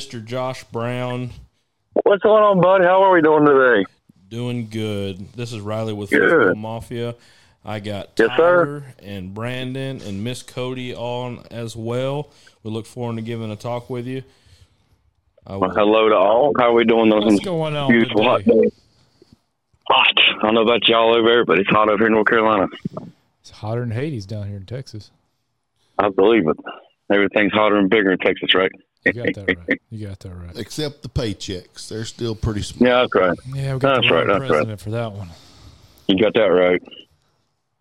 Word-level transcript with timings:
Mr. 0.00 0.24
Josh 0.24 0.64
Brown. 0.64 1.28
What's 2.04 2.22
going 2.22 2.42
on, 2.42 2.58
bud? 2.58 2.82
How 2.82 3.02
are 3.02 3.12
we 3.12 3.20
doing 3.20 3.44
today? 3.44 3.84
Doing 4.30 4.68
good. 4.70 5.30
This 5.34 5.52
is 5.52 5.60
Riley 5.60 5.92
with 5.92 6.08
Good. 6.08 6.30
Football 6.30 6.54
Mafia. 6.54 7.14
I 7.66 7.80
got 7.80 8.08
Yes, 8.18 8.28
Tyler 8.30 8.80
sir. 8.80 8.84
and 9.02 9.34
Brandon 9.34 10.00
and 10.00 10.24
Miss 10.24 10.42
Cody 10.42 10.94
on 10.94 11.44
as 11.50 11.76
well. 11.76 12.30
We 12.62 12.70
look 12.70 12.86
forward 12.86 13.16
to 13.16 13.22
giving 13.22 13.50
a 13.50 13.56
talk 13.56 13.90
with 13.90 14.06
you. 14.06 14.22
I 15.46 15.56
will, 15.56 15.68
Hello 15.68 16.08
to 16.08 16.16
all. 16.16 16.52
How 16.58 16.70
are 16.70 16.72
we 16.72 16.84
doing 16.84 17.10
those 17.10 17.26
What's 17.26 17.40
going 17.40 17.76
on 17.76 17.90
beautiful 17.90 18.24
hot 18.24 18.38
today? 18.44 18.70
Hot. 19.90 20.14
I 20.38 20.42
don't 20.46 20.54
know 20.54 20.62
about 20.62 20.88
y'all 20.88 21.14
over 21.14 21.28
there, 21.28 21.44
but 21.44 21.58
it's 21.58 21.68
hot 21.68 21.90
over 21.90 21.98
here 21.98 22.06
in 22.06 22.14
North 22.14 22.26
Carolina. 22.28 22.68
It's 23.42 23.50
hotter 23.50 23.80
than 23.80 23.90
Hades 23.90 24.24
down 24.24 24.48
here 24.48 24.56
in 24.56 24.64
Texas. 24.64 25.10
I 25.98 26.08
believe 26.08 26.48
it. 26.48 26.56
Everything's 27.12 27.52
hotter 27.52 27.76
and 27.76 27.90
bigger 27.90 28.12
in 28.12 28.18
Texas, 28.18 28.54
right? 28.54 28.72
You 29.04 29.12
got 29.12 29.34
that 29.34 29.56
right. 29.68 29.80
You 29.90 30.06
got 30.08 30.18
that 30.20 30.34
right. 30.34 30.56
Except 30.58 31.02
the 31.02 31.08
paychecks. 31.08 31.88
They're 31.88 32.04
still 32.04 32.34
pretty 32.34 32.62
small. 32.62 32.88
Yeah, 32.88 33.00
that's 33.00 33.14
right. 33.14 33.38
Yeah, 33.54 33.74
we 33.74 33.80
got 33.80 33.94
That's 33.96 34.08
the 34.08 34.14
right, 34.14 34.26
wrong 34.26 34.28
that's 34.28 34.40
right. 34.42 34.48
president 34.48 34.80
for 34.80 34.90
that 34.90 35.12
one. 35.12 35.28
You 36.08 36.18
got 36.22 36.34
that 36.34 36.40
right. 36.46 36.82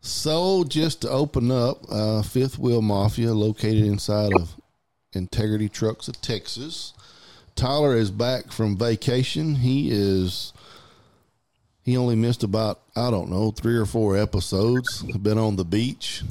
So, 0.02 0.64
just 0.64 1.02
to 1.02 1.10
open 1.10 1.52
up, 1.52 1.80
uh, 1.92 2.22
Fifth 2.22 2.58
Wheel 2.58 2.82
Mafia, 2.82 3.34
located 3.34 3.84
inside 3.84 4.32
of 4.34 4.56
Integrity 5.14 5.68
Trucks 5.68 6.08
of 6.08 6.22
Texas. 6.22 6.94
Tyler 7.56 7.98
is 7.98 8.10
back 8.12 8.52
from 8.54 8.78
vacation. 8.78 9.56
He 9.56 9.90
is. 9.92 10.54
He 11.84 11.98
only 11.98 12.16
missed 12.16 12.44
about 12.44 12.80
I 12.96 13.12
don't 13.12 13.30
know 13.30 13.52
three 13.52 13.76
or 13.76 13.86
four 13.86 14.16
episodes. 14.18 15.02
Been 15.18 15.38
on 15.38 15.58
the 15.58 15.66
beach, 15.66 16.24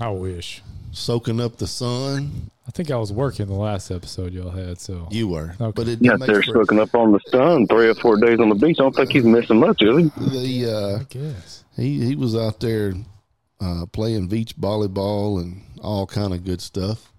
I 0.00 0.08
wish. 0.10 0.62
soaking 0.92 1.40
up 1.40 1.56
the 1.56 1.66
sun. 1.66 2.50
I 2.66 2.70
think 2.70 2.90
I 2.90 2.96
was 2.96 3.12
working 3.12 3.46
the 3.46 3.52
last 3.54 3.90
episode 3.90 4.32
y'all 4.32 4.50
had, 4.50 4.80
so 4.80 5.06
You 5.10 5.28
were, 5.28 5.54
Okay. 5.60 5.72
but 5.74 5.86
it 5.88 5.98
Yeah, 6.00 6.12
did 6.12 6.20
make 6.20 6.26
they're 6.28 6.42
for 6.42 6.52
soaking 6.64 6.80
up 6.80 6.94
on 6.94 7.12
the 7.12 7.20
sun 7.30 7.66
three 7.66 7.88
or 7.88 7.94
four 7.94 8.16
days 8.16 8.40
on 8.40 8.48
the 8.48 8.54
beach. 8.54 8.76
I 8.80 8.84
don't 8.84 8.96
think 8.96 9.12
he's 9.12 9.24
missing 9.24 9.60
much, 9.60 9.82
is 9.82 9.96
he? 9.98 10.62
the. 10.64 10.72
Uh, 10.72 10.98
I 11.00 11.02
guess. 11.10 11.64
he 11.76 12.04
he 12.04 12.16
was 12.16 12.34
out 12.34 12.60
there 12.60 12.94
uh, 13.60 13.84
playing 13.92 14.28
beach 14.28 14.56
volleyball 14.56 15.40
and 15.40 15.62
all 15.82 16.06
kind 16.06 16.32
of 16.32 16.44
good 16.44 16.60
stuff. 16.62 17.12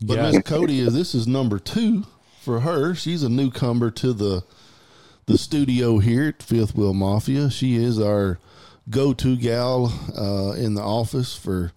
But 0.00 0.14
Yeah. 0.18 0.30
Miss 0.30 0.42
Cody 0.44 0.78
is 0.80 0.94
this 0.94 1.14
is 1.14 1.26
number 1.26 1.58
two 1.58 2.04
for 2.40 2.60
her. 2.60 2.94
She's 2.94 3.22
a 3.24 3.28
newcomer 3.28 3.90
to 3.90 4.12
the 4.12 4.44
the 5.26 5.38
studio 5.38 5.98
here 5.98 6.28
at 6.28 6.42
Fifth 6.42 6.74
Wheel 6.76 6.94
Mafia. 6.94 7.50
She 7.50 7.76
is 7.76 7.98
our 8.00 8.38
go 8.90 9.12
to 9.12 9.36
gal 9.36 9.92
uh, 10.16 10.52
in 10.56 10.74
the 10.74 10.82
office 10.82 11.36
for 11.36 11.72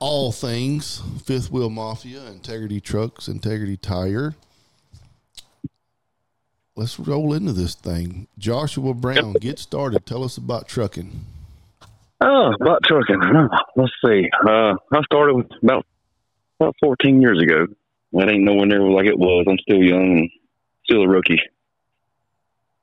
all 0.00 0.32
things 0.32 1.02
Fifth 1.24 1.52
Wheel 1.52 1.70
Mafia, 1.70 2.26
Integrity 2.26 2.80
Trucks, 2.80 3.28
Integrity 3.28 3.76
Tire. 3.76 4.34
Let's 6.74 6.98
roll 6.98 7.34
into 7.34 7.52
this 7.52 7.74
thing. 7.74 8.26
Joshua 8.38 8.94
Brown, 8.94 9.34
get 9.34 9.58
started. 9.58 10.06
Tell 10.06 10.24
us 10.24 10.38
about 10.38 10.66
trucking. 10.66 11.26
Oh, 12.22 12.52
about 12.60 12.82
trucking. 12.84 13.20
Let's 13.76 13.92
see. 14.04 14.28
Uh, 14.46 14.74
I 14.92 15.02
started 15.04 15.36
with 15.36 15.50
about 15.62 15.84
about 16.58 16.74
14 16.80 17.20
years 17.20 17.40
ago. 17.40 17.66
That 18.12 18.30
ain't 18.30 18.44
nowhere 18.44 18.66
near 18.66 18.82
like 18.82 19.06
it 19.06 19.18
was. 19.18 19.46
I'm 19.48 19.58
still 19.58 19.82
young 19.82 20.18
and 20.18 20.30
still 20.84 21.02
a 21.02 21.08
rookie. 21.08 21.40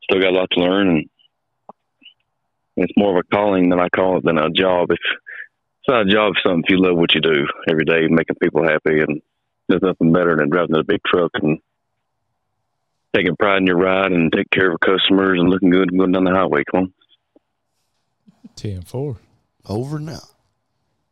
Still 0.03 0.22
got 0.22 0.31
a 0.31 0.38
lot 0.38 0.50
to 0.52 0.59
learn, 0.59 0.88
and 0.88 1.09
it's 2.78 2.94
more 2.96 3.18
of 3.18 3.25
a 3.25 3.36
calling 3.36 3.69
than 3.69 3.80
I 3.80 3.90
call 3.90 4.18
it 4.18 4.24
than 4.24 4.38
a 4.38 4.50
job. 4.50 4.92
If 4.92 5.00
it's 5.88 5.94
not 5.94 6.08
a 6.08 6.12
job, 6.12 6.34
it's 6.36 6.44
something 6.44 6.64
if 6.66 6.70
you 6.70 6.81
love 6.81 6.98
what 6.98 7.16
you 7.16 7.22
do 7.22 7.48
every 7.70 7.86
day, 7.86 8.08
making 8.08 8.36
people 8.42 8.64
happy, 8.64 9.00
and 9.00 9.22
there's 9.70 9.81
nothing 9.81 10.12
better 10.12 10.36
than 10.36 10.50
driving 10.50 10.75
a 10.75 10.84
big 10.84 11.00
truck 11.06 11.31
and 11.36 11.59
taking 13.16 13.38
pride 13.38 13.59
in 13.59 13.68
your 13.68 13.78
ride 13.78 14.12
and 14.12 14.31
taking 14.31 14.50
care 14.52 14.72
of 14.72 14.80
customers 14.81 15.40
and 15.40 15.50
looking 15.50 15.70
good 15.70 15.90
and 15.90 15.98
going 15.98 16.12
down 16.12 16.25
the 16.25 16.31
highway. 16.31 16.64
Come 16.70 16.81
on. 16.81 16.94
Ten 18.56 18.81
four. 18.81 19.18
Over 19.66 20.00
now. 20.00 20.20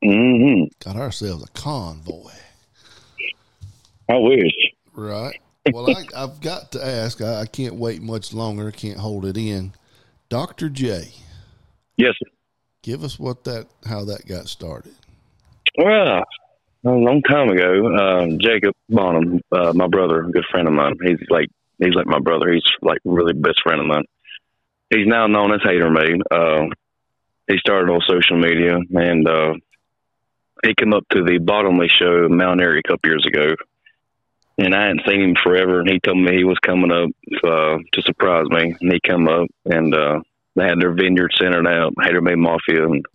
Mm-hmm. 0.03 0.65
Got 0.83 0.97
ourselves 0.97 1.43
a 1.43 1.47
convoy. 1.59 2.31
I 4.09 4.17
wish. 4.17 4.51
Right. 4.93 5.39
Well, 5.71 5.89
I, 5.89 6.05
I've 6.15 6.41
got 6.41 6.73
to 6.73 6.85
ask. 6.85 7.21
I, 7.21 7.41
I 7.41 7.45
can't 7.45 7.75
wait 7.75 8.01
much 8.01 8.33
longer. 8.33 8.67
I 8.67 8.71
can't 8.71 8.99
hold 8.99 9.25
it 9.25 9.37
in. 9.37 9.73
Doctor 10.27 10.69
J, 10.69 11.13
Yes. 11.97 12.13
Give 12.85 13.03
us 13.03 13.19
what 13.19 13.43
that 13.45 13.65
how 13.85 14.05
that 14.05 14.25
got 14.27 14.47
started. 14.47 14.93
Well, 15.77 16.23
a 16.85 16.89
long 16.89 17.21
time 17.23 17.49
ago, 17.49 17.95
um, 17.95 18.37
Jacob 18.39 18.75
Bonham, 18.87 19.41
uh, 19.51 19.73
my 19.73 19.87
brother, 19.87 20.21
a 20.21 20.31
good 20.31 20.45
friend 20.51 20.67
of 20.67 20.73
mine. 20.73 20.95
He's 21.03 21.27
like 21.29 21.49
he's 21.79 21.95
like 21.95 22.05
my 22.05 22.19
brother. 22.19 22.53
He's 22.53 22.63
like 22.81 22.99
really 23.03 23.33
best 23.33 23.61
friend 23.63 23.81
of 23.81 23.87
mine. 23.87 24.05
He's 24.91 25.07
now 25.07 25.25
known 25.25 25.51
as 25.51 25.61
Hater 25.63 25.89
Made. 25.89 26.21
Uh, 26.29 26.67
he 27.47 27.57
started 27.57 27.91
on 27.91 28.01
social 28.07 28.37
media, 28.37 28.77
and 28.77 29.27
uh, 29.27 29.53
he 30.63 30.75
came 30.75 30.93
up 30.93 31.05
to 31.09 31.23
the 31.23 31.39
Bottomley 31.39 31.89
show 31.89 32.29
Mount 32.29 32.61
Airy 32.61 32.81
a 32.85 32.87
couple 32.87 33.09
years 33.09 33.25
ago. 33.25 33.55
And 34.57 34.73
I 34.73 34.83
hadn't 34.83 35.01
seen 35.05 35.21
him 35.21 35.35
forever, 35.43 35.81
and 35.81 35.89
he 35.89 35.99
told 35.99 36.17
me 36.17 36.37
he 36.37 36.45
was 36.45 36.57
coming 36.59 36.91
up 36.91 37.09
uh, 37.43 37.77
to 37.91 38.01
surprise 38.03 38.45
me. 38.49 38.73
And 38.79 38.93
he 38.93 38.99
come 39.05 39.27
up, 39.27 39.47
and 39.65 39.93
uh, 39.93 40.19
they 40.55 40.63
had 40.63 40.79
their 40.79 40.93
vineyard 40.93 41.31
centered 41.39 41.67
out, 41.67 41.93
Hater 42.01 42.21
Made 42.21 42.37
Mafia, 42.37 42.85
and 42.85 43.05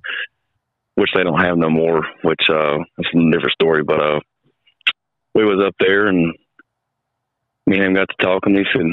which 0.94 1.10
they 1.14 1.22
don't 1.22 1.40
have 1.40 1.56
no 1.56 1.70
more, 1.70 2.02
which 2.22 2.42
uh 2.50 2.78
that's 2.96 3.08
a 3.14 3.30
different 3.30 3.52
story. 3.52 3.82
But 3.82 4.00
uh 4.00 4.20
we 5.34 5.44
was 5.44 5.64
up 5.66 5.74
there 5.78 6.06
and 6.06 6.34
me 7.66 7.76
and 7.76 7.86
him 7.86 7.94
got 7.94 8.08
to 8.08 8.24
talking. 8.24 8.54
He 8.54 8.64
said, 8.72 8.86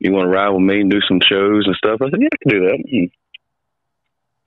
You 0.00 0.12
wanna 0.12 0.28
ride 0.28 0.48
with 0.50 0.62
me 0.62 0.80
and 0.80 0.90
do 0.90 1.00
some 1.06 1.20
shows 1.20 1.66
and 1.66 1.76
stuff? 1.76 2.00
I 2.02 2.10
said, 2.10 2.20
Yeah, 2.20 2.28
I 2.32 2.42
can 2.42 2.60
do 2.60 2.66
that. 2.66 2.84
And, 2.90 3.10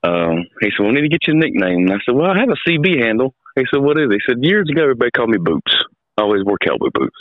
um 0.02 0.44
he 0.60 0.70
said, 0.70 0.86
we 0.86 0.92
need 0.92 1.02
to 1.02 1.08
get 1.08 1.26
you 1.26 1.34
a 1.34 1.36
nickname 1.36 1.86
and 1.86 1.92
I 1.92 1.98
said, 2.04 2.14
Well 2.14 2.30
I 2.30 2.38
have 2.38 2.50
a 2.50 2.68
CB 2.68 3.02
handle. 3.02 3.34
He 3.56 3.64
said, 3.72 3.82
What 3.82 3.98
is 3.98 4.08
it? 4.10 4.14
He 4.14 4.20
said, 4.28 4.44
Years 4.44 4.68
ago 4.70 4.82
everybody 4.82 5.10
called 5.10 5.30
me 5.30 5.38
Boots. 5.38 5.72
I 6.18 6.22
always 6.22 6.44
wore 6.44 6.58
cowboy 6.58 6.90
boots. 6.92 7.16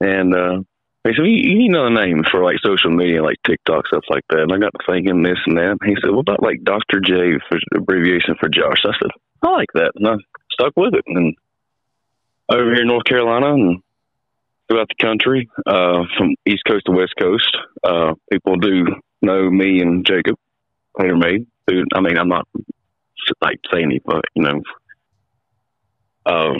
And 0.00 0.34
uh 0.34 0.62
he 1.04 1.14
said, 1.14 1.24
you, 1.24 1.58
need 1.58 1.70
another 1.70 1.90
name 1.90 2.24
for 2.30 2.44
like 2.44 2.58
social 2.62 2.90
media, 2.90 3.22
like 3.22 3.38
TikTok, 3.46 3.86
stuff 3.86 4.04
like 4.10 4.24
that. 4.28 4.40
And 4.40 4.52
I 4.52 4.58
got 4.58 4.72
to 4.78 4.84
thinking 4.86 5.22
this 5.22 5.38
and 5.46 5.56
that. 5.56 5.78
He 5.84 5.96
said, 6.00 6.10
what 6.10 6.28
about 6.28 6.42
like 6.42 6.62
Dr. 6.62 7.00
J 7.00 7.38
for 7.48 7.58
abbreviation 7.74 8.34
for 8.38 8.50
Josh? 8.50 8.84
I 8.84 8.92
said, 9.00 9.10
I 9.42 9.50
like 9.50 9.72
that. 9.74 9.92
And 9.94 10.06
I 10.06 10.14
stuck 10.52 10.74
with 10.76 10.94
it. 10.94 11.04
And 11.06 11.34
over 12.50 12.74
here 12.74 12.82
in 12.82 12.88
North 12.88 13.04
Carolina 13.04 13.54
and 13.54 13.82
throughout 14.68 14.88
the 14.88 15.02
country, 15.02 15.48
uh, 15.66 16.04
from 16.18 16.34
East 16.44 16.64
Coast 16.68 16.84
to 16.84 16.92
West 16.92 17.14
Coast, 17.18 17.56
uh, 17.82 18.12
people 18.30 18.56
do 18.56 18.84
know 19.22 19.50
me 19.50 19.80
and 19.80 20.04
Jacob, 20.04 20.36
Made. 20.98 21.46
I 21.94 22.00
mean, 22.00 22.18
I'm 22.18 22.28
not 22.28 22.46
like 23.40 23.60
saying 23.72 23.92
it, 23.92 24.02
but, 24.04 24.22
you 24.34 24.42
know, 24.42 24.60
uh, 26.26 26.54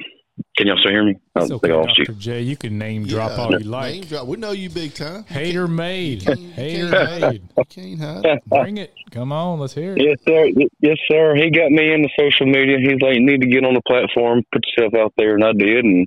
can 0.56 0.66
y'all 0.66 0.76
still 0.78 0.92
hear 0.92 1.04
me? 1.04 1.16
I 1.34 1.40
don't 1.40 1.52
okay, 1.52 1.68
think 1.68 1.72
I 1.72 1.76
lost 1.76 1.98
you. 1.98 2.04
Dr. 2.06 2.18
J. 2.18 2.40
You 2.42 2.56
can 2.56 2.78
name 2.78 3.06
drop 3.06 3.30
Yeah, 3.32 3.36
all 3.38 3.52
you 3.52 3.58
Name 3.60 3.70
like. 3.70 4.08
drop. 4.08 4.26
We 4.26 4.36
know 4.36 4.52
you 4.52 4.70
big 4.70 4.94
time. 4.94 5.24
Hater 5.24 5.66
made. 5.68 6.22
Hater 6.22 6.90
made. 6.90 7.42
You 7.56 7.64
can't 7.64 8.00
hide. 8.00 8.40
Bring 8.46 8.76
it. 8.78 8.92
Come 9.10 9.32
on, 9.32 9.58
let's 9.60 9.74
hear 9.74 9.96
it. 9.96 10.02
Yes, 10.02 10.18
sir. 10.26 10.46
Yes, 10.80 10.96
sir. 11.10 11.34
He 11.37 11.50
got 11.50 11.70
me 11.70 11.92
into 11.92 12.08
social 12.19 12.46
media. 12.46 12.78
He's 12.78 13.00
like, 13.00 13.14
you 13.14 13.25
need 13.25 13.40
to 13.40 13.48
get 13.48 13.64
on 13.64 13.75
the 13.75 13.82
platform, 13.87 14.42
put 14.52 14.64
yourself 14.76 14.94
out 14.94 15.12
there, 15.16 15.34
and 15.34 15.44
I 15.44 15.52
did. 15.52 15.84
And 15.84 16.06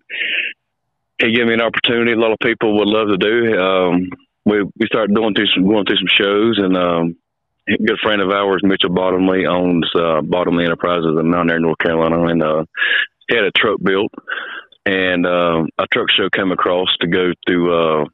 he 1.20 1.34
gave 1.36 1.46
me 1.46 1.54
an 1.54 1.62
opportunity. 1.62 2.12
A 2.14 2.18
lot 2.18 2.32
of 2.32 2.40
people 2.40 2.78
would 2.78 2.88
love 2.88 3.08
to 3.10 3.18
do. 3.18 3.58
Um, 3.60 4.10
we 4.46 4.64
we 4.64 4.88
started 4.88 5.16
doing 5.16 5.34
through 5.34 5.48
some 5.48 5.66
going 5.68 5.86
through 5.86 5.98
some 5.98 6.08
shows, 6.20 6.58
and 6.60 6.76
um, 6.76 7.16
a 7.70 7.78
good 7.78 7.98
friend 8.04 8.22
of 8.22 8.30
ours, 8.30 8.62
Mitchell 8.64 8.90
Bottomley, 8.90 9.46
owns 9.46 9.90
uh, 9.96 10.22
Bottomley 10.22 10.66
Enterprises 10.66 11.16
in 11.18 11.30
Mount 11.30 11.50
Airy, 11.50 11.62
North 11.62 11.78
Carolina, 11.78 12.22
and 12.26 12.44
uh, 12.44 12.66
he 12.66 13.13
had 13.30 13.44
a 13.44 13.52
truck 13.52 13.80
built, 13.82 14.12
and 14.86 15.26
uh, 15.26 15.64
a 15.78 15.88
truck 15.92 16.10
show 16.12 16.30
came 16.30 16.52
across 16.52 16.90
to 17.02 17.08
go 17.08 17.32
through. 17.48 18.02
Uh, 18.02 18.06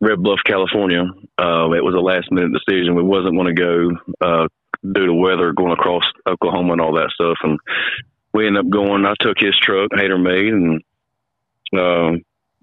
Red 0.00 0.22
Bluff, 0.22 0.38
California. 0.46 1.02
Uh, 1.38 1.70
it 1.72 1.84
was 1.84 1.94
a 1.94 2.00
last 2.00 2.32
minute 2.32 2.52
decision. 2.52 2.94
We 2.94 3.02
wasn't 3.02 3.36
going 3.36 3.54
to 3.54 3.62
go 3.62 3.90
uh, 4.22 4.48
due 4.82 5.06
to 5.06 5.12
weather 5.12 5.52
going 5.52 5.72
across 5.72 6.04
Oklahoma 6.26 6.72
and 6.72 6.80
all 6.80 6.94
that 6.94 7.10
stuff. 7.12 7.36
And 7.42 7.58
we 8.32 8.46
ended 8.46 8.64
up 8.64 8.70
going. 8.70 9.04
I 9.04 9.14
took 9.20 9.36
his 9.38 9.56
truck, 9.60 9.90
Hater 9.94 10.18
Made, 10.18 10.54
and 10.54 10.82
uh, 11.76 12.12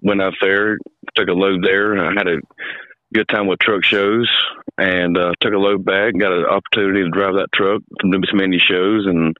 went 0.02 0.22
out 0.22 0.34
there, 0.40 0.78
took 1.14 1.28
a 1.28 1.32
load 1.32 1.62
there. 1.62 1.96
I 1.98 2.12
had 2.16 2.26
a 2.26 2.38
good 3.12 3.28
time 3.28 3.46
with 3.46 3.58
truck 3.58 3.84
shows 3.84 4.28
and 4.76 5.16
uh, 5.16 5.32
took 5.40 5.52
a 5.52 5.58
load 5.58 5.84
back, 5.84 6.12
got 6.18 6.32
an 6.32 6.44
opportunity 6.44 7.02
to 7.02 7.10
drive 7.10 7.34
that 7.34 7.52
truck 7.54 7.82
to 8.00 8.10
do 8.10 8.20
some 8.30 8.40
indie 8.40 8.60
shows. 8.60 9.06
And 9.06 9.36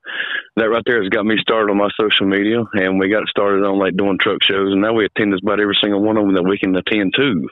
that 0.56 0.70
right 0.70 0.82
there 0.86 1.02
has 1.02 1.10
got 1.10 1.26
me 1.26 1.36
started 1.40 1.70
on 1.70 1.78
my 1.78 1.90
social 2.00 2.26
media. 2.26 2.62
And 2.74 2.98
we 2.98 3.08
got 3.08 3.28
started 3.28 3.64
on 3.64 3.78
like 3.78 3.96
doing 3.96 4.18
truck 4.20 4.42
shows. 4.42 4.72
And 4.72 4.80
now 4.80 4.92
we 4.94 5.04
attend 5.04 5.32
just 5.32 5.42
about 5.44 5.60
every 5.60 5.76
single 5.80 6.02
one 6.02 6.16
of 6.16 6.24
them 6.24 6.34
that 6.34 6.42
we 6.42 6.58
can 6.58 6.74
attend 6.74 7.14
to. 7.16 7.48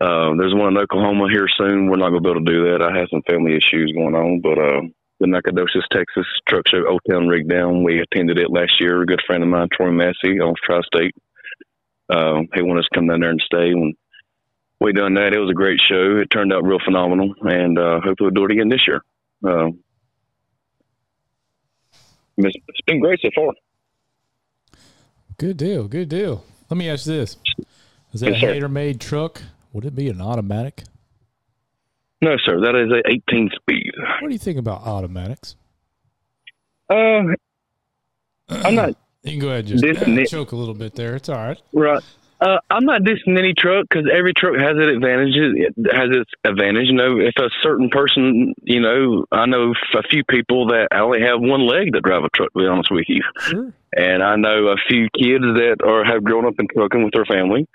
Uh, 0.00 0.36
there's 0.38 0.54
one 0.54 0.76
in 0.76 0.78
Oklahoma 0.78 1.28
here 1.30 1.48
soon. 1.56 1.88
We're 1.88 1.96
not 1.96 2.10
going 2.10 2.22
to 2.22 2.28
be 2.28 2.30
able 2.30 2.44
to 2.44 2.52
do 2.52 2.70
that. 2.70 2.82
I 2.82 2.96
have 2.98 3.08
some 3.10 3.22
family 3.28 3.56
issues 3.56 3.92
going 3.96 4.14
on, 4.14 4.40
but 4.42 4.58
uh, 4.58 4.82
the 5.20 5.26
Nacogdoches, 5.26 5.86
Texas 5.90 6.26
truck 6.48 6.68
show, 6.68 6.86
Old 6.86 7.00
Town 7.10 7.28
Rig 7.28 7.48
Down, 7.48 7.82
we 7.82 8.00
attended 8.00 8.38
it 8.38 8.50
last 8.50 8.78
year. 8.78 9.00
A 9.00 9.06
good 9.06 9.22
friend 9.26 9.42
of 9.42 9.48
mine, 9.48 9.68
Troy 9.72 9.90
Massey, 9.90 10.38
on 10.40 10.54
Tri 10.62 10.80
State. 10.94 11.14
uh, 12.10 12.40
he 12.54 12.62
wanted 12.62 12.80
us 12.80 12.88
to 12.92 12.98
come 12.98 13.08
down 13.08 13.20
there 13.20 13.30
and 13.30 13.42
stay. 13.44 13.74
When 13.74 13.94
we 14.80 14.92
done 14.92 15.14
that, 15.14 15.32
it 15.32 15.38
was 15.38 15.50
a 15.50 15.54
great 15.54 15.80
show. 15.88 16.18
It 16.18 16.26
turned 16.30 16.52
out 16.52 16.64
real 16.64 16.78
phenomenal, 16.84 17.34
and 17.42 17.78
uh, 17.78 18.00
hopefully 18.00 18.30
we'll 18.30 18.30
do 18.30 18.44
it 18.44 18.52
again 18.52 18.68
this 18.68 18.86
year. 18.86 19.02
Uh, 19.46 19.68
it's 22.38 22.56
it's 22.68 22.80
been 22.86 23.00
great 23.00 23.18
so 23.22 23.30
far. 23.34 23.52
Good 25.38 25.56
deal. 25.56 25.88
Good 25.88 26.08
deal. 26.08 26.44
Let 26.70 26.76
me 26.76 26.88
ask 26.90 27.06
you 27.06 27.12
this: 27.14 27.36
Is 28.12 28.20
that 28.20 28.32
Yes, 28.32 28.40
sir. 28.40 28.52
hater 28.52 28.68
made 28.68 29.00
truck? 29.00 29.42
Would 29.72 29.84
it 29.84 29.94
be 29.94 30.08
an 30.08 30.20
automatic? 30.20 30.84
No, 32.22 32.36
sir, 32.44 32.60
that 32.60 32.74
is 32.74 32.90
a 32.90 33.02
18 33.30 33.50
speed. 33.54 33.92
What 34.22 34.28
do 34.28 34.32
you 34.32 34.38
think 34.38 34.58
about 34.58 34.80
automatics? 34.82 35.54
Uh, 36.88 37.24
I'm 38.48 38.74
not 38.74 38.94
You 39.22 39.32
can 39.32 39.38
go 39.38 39.48
ahead 39.48 39.60
and 39.60 39.68
just 39.68 39.84
This 39.84 40.00
and 40.00 40.26
choke 40.26 40.52
a 40.52 40.56
little 40.56 40.72
bit 40.74 40.94
there. 40.94 41.14
It's 41.14 41.28
all 41.28 41.36
right. 41.36 41.60
Right. 41.74 42.02
Uh, 42.38 42.58
I'm 42.70 42.84
not 42.84 43.02
dissing 43.02 43.38
any 43.38 43.54
truck 43.56 43.86
because 43.88 44.06
every 44.12 44.34
truck 44.34 44.56
has 44.56 44.76
its 44.76 44.96
advantages. 44.96 45.54
It 45.56 45.96
has 45.96 46.10
its 46.10 46.30
advantage. 46.44 46.86
You 46.88 46.94
know, 46.94 47.18
if 47.18 47.32
a 47.38 47.48
certain 47.62 47.88
person, 47.88 48.54
you 48.62 48.80
know, 48.80 49.24
I 49.32 49.46
know 49.46 49.72
a 49.94 50.02
few 50.10 50.22
people 50.28 50.66
that 50.68 50.88
only 50.92 51.22
have 51.22 51.40
one 51.40 51.66
leg 51.66 51.92
that 51.92 52.02
drive 52.02 52.24
a 52.24 52.28
truck. 52.34 52.52
To 52.52 52.58
be 52.58 52.66
honest 52.66 52.90
with 52.90 53.06
you, 53.08 53.22
Sure. 53.38 53.72
and 53.96 54.22
I 54.22 54.36
know 54.36 54.68
a 54.68 54.76
few 54.88 55.08
kids 55.18 55.44
that 55.44 55.76
are 55.82 56.04
have 56.04 56.24
grown 56.24 56.44
up 56.44 56.54
in 56.58 56.66
trucking 56.68 57.04
with 57.04 57.14
their 57.14 57.24
family 57.24 57.66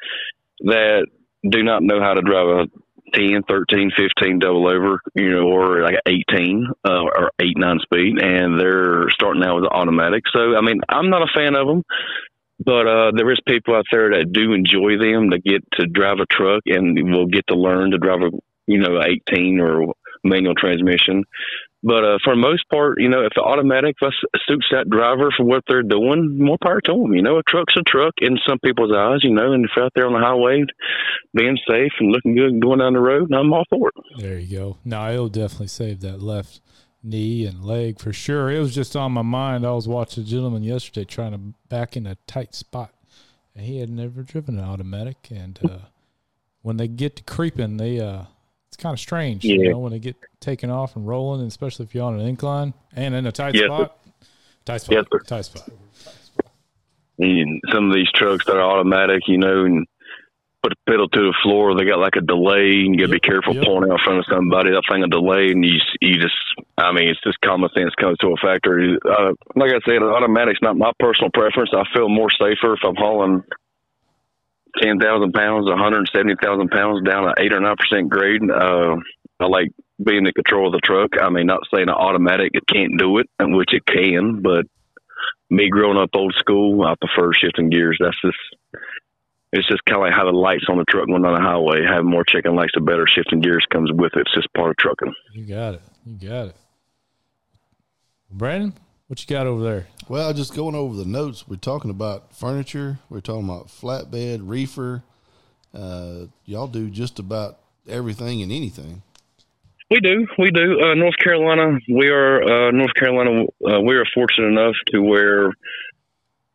that 0.65 1.07
do 1.49 1.63
not 1.63 1.81
know 1.81 1.99
how 1.99 2.13
to 2.13 2.21
drive 2.21 2.47
a 2.47 2.67
10, 3.13 3.43
13, 3.49 3.91
15 3.97 4.39
double 4.39 4.67
over, 4.67 4.99
you 5.15 5.31
know, 5.31 5.43
or 5.47 5.81
like 5.81 5.95
an 6.05 6.13
18 6.29 6.67
uh, 6.85 7.01
or 7.01 7.31
8, 7.41 7.57
9 7.57 7.79
speed, 7.79 8.21
and 8.21 8.59
they're 8.59 9.09
starting 9.09 9.43
out 9.43 9.55
with 9.55 9.63
the 9.65 9.69
automatic. 9.69 10.23
So, 10.31 10.55
I 10.55 10.61
mean, 10.61 10.79
I'm 10.87 11.09
not 11.09 11.23
a 11.23 11.31
fan 11.35 11.55
of 11.55 11.67
them, 11.67 11.83
but 12.63 12.87
uh, 12.87 13.11
there 13.15 13.31
is 13.31 13.39
people 13.47 13.75
out 13.75 13.85
there 13.91 14.11
that 14.11 14.31
do 14.31 14.53
enjoy 14.53 14.97
them, 14.97 15.29
that 15.31 15.43
get 15.43 15.63
to 15.73 15.87
drive 15.87 16.19
a 16.19 16.25
truck 16.25 16.61
and 16.65 16.97
will 17.11 17.27
get 17.27 17.47
to 17.47 17.55
learn 17.55 17.91
to 17.91 17.97
drive 17.97 18.21
a, 18.21 18.29
you 18.67 18.79
know, 18.79 19.01
18 19.01 19.59
or 19.59 19.93
manual 20.23 20.55
transmission. 20.55 21.23
But 21.83 22.03
uh, 22.03 22.17
for 22.23 22.35
most 22.35 22.69
part, 22.69 23.01
you 23.01 23.09
know, 23.09 23.21
if 23.21 23.31
the 23.35 23.41
automatic 23.41 23.95
suits 24.47 24.67
that 24.71 24.87
driver 24.87 25.29
for 25.35 25.43
what 25.43 25.63
they're 25.67 25.81
doing, 25.81 26.37
more 26.37 26.57
power 26.61 26.79
to 26.79 26.91
them. 26.91 27.13
You 27.13 27.23
know, 27.23 27.39
a 27.39 27.43
truck's 27.43 27.73
a 27.75 27.81
truck 27.81 28.13
in 28.21 28.37
some 28.47 28.59
people's 28.59 28.93
eyes, 28.95 29.23
you 29.23 29.33
know, 29.33 29.53
and 29.53 29.65
if 29.65 29.71
out 29.81 29.91
there 29.95 30.05
on 30.05 30.13
the 30.13 30.19
highway 30.19 30.63
being 31.33 31.57
safe 31.67 31.91
and 31.99 32.11
looking 32.11 32.35
good 32.35 32.51
and 32.51 32.61
going 32.61 32.79
down 32.79 32.93
the 32.93 32.99
road, 32.99 33.33
I'm 33.33 33.51
all 33.51 33.63
for 33.71 33.89
it. 33.89 34.21
There 34.21 34.37
you 34.37 34.55
go. 34.55 34.77
No, 34.85 34.99
i'll 34.99 35.27
definitely 35.27 35.67
save 35.67 36.01
that 36.01 36.21
left 36.21 36.61
knee 37.03 37.45
and 37.45 37.63
leg 37.63 37.99
for 37.99 38.13
sure. 38.13 38.49
It 38.51 38.59
was 38.59 38.73
just 38.75 38.95
on 38.95 39.11
my 39.11 39.21
mind. 39.21 39.65
I 39.65 39.71
was 39.71 39.87
watching 39.87 40.23
a 40.23 40.25
gentleman 40.27 40.63
yesterday 40.63 41.03
trying 41.05 41.31
to 41.31 41.39
back 41.69 41.95
in 41.97 42.05
a 42.07 42.15
tight 42.27 42.53
spot, 42.55 42.93
and 43.55 43.65
he 43.65 43.79
had 43.79 43.89
never 43.89 44.21
driven 44.23 44.59
an 44.59 44.65
automatic. 44.65 45.29
And 45.31 45.59
uh, 45.63 45.77
when 46.61 46.77
they 46.77 46.87
get 46.87 47.15
to 47.17 47.23
creeping, 47.23 47.77
they 47.77 47.99
uh, 47.99 48.23
it's 48.67 48.77
kind 48.77 48.93
of 48.93 48.99
strange, 48.99 49.43
you 49.43 49.69
know, 49.69 49.79
when 49.79 49.91
they 49.91 49.99
get 49.99 50.15
taken 50.39 50.69
off 50.69 50.95
and 50.95 51.07
rolling, 51.07 51.41
and 51.41 51.49
especially 51.49 51.85
if 51.85 51.93
you're 51.95 52.05
on 52.05 52.19
an 52.19 52.25
incline 52.27 52.73
and 52.95 53.13
in 53.15 53.25
a 53.25 53.31
tight 53.31 53.55
Yes, 53.55 53.63
sir. 53.63 53.67
spot. 53.67 53.97
Tight 54.65 54.81
spot. 54.81 54.95
Yes, 54.95 55.05
sir. 55.11 55.19
tight 55.19 55.45
spot. 55.45 55.69
And 57.19 57.61
some 57.71 57.89
of 57.89 57.93
these 57.95 58.11
trucks 58.15 58.45
that 58.45 58.55
are 58.55 58.61
automatic, 58.61 59.27
you 59.27 59.37
know, 59.37 59.65
and 59.65 59.85
put 60.61 60.73
the 60.73 60.91
pedal 60.91 61.09
to 61.09 61.19
the 61.19 61.37
floor, 61.43 61.75
they 61.75 61.85
got 61.85 61.99
like 61.99 62.15
a 62.15 62.21
delay, 62.21 62.85
and 62.85 62.93
you 62.93 63.01
got 63.01 63.11
to 63.11 63.17
be 63.17 63.19
careful 63.19 63.55
yep. 63.55 63.65
pulling 63.65 63.89
out 63.89 63.97
in 63.97 64.03
front 64.05 64.19
of 64.19 64.25
somebody. 64.29 64.71
That 64.71 64.85
thing 64.89 65.03
a 65.03 65.07
delay, 65.07 65.49
and 65.51 65.65
you 65.65 65.77
you 66.01 66.21
just, 66.21 66.37
I 66.77 66.91
mean, 66.91 67.09
it's 67.09 67.21
just 67.23 67.41
common 67.41 67.69
sense 67.75 67.93
comes 67.95 68.17
to 68.19 68.33
a 68.33 68.37
factor. 68.37 68.97
Uh, 69.01 69.33
like 69.55 69.73
I 69.73 69.81
said, 69.85 70.03
automatic's 70.03 70.61
not 70.61 70.77
my 70.77 70.91
personal 70.99 71.31
preference. 71.33 71.71
I 71.73 71.83
feel 71.93 72.09
more 72.09 72.29
safer 72.31 72.73
if 72.73 72.85
I'm 72.85 72.95
hauling 72.95 73.43
ten 74.81 74.99
thousand 74.99 75.33
pounds, 75.33 75.67
one 75.67 75.77
hundred 75.77 76.09
seventy 76.13 76.35
thousand 76.41 76.69
pounds 76.69 77.03
down 77.03 77.25
an 77.25 77.33
eight 77.39 77.53
or 77.53 77.59
nine 77.59 77.75
percent 77.77 78.09
grade. 78.09 78.41
Uh, 78.45 78.97
I 79.39 79.45
like 79.47 79.71
being 80.03 80.25
in 80.25 80.33
control 80.33 80.67
of 80.67 80.73
the 80.73 80.85
truck. 80.85 81.11
I 81.19 81.29
mean, 81.29 81.47
not 81.47 81.65
saying 81.73 81.89
an 81.89 81.95
automatic 81.95 82.51
it 82.53 82.63
can't 82.67 82.97
do 82.97 83.17
it, 83.17 83.29
and 83.39 83.55
which 83.55 83.73
it 83.73 83.85
can, 83.85 84.41
but 84.41 84.65
me 85.49 85.69
growing 85.69 85.97
up 85.97 86.09
old 86.13 86.33
school, 86.39 86.83
I 86.83 86.95
prefer 86.95 87.33
shifting 87.33 87.69
gears. 87.69 87.97
That's 87.99 88.19
just 88.23 88.37
it's 89.51 89.67
just 89.67 89.83
kind 89.85 90.01
of 90.01 90.07
like 90.07 90.13
how 90.13 90.25
the 90.25 90.37
lights 90.37 90.65
on 90.69 90.77
the 90.77 90.85
truck 90.85 91.07
going 91.07 91.21
down 91.21 91.33
the 91.33 91.41
highway. 91.41 91.83
Having 91.85 92.09
more 92.09 92.23
chicken 92.23 92.55
lights, 92.55 92.71
the 92.73 92.81
better 92.81 93.05
shifting 93.07 93.41
gears 93.41 93.65
comes 93.71 93.91
with 93.91 94.13
it. 94.15 94.21
It's 94.21 94.33
just 94.33 94.53
part 94.53 94.71
of 94.71 94.77
trucking. 94.77 95.13
You 95.33 95.45
got 95.45 95.73
it. 95.75 95.81
You 96.05 96.29
got 96.29 96.47
it. 96.47 96.55
Brandon, 98.31 98.73
what 99.07 99.19
you 99.21 99.27
got 99.27 99.45
over 99.45 99.61
there? 99.61 99.87
Well, 100.07 100.33
just 100.33 100.55
going 100.55 100.75
over 100.75 100.95
the 100.95 101.05
notes, 101.05 101.47
we're 101.47 101.57
talking 101.57 101.91
about 101.91 102.33
furniture. 102.33 102.99
We're 103.09 103.19
talking 103.19 103.43
about 103.43 103.67
flatbed, 103.67 104.39
reefer. 104.43 105.03
Uh, 105.73 106.27
y'all 106.45 106.67
do 106.67 106.89
just 106.89 107.19
about 107.19 107.59
everything 107.87 108.41
and 108.41 108.51
anything. 108.51 109.03
We 109.89 109.99
do, 109.99 110.25
we 110.37 110.51
do. 110.51 110.79
Uh, 110.79 110.93
North 110.93 111.17
Carolina, 111.17 111.77
we 111.89 112.07
are 112.07 112.41
uh, 112.41 112.71
North 112.71 112.93
Carolina. 112.93 113.43
Uh, 113.65 113.81
we 113.81 113.95
are 113.95 114.05
fortunate 114.13 114.47
enough 114.47 114.75
to 114.87 115.01
where 115.01 115.51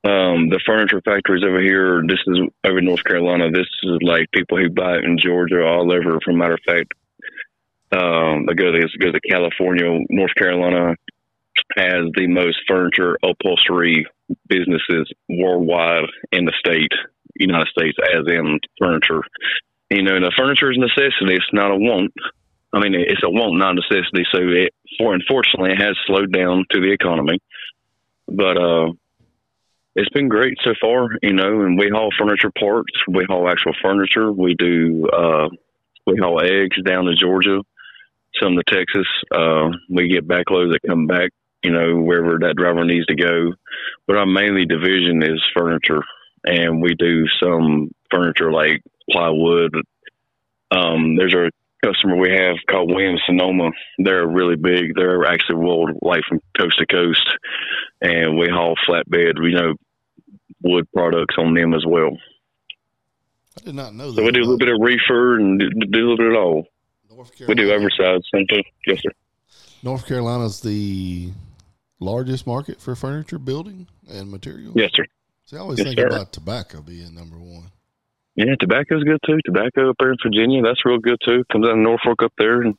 um, 0.06 0.50
the 0.50 0.60
furniture 0.64 1.02
factories 1.04 1.42
over 1.42 1.60
here. 1.60 2.02
This 2.06 2.20
is 2.26 2.38
over 2.64 2.80
North 2.80 3.02
Carolina. 3.02 3.50
This 3.50 3.66
is 3.82 3.98
like 4.02 4.30
people 4.32 4.56
who 4.56 4.70
buy 4.70 4.98
it 4.98 5.04
in 5.04 5.18
Georgia, 5.18 5.66
all 5.66 5.90
over. 5.90 6.20
For 6.24 6.32
matter 6.32 6.54
of 6.54 6.60
fact, 6.64 6.92
um, 7.90 8.46
I 8.48 8.54
go 8.54 8.70
to 8.70 8.86
go 9.00 9.10
to 9.10 9.20
California. 9.28 9.98
North 10.08 10.34
Carolina 10.36 10.94
has 11.76 12.06
the 12.14 12.28
most 12.28 12.58
furniture 12.68 13.18
upholstery 13.22 14.06
businesses 14.48 15.10
worldwide 15.28 16.04
in 16.30 16.44
the 16.44 16.52
state, 16.58 16.92
United 17.34 17.68
States, 17.68 17.98
as 18.14 18.26
in 18.28 18.60
furniture. 18.78 19.22
You 19.90 20.02
know, 20.02 20.20
the 20.20 20.32
furniture 20.36 20.70
is 20.70 20.78
a 20.78 20.80
necessity. 20.80 21.34
It's 21.34 21.52
not 21.52 21.72
a 21.72 21.76
want. 21.76 22.12
I 22.72 22.78
mean, 22.78 22.94
it's 22.94 23.22
a 23.24 23.30
want, 23.30 23.58
not 23.58 23.72
a 23.72 23.80
necessity. 23.82 24.24
So, 24.30 24.38
it, 24.38 24.72
for 24.98 25.14
unfortunately, 25.14 25.72
it 25.72 25.82
has 25.82 25.96
slowed 26.06 26.32
down 26.32 26.64
to 26.70 26.80
the 26.80 26.92
economy. 26.92 27.40
But 28.28 28.56
uh, 28.56 28.92
it's 29.96 30.10
been 30.10 30.28
great 30.28 30.58
so 30.62 30.74
far, 30.80 31.08
you 31.22 31.32
know. 31.32 31.62
And 31.62 31.78
we 31.78 31.88
haul 31.88 32.10
furniture 32.16 32.52
parts, 32.56 32.92
we 33.08 33.24
haul 33.28 33.48
actual 33.48 33.72
furniture, 33.82 34.30
we 34.30 34.54
do 34.54 35.06
uh, 35.08 35.48
we 36.06 36.18
haul 36.20 36.40
eggs 36.40 36.76
down 36.84 37.06
to 37.06 37.14
Georgia, 37.14 37.62
some 38.40 38.56
to 38.56 38.62
Texas. 38.68 39.06
Uh, 39.34 39.70
we 39.90 40.08
get 40.08 40.28
backloads 40.28 40.72
that 40.72 40.86
come 40.86 41.06
back, 41.06 41.30
you 41.62 41.72
know, 41.72 41.96
wherever 41.96 42.38
that 42.38 42.56
driver 42.56 42.84
needs 42.84 43.06
to 43.06 43.16
go. 43.16 43.54
But 44.06 44.18
our 44.18 44.26
mainly 44.26 44.66
division 44.66 45.22
is 45.22 45.42
furniture, 45.56 46.02
and 46.44 46.82
we 46.82 46.94
do 46.94 47.24
some 47.42 47.90
furniture 48.10 48.52
like 48.52 48.82
plywood. 49.10 49.74
Um, 50.70 51.16
there's 51.16 51.34
a 51.34 51.50
customer 51.82 52.16
we 52.16 52.32
have 52.32 52.56
called 52.68 52.90
Williams 52.90 53.22
Sonoma. 53.24 53.70
They're 53.98 54.26
really 54.26 54.56
big. 54.56 54.94
They're 54.94 55.24
actually 55.24 55.56
world 55.56 55.90
like 56.02 56.22
from 56.28 56.40
coast 56.58 56.78
to 56.80 56.86
coast, 56.86 57.28
and 58.02 58.36
we 58.36 58.48
haul 58.48 58.74
flatbed, 58.86 59.34
you 59.42 59.56
know, 59.56 59.74
wood 60.62 60.86
products 60.92 61.34
on 61.38 61.54
them 61.54 61.74
as 61.74 61.84
well. 61.86 62.16
I 63.58 63.64
did 63.64 63.74
not 63.74 63.94
know 63.94 64.10
that. 64.10 64.16
So 64.16 64.24
we 64.24 64.32
do 64.32 64.40
a 64.40 64.42
little 64.48 64.58
bit 64.58 64.68
of 64.68 64.76
reefer 64.80 65.38
and 65.38 65.58
do, 65.58 65.68
do 65.70 65.98
a 65.98 66.06
little 66.10 66.16
bit 66.16 66.26
of 66.26 66.34
all. 66.42 66.66
North 67.10 67.32
We 67.40 67.54
do 67.54 67.66
Carolina- 67.68 67.74
oversized 67.86 68.26
something. 68.34 68.64
Yes, 68.86 69.00
sir. 69.02 69.10
North 69.82 70.06
Carolina's 70.06 70.60
the 70.60 71.30
largest 72.00 72.46
market 72.46 72.80
for 72.80 72.94
furniture 72.94 73.38
building 73.38 73.86
and 74.10 74.30
materials. 74.30 74.74
Yes, 74.76 74.90
sir. 74.94 75.04
See, 75.46 75.56
I 75.56 75.60
always 75.60 75.78
Yes, 75.78 75.88
think 75.88 76.00
sir. 76.00 76.06
about 76.08 76.32
tobacco 76.32 76.82
being 76.82 77.14
number 77.14 77.36
one. 77.38 77.70
Yeah, 78.34 78.54
tobacco's 78.60 79.02
good 79.04 79.18
too. 79.24 79.38
Tobacco 79.46 79.90
up 79.90 79.96
there 79.98 80.10
in 80.10 80.16
Virginia, 80.22 80.60
that's 80.62 80.84
real 80.84 80.98
good 80.98 81.16
too. 81.24 81.42
Comes 81.50 81.64
out 81.66 81.72
of 81.72 81.78
Norfolk 81.78 82.22
up 82.22 82.32
there, 82.36 82.60
and 82.62 82.74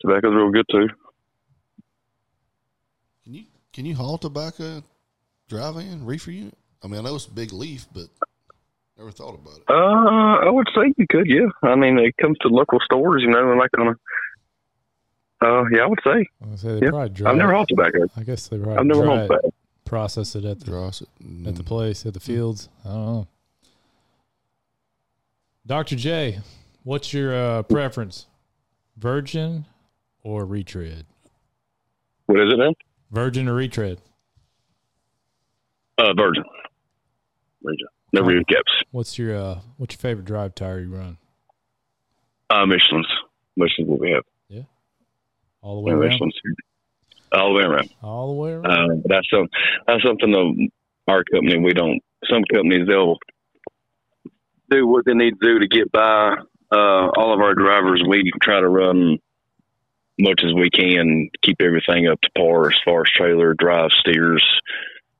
tobacco's 0.00 0.34
real 0.34 0.50
good 0.50 0.66
too. 0.70 0.88
Can 3.24 3.34
you 3.34 3.44
can 3.72 3.84
you 3.86 3.94
haul 3.94 4.18
tobacco 4.18 4.82
drive 5.48 5.76
in 5.76 6.04
reefer 6.04 6.30
unit? 6.32 6.56
I 6.86 6.88
mean, 6.88 7.00
I 7.00 7.08
know 7.08 7.16
it's 7.16 7.26
a 7.26 7.30
big 7.32 7.52
leaf, 7.52 7.84
but 7.92 8.04
never 8.96 9.10
thought 9.10 9.34
about 9.34 9.56
it. 9.56 9.64
Uh, 9.68 10.46
I 10.46 10.50
would 10.50 10.68
say 10.72 10.92
you 10.96 11.04
could. 11.10 11.26
Yeah, 11.26 11.48
I 11.68 11.74
mean, 11.74 11.98
it 11.98 12.16
comes 12.16 12.38
to 12.42 12.48
local 12.48 12.78
stores, 12.84 13.22
you 13.22 13.28
know, 13.30 13.50
and 13.50 13.58
like 13.58 13.70
on 13.76 13.88
a. 13.88 15.44
Uh, 15.44 15.64
yeah, 15.74 15.82
I 15.82 15.86
would 15.86 15.98
say. 16.04 16.10
I 16.10 16.46
was 16.46 16.62
gonna 16.62 16.74
say 16.76 16.80
they 16.80 16.86
Yeah. 16.86 16.90
probably 16.90 17.08
dry. 17.10 17.30
I've 17.32 17.36
never 17.36 17.52
hauled 17.52 17.68
tobacco. 17.68 18.06
I 18.16 18.22
guess 18.22 18.46
they 18.46 18.56
probably 18.56 18.76
I've 18.76 18.86
never 18.86 19.02
dry 19.02 19.16
hauled 19.16 19.20
it, 19.22 19.26
tobacco. 19.34 19.54
process 19.84 20.36
it 20.36 20.44
at 20.44 20.60
the 20.60 20.66
Dross 20.66 21.02
it. 21.02 21.08
at 21.48 21.56
the 21.56 21.64
place 21.64 22.06
at 22.06 22.14
the 22.14 22.20
fields. 22.20 22.68
I 22.84 22.88
don't 22.90 23.06
know. 23.06 23.26
Doctor 25.66 25.96
J, 25.96 26.38
what's 26.84 27.12
your 27.12 27.34
uh, 27.34 27.62
preference? 27.64 28.26
Virgin 28.96 29.64
or 30.22 30.46
retread? 30.46 31.04
What 32.26 32.38
is 32.40 32.52
it 32.52 32.56
then? 32.58 32.74
Virgin 33.10 33.48
or 33.48 33.54
retread? 33.54 34.00
Uh, 35.98 36.14
Virgin. 36.16 36.44
Virgin. 37.62 37.86
No 38.12 38.22
recaps. 38.22 38.82
What's 38.92 39.18
your 39.18 39.36
uh, 39.36 39.58
what's 39.76 39.94
your 39.94 40.00
favorite 40.00 40.24
drive 40.26 40.54
tire 40.54 40.80
you 40.80 40.94
run? 40.94 41.18
Uh, 42.50 42.64
Michelin's. 42.66 43.08
Michelin's 43.56 43.90
what 43.90 44.00
we 44.00 44.10
have. 44.12 44.22
Yeah. 44.48 44.62
All 45.62 45.76
the 45.76 45.80
way 45.82 45.92
Yeah, 45.92 45.98
around. 45.98 46.10
Michelin's. 46.10 46.34
All 47.32 47.52
the 47.52 47.58
way 47.58 47.64
around. 47.64 47.90
All 48.02 48.28
the 48.28 48.34
way 48.40 48.52
around. 48.52 48.90
Uh, 48.90 49.02
that's 49.06 49.28
some, 49.28 49.48
that's 49.86 50.02
something 50.04 50.32
of 50.34 51.12
our 51.12 51.24
company 51.24 51.58
we 51.58 51.72
don't. 51.72 52.00
Some 52.30 52.42
companies 52.44 52.86
they'll 52.86 53.18
do 54.70 54.86
what 54.86 55.04
they 55.04 55.14
need 55.14 55.34
to 55.40 55.46
do 55.46 55.58
to 55.58 55.66
get 55.68 55.90
by. 55.90 56.36
Uh, 56.72 57.08
all 57.16 57.32
of 57.34 57.40
our 57.40 57.54
drivers, 57.54 58.02
we 58.08 58.30
try 58.42 58.60
to 58.60 58.68
run 58.68 59.18
much 60.18 60.42
as 60.44 60.52
we 60.54 60.70
can, 60.70 61.28
keep 61.42 61.56
everything 61.60 62.06
up 62.08 62.20
to 62.22 62.30
par 62.36 62.68
as 62.68 62.78
far 62.84 63.02
as 63.02 63.10
trailer 63.10 63.54
drive 63.54 63.90
steers, 64.00 64.42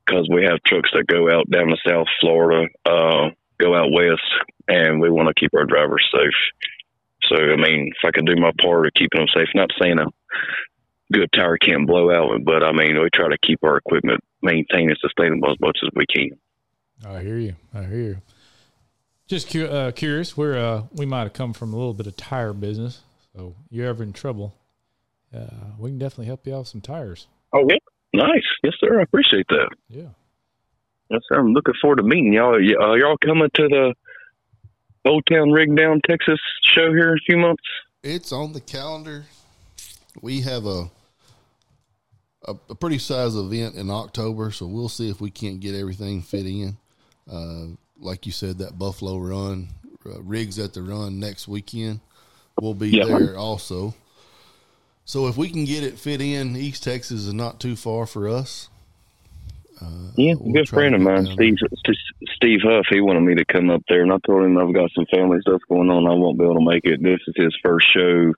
because 0.06 0.28
we 0.30 0.44
have 0.44 0.62
trucks 0.64 0.90
that 0.92 1.06
go 1.06 1.30
out 1.30 1.50
down 1.50 1.68
to 1.68 1.76
South 1.86 2.06
Florida, 2.20 2.68
uh, 2.84 3.30
go 3.58 3.74
out 3.74 3.92
west, 3.92 4.22
and 4.68 5.00
we 5.00 5.10
want 5.10 5.28
to 5.28 5.34
keep 5.34 5.52
our 5.54 5.64
drivers 5.64 6.06
safe. 6.12 6.34
So, 7.24 7.36
I 7.36 7.56
mean, 7.56 7.88
if 7.88 8.04
I 8.04 8.12
can 8.12 8.24
do 8.24 8.36
my 8.36 8.52
part 8.60 8.86
of 8.86 8.94
keeping 8.94 9.20
them 9.20 9.28
safe, 9.34 9.48
not 9.54 9.70
saying 9.80 9.98
a 9.98 10.06
good 11.12 11.30
tire 11.32 11.56
can't 11.56 11.86
blow 11.86 12.10
out, 12.10 12.44
but 12.44 12.62
I 12.62 12.72
mean, 12.72 13.00
we 13.00 13.08
try 13.12 13.28
to 13.28 13.38
keep 13.38 13.64
our 13.64 13.78
equipment 13.78 14.20
maintained 14.42 14.90
and 14.90 14.98
sustainable 15.00 15.50
as 15.50 15.60
much 15.60 15.78
as 15.82 15.90
we 15.94 16.04
can. 16.06 16.38
I 17.04 17.22
hear 17.22 17.38
you. 17.38 17.56
I 17.74 17.82
hear 17.82 18.00
you. 18.00 18.16
Just 19.26 19.50
cu- 19.50 19.66
uh, 19.66 19.90
curious, 19.90 20.36
where 20.36 20.56
uh, 20.56 20.82
we 20.92 21.04
might 21.04 21.24
have 21.24 21.32
come 21.32 21.52
from 21.52 21.72
a 21.72 21.76
little 21.76 21.94
bit 21.94 22.06
of 22.06 22.16
tire 22.16 22.52
business. 22.52 23.00
So, 23.34 23.56
you're 23.70 23.88
ever 23.88 24.04
in 24.04 24.12
trouble, 24.12 24.54
uh, 25.34 25.72
we 25.78 25.90
can 25.90 25.98
definitely 25.98 26.26
help 26.26 26.46
you 26.46 26.54
out 26.54 26.60
with 26.60 26.68
some 26.68 26.80
tires. 26.80 27.26
Oh, 27.52 27.66
yeah. 27.68 27.76
Nice. 28.16 28.44
Yes, 28.62 28.74
sir. 28.80 28.98
I 28.98 29.02
appreciate 29.02 29.46
that. 29.48 29.68
Yeah. 29.88 30.08
Yes, 31.10 31.20
sir. 31.28 31.38
I'm 31.38 31.52
looking 31.52 31.74
forward 31.80 31.96
to 31.96 32.02
meeting 32.02 32.32
y'all. 32.32 32.54
Are 32.54 32.98
y'all 32.98 33.16
coming 33.18 33.48
to 33.54 33.68
the 33.68 33.94
Old 35.04 35.24
Town 35.30 35.50
Rig 35.52 35.76
Down, 35.76 36.00
Texas 36.08 36.40
show 36.74 36.90
here 36.92 37.12
in 37.12 37.18
a 37.18 37.24
few 37.26 37.36
months? 37.36 37.62
It's 38.02 38.32
on 38.32 38.52
the 38.52 38.60
calendar. 38.60 39.24
We 40.22 40.40
have 40.42 40.64
a, 40.66 40.84
a 42.46 42.54
a 42.70 42.74
pretty 42.74 42.98
size 42.98 43.36
event 43.36 43.74
in 43.76 43.90
October, 43.90 44.50
so 44.50 44.66
we'll 44.66 44.88
see 44.88 45.10
if 45.10 45.20
we 45.20 45.30
can't 45.30 45.60
get 45.60 45.74
everything 45.74 46.22
fit 46.22 46.46
in. 46.46 46.76
Uh, 47.30 47.66
like 48.00 48.26
you 48.26 48.32
said, 48.32 48.58
that 48.58 48.78
Buffalo 48.78 49.18
Run 49.18 49.68
uh, 50.06 50.22
rigs 50.22 50.58
at 50.58 50.72
the 50.74 50.82
run 50.82 51.18
next 51.20 51.48
weekend. 51.48 52.00
We'll 52.60 52.74
be 52.74 52.88
Yeah. 52.90 53.04
there 53.04 53.36
also. 53.36 53.94
So 55.06 55.28
if 55.28 55.36
we 55.36 55.48
can 55.48 55.64
get 55.64 55.84
it 55.84 56.00
fit 56.00 56.20
in, 56.20 56.56
East 56.56 56.82
Texas 56.82 57.26
is 57.26 57.32
not 57.32 57.60
too 57.60 57.76
far 57.76 58.06
for 58.06 58.28
us. 58.28 58.68
Uh, 59.80 60.10
Yeah, 60.16 60.32
a 60.32 60.36
we'll 60.36 60.52
good 60.52 60.68
friend 60.68 60.96
of 60.96 61.00
mine. 61.00 61.26
Steve 61.26 61.54
Steve 62.34 62.60
Huff. 62.64 62.86
He 62.90 63.00
wanted 63.00 63.20
me 63.20 63.36
to 63.36 63.44
come 63.44 63.70
up 63.70 63.82
there, 63.88 64.02
and 64.02 64.12
I 64.12 64.18
told 64.26 64.44
him 64.44 64.58
I've 64.58 64.74
got 64.74 64.90
some 64.96 65.06
family 65.06 65.38
stuff 65.42 65.62
going 65.68 65.90
on. 65.90 66.08
I 66.08 66.14
won't 66.14 66.38
be 66.38 66.44
able 66.44 66.56
to 66.56 66.64
make 66.64 66.84
it. 66.84 67.00
This 67.00 67.20
is 67.28 67.34
his 67.36 67.56
first 67.64 67.86
show, 67.94 68.32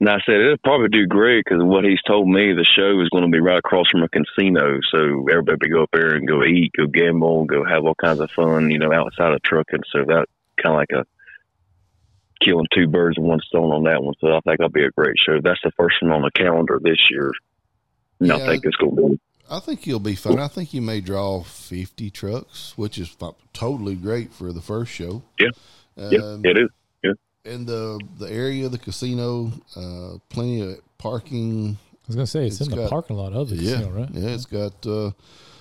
and 0.00 0.10
I 0.10 0.18
said 0.26 0.40
it'll 0.40 0.58
probably 0.58 0.88
do 0.88 1.06
great 1.06 1.42
because 1.44 1.64
what 1.64 1.84
he's 1.84 2.02
told 2.02 2.28
me, 2.28 2.52
the 2.52 2.64
show 2.64 3.00
is 3.00 3.08
going 3.08 3.24
to 3.24 3.30
be 3.30 3.40
right 3.40 3.58
across 3.58 3.88
from 3.88 4.02
a 4.02 4.08
casino, 4.10 4.80
so 4.90 5.26
everybody 5.30 5.58
can 5.58 5.72
go 5.72 5.84
up 5.84 5.90
there 5.94 6.16
and 6.16 6.28
go 6.28 6.44
eat, 6.44 6.72
go 6.76 6.86
gamble, 6.86 7.46
go 7.46 7.64
have 7.64 7.86
all 7.86 7.94
kinds 7.94 8.20
of 8.20 8.30
fun, 8.30 8.70
you 8.70 8.78
know, 8.78 8.92
outside 8.92 9.32
of 9.32 9.42
trucking. 9.42 9.84
So 9.90 10.04
that 10.04 10.26
kind 10.60 10.74
of 10.74 10.76
like 10.76 10.90
a 10.92 11.06
killing 12.44 12.66
two 12.74 12.86
birds 12.86 13.16
with 13.18 13.26
one 13.26 13.40
stone 13.40 13.72
on 13.72 13.84
that 13.84 14.02
one. 14.02 14.14
So 14.20 14.28
I 14.28 14.40
think 14.40 14.58
that'll 14.58 14.68
be 14.68 14.84
a 14.84 14.90
great 14.90 15.16
show. 15.24 15.40
That's 15.42 15.60
the 15.64 15.70
first 15.76 15.96
one 16.02 16.12
on 16.12 16.22
the 16.22 16.30
calendar 16.30 16.78
this 16.82 16.98
year. 17.10 17.32
And 18.20 18.32
I 18.32 18.38
think 18.46 18.64
it's 18.64 18.76
going 18.76 18.96
to 18.96 19.02
be 19.10 19.20
I 19.50 19.58
think 19.60 19.86
you'll 19.86 20.00
be 20.00 20.14
fine. 20.14 20.38
I 20.38 20.48
think 20.48 20.72
you 20.72 20.80
may 20.80 21.00
draw 21.02 21.42
50 21.42 22.10
trucks, 22.10 22.72
which 22.76 22.96
is 22.98 23.14
totally 23.52 23.94
great 23.94 24.32
for 24.32 24.52
the 24.52 24.62
first 24.62 24.90
show. 24.92 25.22
Yeah. 25.38 25.48
Yeah, 25.96 26.18
Um, 26.20 26.40
it 26.44 26.58
is. 26.58 26.68
And 27.46 27.66
the 27.66 28.00
the 28.18 28.32
area 28.32 28.64
of 28.64 28.72
the 28.72 28.78
casino, 28.78 29.52
uh, 29.76 30.16
plenty 30.30 30.62
of 30.62 30.78
parking. 30.96 31.76
I 31.92 32.06
was 32.06 32.16
gonna 32.16 32.26
say 32.26 32.46
it's, 32.46 32.58
It's 32.58 32.70
in 32.70 32.78
the 32.78 32.88
parking 32.88 33.16
lot 33.16 33.34
of 33.34 33.50
the 33.50 33.56
yeah, 33.56 33.76
casino, 33.76 33.90
right? 33.90 34.08
yeah. 34.14 34.28
It's 34.30 34.46
got 34.46 34.86
uh, 34.86 35.10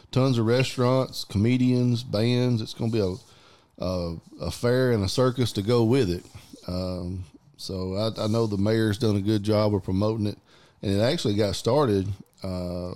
tons 0.09 0.37
of 0.37 0.45
restaurants, 0.45 1.25
comedians, 1.25 2.03
bands. 2.03 2.61
It's 2.61 2.73
going 2.73 2.89
to 2.89 2.95
be 2.97 3.01
a, 3.03 3.83
a 3.85 4.15
a 4.45 4.49
fair 4.51 4.93
and 4.93 5.03
a 5.03 5.09
circus 5.09 5.51
to 5.51 5.61
go 5.61 5.83
with 5.83 6.09
it. 6.09 6.23
Um, 6.67 7.25
so 7.58 7.96
I, 7.96 8.24
I 8.24 8.27
know 8.27 8.48
the 8.48 8.58
mayor's 8.58 8.98
done 8.98 9.15
a 9.15 9.22
good 9.22 9.43
job 9.43 9.74
of 9.74 9.84
promoting 9.84 10.27
it, 10.27 10.38
and 10.82 10.91
it 10.91 11.01
actually 11.01 11.36
got 11.36 11.55
started 11.55 12.08
uh, 12.43 12.93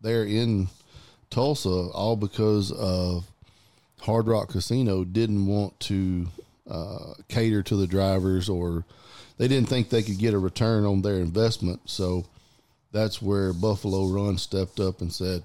there 0.00 0.24
in 0.24 0.68
Tulsa, 1.30 1.68
all 1.68 2.16
because 2.16 2.72
of 2.72 3.26
Hard 4.00 4.26
Rock 4.26 4.50
Casino 4.50 5.04
didn't 5.04 5.46
want 5.46 5.78
to 5.80 6.28
uh, 6.70 7.14
cater 7.28 7.62
to 7.62 7.76
the 7.76 7.86
drivers, 7.86 8.48
or 8.48 8.84
they 9.38 9.48
didn't 9.48 9.68
think 9.68 9.88
they 9.88 10.02
could 10.02 10.18
get 10.18 10.34
a 10.34 10.38
return 10.38 10.84
on 10.84 11.02
their 11.02 11.16
investment. 11.16 11.80
So 11.86 12.24
that's 12.92 13.20
where 13.20 13.52
Buffalo 13.52 14.06
Run 14.06 14.38
stepped 14.38 14.78
up 14.78 15.00
and 15.00 15.12
said, 15.12 15.42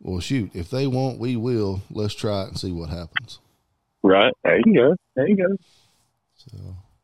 "Well, 0.00 0.20
shoot, 0.20 0.50
if 0.54 0.70
they 0.70 0.86
won't, 0.86 1.18
we 1.18 1.36
will. 1.36 1.82
Let's 1.90 2.14
try 2.14 2.42
it 2.42 2.48
and 2.48 2.58
see 2.58 2.72
what 2.72 2.88
happens." 2.88 3.38
Right. 4.02 4.32
There 4.44 4.58
you 4.64 4.74
go. 4.74 4.96
There 5.16 5.28
you 5.28 5.36
go. 5.36 5.56
So 6.48 6.58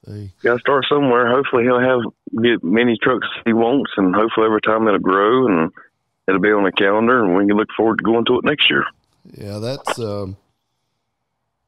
they, 0.06 0.30
Got 0.42 0.54
to 0.54 0.60
start 0.60 0.84
somewhere. 0.88 1.28
Hopefully, 1.30 1.64
he'll 1.64 1.80
have 1.80 2.00
get 2.42 2.62
many 2.64 2.96
trucks 3.02 3.26
he 3.44 3.52
wants, 3.52 3.90
and 3.96 4.14
hopefully, 4.14 4.46
every 4.46 4.60
time 4.60 4.86
it'll 4.86 4.98
grow 5.00 5.46
and 5.46 5.72
it'll 6.28 6.40
be 6.40 6.50
on 6.52 6.64
the 6.64 6.72
calendar, 6.72 7.22
and 7.24 7.36
we 7.36 7.46
can 7.46 7.56
look 7.56 7.68
forward 7.76 7.98
to 7.98 8.04
going 8.04 8.24
to 8.26 8.38
it 8.38 8.44
next 8.44 8.70
year. 8.70 8.84
yeah, 9.36 9.58
that's 9.58 9.98
um, 9.98 10.36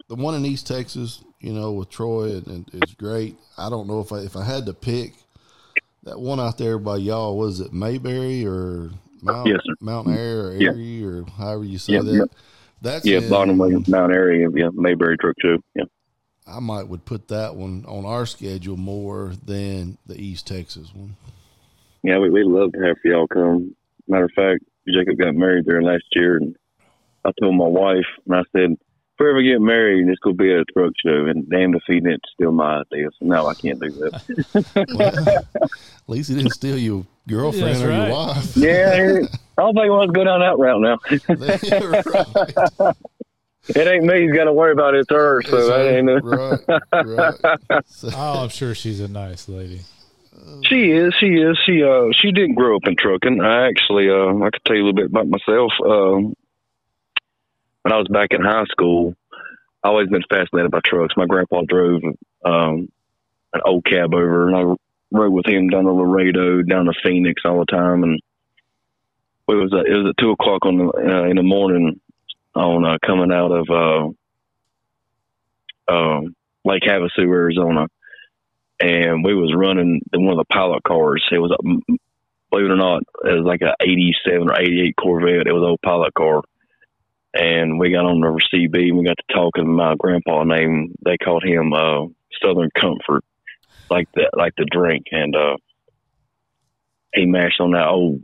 the 0.08 0.14
one 0.14 0.34
in 0.34 0.44
East 0.46 0.66
Texas. 0.66 1.22
You 1.40 1.52
know, 1.52 1.70
with 1.72 1.88
Troy, 1.90 2.32
and, 2.32 2.46
and 2.48 2.70
it's 2.72 2.94
great. 2.94 3.36
I 3.56 3.70
don't 3.70 3.86
know 3.86 4.00
if 4.00 4.10
I 4.12 4.18
if 4.20 4.34
I 4.36 4.44
had 4.44 4.66
to 4.66 4.74
pick 4.74 5.12
that 6.02 6.18
one 6.18 6.40
out 6.40 6.58
there 6.58 6.78
by 6.78 6.96
y'all. 6.96 7.36
Was 7.38 7.60
it 7.60 7.72
Mayberry 7.72 8.44
or 8.44 8.90
Mount 9.22 9.46
Yes, 9.48 9.60
sir. 9.64 9.74
Mount 9.80 10.08
Air 10.08 10.48
or 10.48 10.52
Yeah. 10.54 11.06
Or 11.06 11.24
however 11.36 11.64
you 11.64 11.78
say 11.78 11.92
Yeah, 11.94 12.02
that? 12.02 12.12
yeah. 12.12 12.24
That's 12.82 13.06
Yeah, 13.06 13.18
in- 13.18 13.30
bottom 13.30 13.60
of 13.60 13.86
Mount 13.88 14.12
yeah, 14.56 14.68
Mayberry 14.72 15.16
truck 15.18 15.36
too. 15.40 15.62
Yeah. 15.76 15.84
I 16.48 16.60
might 16.60 16.88
would 16.88 17.04
put 17.04 17.28
that 17.28 17.54
one 17.54 17.84
on 17.86 18.04
our 18.04 18.26
schedule 18.26 18.76
more 18.76 19.32
than 19.44 19.98
the 20.06 20.20
East 20.20 20.46
Texas 20.46 20.94
one. 20.94 21.16
Yeah, 22.02 22.18
we, 22.18 22.30
we'd 22.30 22.46
love 22.46 22.72
to 22.72 22.78
have 22.80 22.96
y'all 23.04 23.26
come. 23.26 23.74
Matter 24.06 24.24
of 24.24 24.32
fact, 24.34 24.64
Jacob 24.88 25.18
got 25.18 25.34
married 25.34 25.66
there 25.66 25.82
last 25.82 26.04
year, 26.12 26.36
and 26.36 26.56
I 27.24 27.32
told 27.40 27.56
my 27.56 27.66
wife, 27.66 28.06
and 28.26 28.36
I 28.36 28.42
said, 28.52 28.76
if 29.18 29.24
we 29.24 29.30
ever 29.30 29.42
get 29.42 29.60
married, 29.60 30.06
it's 30.08 30.20
going 30.20 30.36
to 30.36 30.42
be 30.42 30.52
at 30.52 30.60
a 30.60 30.64
truck 30.72 30.92
show, 31.04 31.26
and 31.26 31.48
damn 31.50 31.74
if 31.74 31.82
he 31.88 31.94
didn't 31.94 32.22
steal 32.32 32.52
my 32.52 32.82
idea. 32.82 33.08
So 33.18 33.26
no, 33.26 33.48
I 33.48 33.54
can't 33.54 33.80
do 33.80 33.90
that. 33.90 35.44
At 35.56 35.70
least 36.06 36.28
he 36.30 36.36
didn't 36.36 36.52
steal 36.52 36.78
your 36.78 37.04
girlfriend 37.26 37.66
That's 37.66 37.82
or 37.82 37.88
right. 37.88 38.06
your 38.08 38.16
wife. 38.16 38.56
yeah, 38.56 39.18
I 39.58 39.62
don't 39.62 39.74
think 39.74 39.86
I 39.86 39.90
want 39.90 40.08
to 40.08 40.12
go 40.12 40.22
down 40.24 40.38
that 40.40 40.56
route 40.56 40.80
now. 40.80 40.98
right. 43.68 43.86
It 43.86 43.88
ain't 43.90 44.04
me 44.04 44.22
he's 44.22 44.32
got 44.32 44.44
to 44.44 44.52
worry 44.52 44.72
about, 44.72 44.94
it's 44.94 45.10
her. 45.10 45.42
So 45.42 45.68
that 45.68 45.86
ain't 45.86 46.08
it. 46.08 46.24
right, 46.24 47.38
right. 47.70 47.84
So, 47.86 48.10
Oh, 48.14 48.42
I'm 48.42 48.48
sure 48.48 48.74
she's 48.74 49.00
a 49.00 49.08
nice 49.08 49.48
lady. 49.48 49.80
She 50.64 50.90
is. 50.90 51.14
She 51.18 51.26
is. 51.26 51.58
She 51.66 51.82
uh 51.82 52.08
she 52.12 52.32
didn't 52.32 52.54
grow 52.54 52.76
up 52.76 52.86
in 52.86 52.96
trucking. 52.96 53.40
I 53.40 53.68
actually 53.68 54.08
uh 54.08 54.34
I 54.44 54.50
could 54.50 54.64
tell 54.64 54.76
you 54.76 54.82
a 54.82 54.86
little 54.86 54.94
bit 54.94 55.06
about 55.06 55.28
myself. 55.28 55.72
Um, 55.84 56.34
when 57.82 57.92
I 57.92 57.96
was 57.96 58.08
back 58.08 58.28
in 58.32 58.42
high 58.42 58.64
school, 58.70 59.14
I 59.82 59.88
always 59.88 60.08
been 60.08 60.22
fascinated 60.28 60.70
by 60.70 60.80
trucks. 60.84 61.14
My 61.16 61.26
grandpa 61.26 61.62
drove 61.68 62.02
um 62.44 62.88
an 63.52 63.60
old 63.64 63.84
cab 63.84 64.14
over, 64.14 64.48
and 64.48 64.56
I 64.56 64.74
rode 65.10 65.32
with 65.32 65.46
him 65.46 65.68
down 65.68 65.84
to 65.84 65.92
Laredo, 65.92 66.62
down 66.62 66.86
to 66.86 66.92
Phoenix 67.02 67.42
all 67.44 67.60
the 67.60 67.66
time. 67.66 68.02
And 68.02 68.20
it 69.48 69.54
was 69.54 69.72
uh, 69.72 69.78
it 69.78 69.96
was 69.96 70.10
at 70.10 70.22
two 70.22 70.30
o'clock 70.30 70.66
on 70.66 70.78
the 70.78 70.88
uh, 70.88 71.24
in 71.28 71.36
the 71.36 71.42
morning 71.42 72.00
on 72.58 72.84
uh, 72.84 72.98
coming 73.04 73.32
out 73.32 73.52
of 73.52 73.68
uh, 75.88 75.92
um 75.92 76.34
Lake 76.64 76.82
Havasu, 76.82 77.20
Arizona 77.20 77.86
and 78.80 79.24
we 79.24 79.34
was 79.34 79.54
running 79.54 80.00
one 80.12 80.38
of 80.38 80.38
the 80.38 80.52
pilot 80.52 80.82
cars. 80.84 81.24
It 81.32 81.38
was, 81.38 81.56
believe 82.50 82.66
it 82.66 82.70
or 82.70 82.76
not, 82.76 83.02
it 83.24 83.38
was 83.40 83.44
like 83.44 83.62
a 83.62 83.74
'87 83.80 84.48
or 84.48 84.60
'88 84.60 84.94
Corvette. 84.96 85.46
It 85.46 85.52
was 85.52 85.62
an 85.62 85.70
old 85.70 85.82
pilot 85.82 86.14
car, 86.14 86.42
and 87.34 87.78
we 87.78 87.90
got 87.90 88.04
on 88.04 88.20
the 88.20 88.40
CB 88.52 88.88
and 88.88 88.98
we 88.98 89.04
got 89.04 89.16
to 89.18 89.34
talking. 89.34 89.74
My 89.74 89.94
grandpa 89.98 90.44
name 90.44 90.94
they 91.04 91.16
called 91.16 91.44
him 91.44 91.72
uh, 91.72 92.06
Southern 92.42 92.70
Comfort, 92.78 93.24
like 93.90 94.08
that, 94.14 94.30
like 94.36 94.54
the 94.56 94.66
drink, 94.70 95.06
and 95.10 95.34
uh, 95.34 95.56
he 97.12 97.26
mashed 97.26 97.60
on 97.60 97.72
that 97.72 97.88
old 97.88 98.20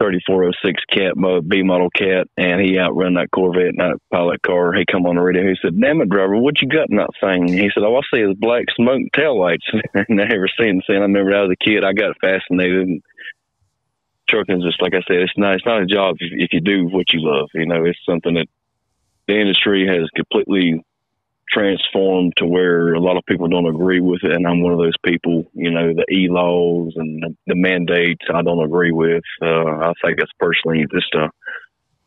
3406 0.00 0.82
cat 0.92 1.16
mo- 1.16 1.40
B 1.40 1.62
model 1.62 1.90
cat, 1.90 2.28
and 2.36 2.60
he 2.60 2.78
outrun 2.78 3.14
that 3.14 3.30
Corvette 3.30 3.74
and 3.76 3.80
that 3.80 3.98
pilot 4.12 4.40
car. 4.42 4.72
He 4.72 4.84
come 4.90 5.06
on 5.06 5.16
the 5.16 5.22
radio. 5.22 5.42
He 5.42 5.56
said, 5.60 5.80
"Damn 5.80 6.00
it, 6.00 6.08
driver, 6.08 6.36
what 6.36 6.60
you 6.62 6.68
got 6.68 6.90
in 6.90 6.96
that 6.96 7.10
thing?" 7.20 7.48
He 7.48 7.70
said, 7.74 7.82
"Oh, 7.82 7.96
I 7.96 8.00
see 8.12 8.22
is 8.22 8.36
black 8.38 8.64
smoke 8.76 9.02
tail 9.14 9.38
lights." 9.38 9.66
and 9.94 10.20
I 10.20 10.24
never 10.24 10.48
seen 10.60 10.82
saying. 10.86 11.00
I 11.00 11.02
remember 11.02 11.34
I 11.34 11.42
was 11.42 11.56
a 11.60 11.64
kid. 11.64 11.84
I 11.84 11.92
got 11.92 12.16
fascinated. 12.20 12.86
And 12.86 13.02
trucking's 14.28 14.64
just 14.64 14.80
like 14.82 14.94
I 14.94 15.02
said. 15.08 15.22
It's 15.22 15.36
not. 15.36 15.54
It's 15.54 15.66
not 15.66 15.82
a 15.82 15.86
job 15.86 16.16
if, 16.20 16.32
if 16.32 16.52
you 16.52 16.60
do 16.60 16.86
what 16.86 17.12
you 17.12 17.20
love. 17.20 17.50
You 17.54 17.66
know, 17.66 17.84
it's 17.84 17.98
something 18.06 18.34
that 18.34 18.46
the 19.26 19.38
industry 19.38 19.86
has 19.86 20.08
completely 20.14 20.82
transformed 21.52 22.34
to 22.36 22.46
where 22.46 22.94
a 22.94 23.00
lot 23.00 23.16
of 23.16 23.24
people 23.26 23.48
don't 23.48 23.68
agree 23.68 24.00
with 24.00 24.20
it, 24.22 24.32
and 24.32 24.46
I'm 24.46 24.62
one 24.62 24.72
of 24.72 24.78
those 24.78 24.96
people. 25.04 25.44
You 25.54 25.70
know, 25.70 25.92
the 25.94 26.04
e 26.12 26.28
laws 26.28 26.92
and 26.96 27.36
the, 27.46 27.54
mandates 27.54 28.24
I 28.32 28.42
don't 28.42 28.64
agree 28.64 28.92
with. 28.92 29.24
Uh, 29.42 29.90
I 29.90 29.92
think 30.02 30.18
it's 30.18 30.32
personally 30.38 30.86
just 30.92 31.14
a 31.14 31.30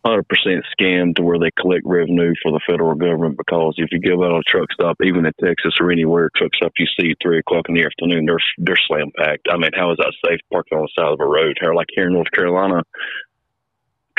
hundred 0.05 0.27
percent 0.27 0.65
scam 0.73 1.15
to 1.15 1.21
where 1.21 1.37
they 1.37 1.51
collect 1.59 1.83
revenue 1.85 2.33
for 2.41 2.51
the 2.51 2.61
federal 2.67 2.95
government. 2.95 3.37
Because 3.37 3.75
if 3.77 3.89
you 3.91 3.99
go 3.99 4.23
out 4.23 4.31
on 4.31 4.39
a 4.39 4.49
truck 4.49 4.71
stop, 4.71 4.97
even 5.03 5.25
in 5.25 5.33
Texas 5.43 5.75
or 5.79 5.91
anywhere, 5.91 6.29
truck 6.35 6.51
stop 6.55 6.71
you 6.77 6.87
see 6.99 7.11
at 7.11 7.17
three 7.21 7.39
o'clock 7.39 7.65
in 7.69 7.75
the 7.75 7.85
afternoon, 7.85 8.25
they're 8.25 8.39
they're 8.57 8.75
slam 8.87 9.11
packed. 9.17 9.47
I 9.49 9.57
mean, 9.57 9.71
how 9.75 9.91
is 9.91 9.97
that 9.97 10.13
safe 10.25 10.39
parking 10.51 10.77
on 10.77 10.85
the 10.85 11.01
side 11.01 11.13
of 11.13 11.19
a 11.19 11.25
road? 11.25 11.57
Here, 11.59 11.73
like 11.73 11.87
here 11.93 12.07
in 12.07 12.13
North 12.13 12.31
Carolina, 12.31 12.83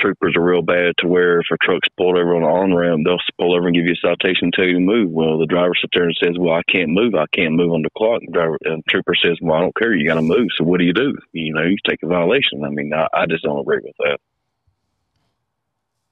troopers 0.03 0.35
are 0.37 0.43
real 0.43 0.63
bad 0.63 0.95
to 0.99 1.07
where 1.07 1.41
if 1.41 1.47
a 1.53 1.57
truck's 1.63 1.89
pulled 1.97 2.19
over 2.19 2.35
on 2.35 2.43
the 2.43 2.49
on 2.49 2.75
ramp, 2.75 3.03
they'll 3.05 3.19
pull 3.39 3.57
over 3.57 3.69
and 3.69 3.77
give 3.77 3.87
you 3.87 3.95
a 3.95 4.07
citation 4.07 4.51
tell 4.51 4.67
you 4.67 4.81
move. 4.81 5.11
Well, 5.11 5.39
the 5.39 5.47
driver 5.47 5.73
sits 5.81 5.93
there 5.95 6.05
and 6.05 6.19
says, 6.23 6.37
"Well, 6.39 6.55
I 6.55 6.63
can't 6.71 6.91
move. 6.91 7.15
I 7.15 7.27
can't 7.33 7.55
move 7.55 7.73
on 7.73 7.83
the 7.83 7.91
clock." 7.97 8.21
And 8.21 8.29
the 8.29 8.33
driver 8.33 8.59
and 8.65 8.83
the 8.85 8.91
trooper 8.91 9.15
says, 9.15 9.39
"Well, 9.41 9.57
I 9.57 9.61
don't 9.61 9.77
care. 9.77 9.95
You 9.95 10.09
got 10.09 10.17
to 10.17 10.23
move. 10.23 10.49
So 10.59 10.65
what 10.65 10.79
do 10.79 10.85
you 10.85 10.93
do? 10.93 11.17
You 11.33 11.55
know, 11.55 11.63
you 11.63 11.77
take 11.89 12.03
a 12.03 12.09
violation. 12.09 12.65
I 12.65 12.71
mean, 12.71 12.93
I, 12.93 13.07
I 13.15 13.27
just 13.27 13.45
don't 13.45 13.61
agree 13.61 13.81
with 13.83 13.97
that." 14.01 14.19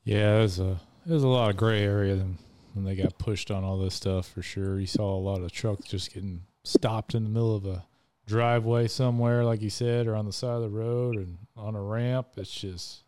Yeah, 0.04 0.38
there's 0.38 0.60
a 0.60 0.80
there's 1.04 1.22
a 1.22 1.28
lot 1.28 1.50
of 1.50 1.56
gray 1.56 1.82
area 1.82 2.14
then 2.14 2.38
when 2.74 2.84
they 2.84 2.94
got 2.94 3.18
pushed 3.18 3.50
on 3.50 3.64
all 3.64 3.78
this 3.78 3.94
stuff 3.94 4.28
for 4.28 4.42
sure. 4.42 4.78
You 4.78 4.86
saw 4.86 5.14
a 5.14 5.20
lot 5.20 5.40
of 5.40 5.52
trucks 5.52 5.88
just 5.88 6.14
getting 6.14 6.42
stopped 6.62 7.14
in 7.14 7.24
the 7.24 7.30
middle 7.30 7.56
of 7.56 7.66
a 7.66 7.84
driveway 8.26 8.86
somewhere, 8.86 9.44
like 9.44 9.60
you 9.60 9.70
said, 9.70 10.06
or 10.06 10.14
on 10.14 10.26
the 10.26 10.32
side 10.32 10.54
of 10.56 10.62
the 10.62 10.68
road 10.68 11.16
and 11.16 11.38
on 11.56 11.74
a 11.74 11.82
ramp. 11.82 12.28
It's 12.36 12.54
just 12.54 13.02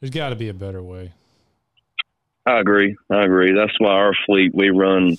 there's 0.00 0.10
got 0.10 0.30
to 0.30 0.36
be 0.36 0.48
a 0.48 0.54
better 0.54 0.82
way. 0.82 1.12
I 2.46 2.60
agree. 2.60 2.96
I 3.10 3.24
agree. 3.24 3.52
That's 3.52 3.78
why 3.78 3.90
our 3.90 4.12
fleet 4.24 4.54
we 4.54 4.70
run 4.70 5.16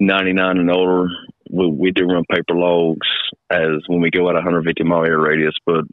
99 0.00 0.58
and 0.58 0.70
older. 0.70 1.08
We, 1.48 1.70
we 1.70 1.90
do 1.92 2.06
run 2.06 2.24
paper 2.30 2.54
logs 2.54 3.06
as 3.50 3.82
when 3.86 4.00
we 4.00 4.10
go 4.10 4.28
out 4.28 4.34
150 4.34 4.82
mile 4.82 5.04
air 5.04 5.18
radius, 5.18 5.54
but 5.64 5.84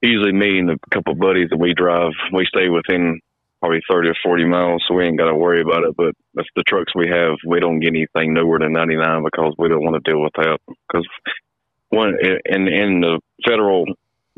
usually 0.00 0.32
me 0.32 0.58
and 0.58 0.70
a 0.70 0.78
couple 0.92 1.14
buddies 1.14 1.48
that 1.50 1.58
we 1.58 1.74
drive, 1.74 2.12
we 2.32 2.46
stay 2.46 2.68
within 2.68 3.20
probably 3.60 3.80
30 3.88 4.08
or 4.08 4.16
40 4.24 4.44
miles, 4.44 4.84
so 4.86 4.94
we 4.94 5.04
ain't 5.04 5.18
got 5.18 5.28
to 5.28 5.36
worry 5.36 5.62
about 5.62 5.84
it. 5.84 5.96
But 5.96 6.14
that's 6.34 6.48
the 6.56 6.64
trucks 6.64 6.94
we 6.94 7.08
have. 7.08 7.36
We 7.46 7.60
don't 7.60 7.80
get 7.80 7.94
anything 7.94 8.34
nowhere 8.34 8.58
than 8.58 8.72
99 8.72 9.24
because 9.24 9.54
we 9.58 9.68
don't 9.68 9.84
want 9.84 10.02
to 10.02 10.10
deal 10.10 10.20
with 10.20 10.32
that. 10.36 10.58
Because 10.66 11.06
one 11.90 12.14
in 12.44 12.68
in 12.68 13.00
the 13.00 13.20
federal 13.46 13.84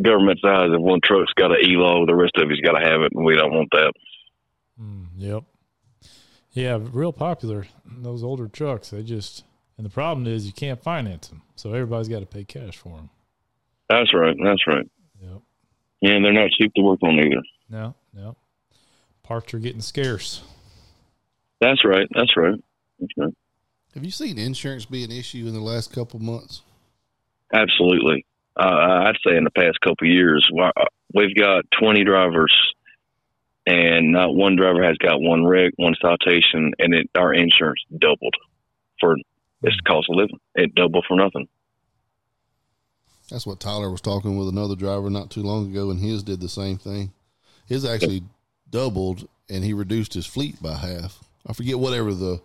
government's 0.03 0.43
eyes, 0.45 0.71
if 0.73 0.81
one 0.81 1.01
truck's 1.03 1.33
got 1.35 1.51
an 1.51 1.59
E 1.63 1.77
log, 1.77 2.07
the 2.07 2.15
rest 2.15 2.37
of 2.37 2.51
it's 2.51 2.61
got 2.61 2.79
to 2.79 2.85
have 2.85 3.03
it, 3.03 3.13
and 3.15 3.25
we 3.25 3.37
don't 3.37 3.53
want 3.53 3.69
that. 3.73 3.93
Mm, 4.81 5.07
yep. 5.17 5.45
Yeah, 6.53 6.79
real 6.81 7.13
popular. 7.13 7.67
Those 7.85 8.23
older 8.23 8.49
trucks, 8.49 8.91
they 8.91 9.03
just 9.03 9.45
and 9.77 9.85
the 9.85 9.91
problem 9.91 10.27
is 10.27 10.47
you 10.47 10.53
can't 10.53 10.83
finance 10.83 11.29
them, 11.29 11.43
so 11.57 11.73
everybody's 11.73 12.09
got 12.09 12.21
to 12.21 12.27
pay 12.27 12.45
cash 12.45 12.77
for 12.77 12.97
them. 12.97 13.11
That's 13.89 14.15
right. 14.15 14.37
That's 14.43 14.67
right. 14.67 14.89
Yep. 15.21 15.43
Yeah, 16.01 16.13
and 16.13 16.25
they're 16.25 16.33
not 16.33 16.51
cheap 16.51 16.73
to 16.75 16.83
work 16.83 17.03
on 17.03 17.19
either. 17.19 17.43
No, 17.69 17.95
no. 18.13 18.37
Parts 19.23 19.53
are 19.55 19.59
getting 19.59 19.81
scarce. 19.81 20.43
That's 21.61 21.85
right. 21.85 22.07
That's 22.15 22.37
right. 22.37 22.63
That's 23.01 23.13
right. 23.17 23.35
Have 23.95 24.05
you 24.05 24.11
seen 24.11 24.39
insurance 24.39 24.85
be 24.85 25.05
an 25.05 25.11
issue 25.11 25.47
in 25.47 25.55
the 25.55 25.61
last 25.61 25.93
couple 25.93 26.21
months? 26.21 26.63
Absolutely. 27.53 28.27
Uh, 28.57 29.07
I'd 29.07 29.17
say 29.27 29.37
in 29.37 29.45
the 29.45 29.51
past 29.51 29.81
couple 29.81 30.07
years, 30.07 30.49
uh, 30.61 30.71
we've 31.13 31.35
got 31.37 31.65
20 31.81 32.05
drivers, 32.05 32.57
and 33.67 34.13
not 34.13 34.35
one 34.35 34.57
driver 34.57 34.85
has 34.85 34.97
got 34.99 35.21
one 35.21 35.45
wreck, 35.45 35.73
one 35.77 35.95
citation, 36.01 36.73
and 36.79 36.95
it, 36.95 37.11
our 37.17 37.35
insurance 37.35 37.81
doubled 37.99 38.35
for 39.01 39.17
its 39.63 39.81
cost 39.87 40.09
of 40.09 40.17
living. 40.17 40.39
It 40.55 40.75
doubled 40.75 41.05
for 41.09 41.17
nothing. 41.17 41.49
That's 43.31 43.47
what 43.47 43.61
Tyler 43.61 43.91
was 43.91 44.01
talking 44.01 44.37
with 44.37 44.49
another 44.49 44.77
driver 44.77 45.09
not 45.11 45.31
too 45.31 45.43
long 45.43 45.71
ago, 45.71 45.91
and 45.91 45.99
his 45.99 46.23
did 46.23 46.41
the 46.41 46.49
same 46.49 46.77
thing. 46.77 47.13
His 47.67 47.85
actually 47.85 48.23
doubled, 48.71 49.27
and 49.49 49.65
he 49.65 49.73
reduced 49.73 50.15
his 50.15 50.27
fleet 50.27 50.63
by 50.63 50.75
half. 50.77 51.25
I 51.47 51.55
forget 51.55 51.79
whatever 51.79 52.13
the 52.13 52.41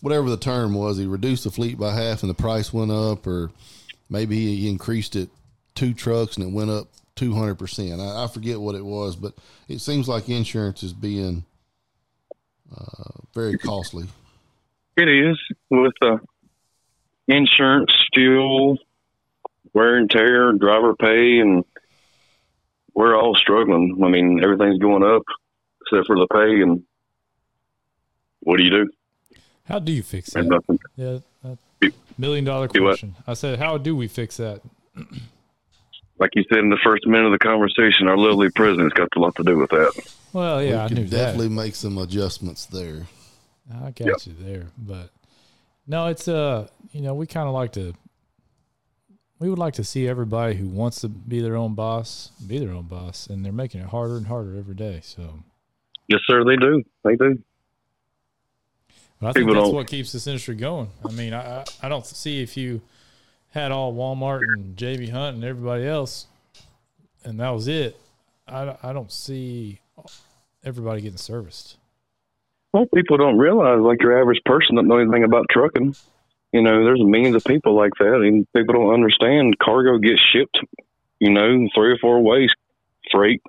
whatever 0.00 0.30
the 0.30 0.36
term 0.36 0.74
was. 0.74 0.98
He 0.98 1.06
reduced 1.06 1.44
the 1.44 1.50
fleet 1.50 1.78
by 1.78 1.92
half, 1.94 2.22
and 2.22 2.30
the 2.30 2.34
price 2.34 2.72
went 2.72 2.92
up, 2.92 3.26
or 3.26 3.50
maybe 4.08 4.56
he 4.56 4.68
increased 4.68 5.16
it 5.16 5.28
two 5.74 5.94
trucks 5.94 6.36
and 6.36 6.46
it 6.46 6.52
went 6.52 6.70
up 6.70 6.88
two 7.14 7.34
hundred 7.34 7.56
percent. 7.56 8.00
I 8.00 8.26
forget 8.28 8.60
what 8.60 8.74
it 8.74 8.84
was, 8.84 9.16
but 9.16 9.34
it 9.68 9.80
seems 9.80 10.08
like 10.08 10.28
insurance 10.28 10.82
is 10.82 10.92
being 10.92 11.44
uh, 12.76 13.20
very 13.34 13.58
costly. 13.58 14.06
It 14.96 15.08
is 15.08 15.38
with 15.70 15.92
uh, 16.02 16.18
insurance, 17.28 17.92
fuel, 18.14 18.78
wear 19.72 19.96
and 19.96 20.10
tear, 20.10 20.52
driver 20.52 20.94
pay, 20.94 21.38
and 21.38 21.64
we're 22.94 23.14
all 23.14 23.34
struggling. 23.34 24.00
I 24.02 24.08
mean, 24.08 24.42
everything's 24.42 24.78
going 24.78 25.04
up 25.04 25.22
except 25.82 26.06
for 26.06 26.16
the 26.16 26.26
pay. 26.26 26.62
And 26.62 26.82
what 28.40 28.56
do 28.56 28.64
you 28.64 28.70
do? 28.70 28.90
How 29.64 29.78
do 29.78 29.92
you 29.92 30.02
fix 30.02 30.30
that? 30.30 30.78
Yeah, 30.96 31.18
million 32.18 32.44
dollar 32.44 32.68
question. 32.68 33.14
I 33.26 33.34
said, 33.34 33.58
how 33.58 33.78
do 33.78 33.96
we 33.96 34.08
fix 34.08 34.36
that? 34.38 34.62
like 36.18 36.30
you 36.34 36.44
said 36.48 36.58
in 36.58 36.70
the 36.70 36.78
first 36.82 37.06
minute 37.06 37.26
of 37.26 37.32
the 37.32 37.38
conversation, 37.38 38.08
our 38.08 38.16
lovely 38.16 38.50
president's 38.50 38.94
got 38.94 39.08
a 39.16 39.18
lot 39.18 39.34
to 39.36 39.42
do 39.42 39.58
with 39.58 39.70
that. 39.70 40.14
Well, 40.32 40.62
yeah, 40.62 40.86
we 40.86 40.94
I 40.94 40.98
knew 40.98 41.06
definitely 41.06 41.48
that. 41.48 41.54
make 41.54 41.74
some 41.74 41.98
adjustments 41.98 42.66
there. 42.66 43.06
I 43.72 43.90
got 43.90 44.00
yep. 44.00 44.16
you 44.26 44.34
there, 44.38 44.66
but 44.78 45.10
no, 45.86 46.06
it's 46.06 46.28
uh, 46.28 46.68
you 46.92 47.00
know, 47.00 47.14
we 47.14 47.26
kind 47.26 47.48
of 47.48 47.54
like 47.54 47.72
to. 47.72 47.94
We 49.38 49.50
would 49.50 49.58
like 49.58 49.74
to 49.74 49.84
see 49.84 50.08
everybody 50.08 50.54
who 50.54 50.66
wants 50.66 51.02
to 51.02 51.08
be 51.08 51.40
their 51.40 51.56
own 51.56 51.74
boss 51.74 52.30
be 52.46 52.58
their 52.58 52.70
own 52.70 52.86
boss, 52.86 53.26
and 53.26 53.44
they're 53.44 53.52
making 53.52 53.82
it 53.82 53.88
harder 53.88 54.16
and 54.16 54.26
harder 54.26 54.56
every 54.56 54.74
day. 54.74 55.00
So, 55.02 55.40
yes, 56.08 56.20
sir, 56.26 56.44
they 56.44 56.56
do. 56.56 56.82
They 57.04 57.16
do. 57.16 57.42
But 59.20 59.28
I 59.28 59.32
think 59.32 59.48
People 59.48 59.62
that's 59.62 59.74
what 59.74 59.86
keeps 59.86 60.12
this 60.12 60.26
industry 60.26 60.56
going. 60.56 60.88
I 61.04 61.10
mean, 61.12 61.32
I 61.32 61.64
I 61.82 61.88
don't 61.88 62.06
see 62.06 62.42
if 62.42 62.56
you 62.56 62.82
had 63.50 63.72
all 63.72 63.94
Walmart 63.94 64.42
and 64.42 64.76
JB 64.76 65.10
Hunt 65.10 65.36
and 65.36 65.44
everybody 65.44 65.86
else, 65.86 66.26
and 67.24 67.40
that 67.40 67.50
was 67.50 67.68
it. 67.68 67.98
I, 68.46 68.76
I 68.82 68.92
don't 68.92 69.10
see 69.10 69.80
everybody 70.64 71.00
getting 71.00 71.16
serviced. 71.16 71.76
Well, 72.72 72.86
people 72.94 73.16
don't 73.16 73.38
realize, 73.38 73.80
like 73.80 74.02
your 74.02 74.20
average 74.20 74.42
person, 74.44 74.76
don't 74.76 74.86
know 74.86 74.98
anything 74.98 75.24
about 75.24 75.46
trucking. 75.50 75.96
You 76.52 76.62
know, 76.62 76.84
there's 76.84 77.02
millions 77.02 77.34
of 77.34 77.44
people 77.44 77.74
like 77.74 77.92
that, 77.98 78.16
and 78.16 78.46
people 78.52 78.74
don't 78.74 78.92
understand 78.92 79.58
cargo 79.58 79.98
gets 79.98 80.20
shipped. 80.32 80.58
You 81.18 81.30
know, 81.30 81.68
three 81.74 81.92
or 81.92 81.98
four 81.98 82.20
ways: 82.20 82.50
freight, 83.10 83.42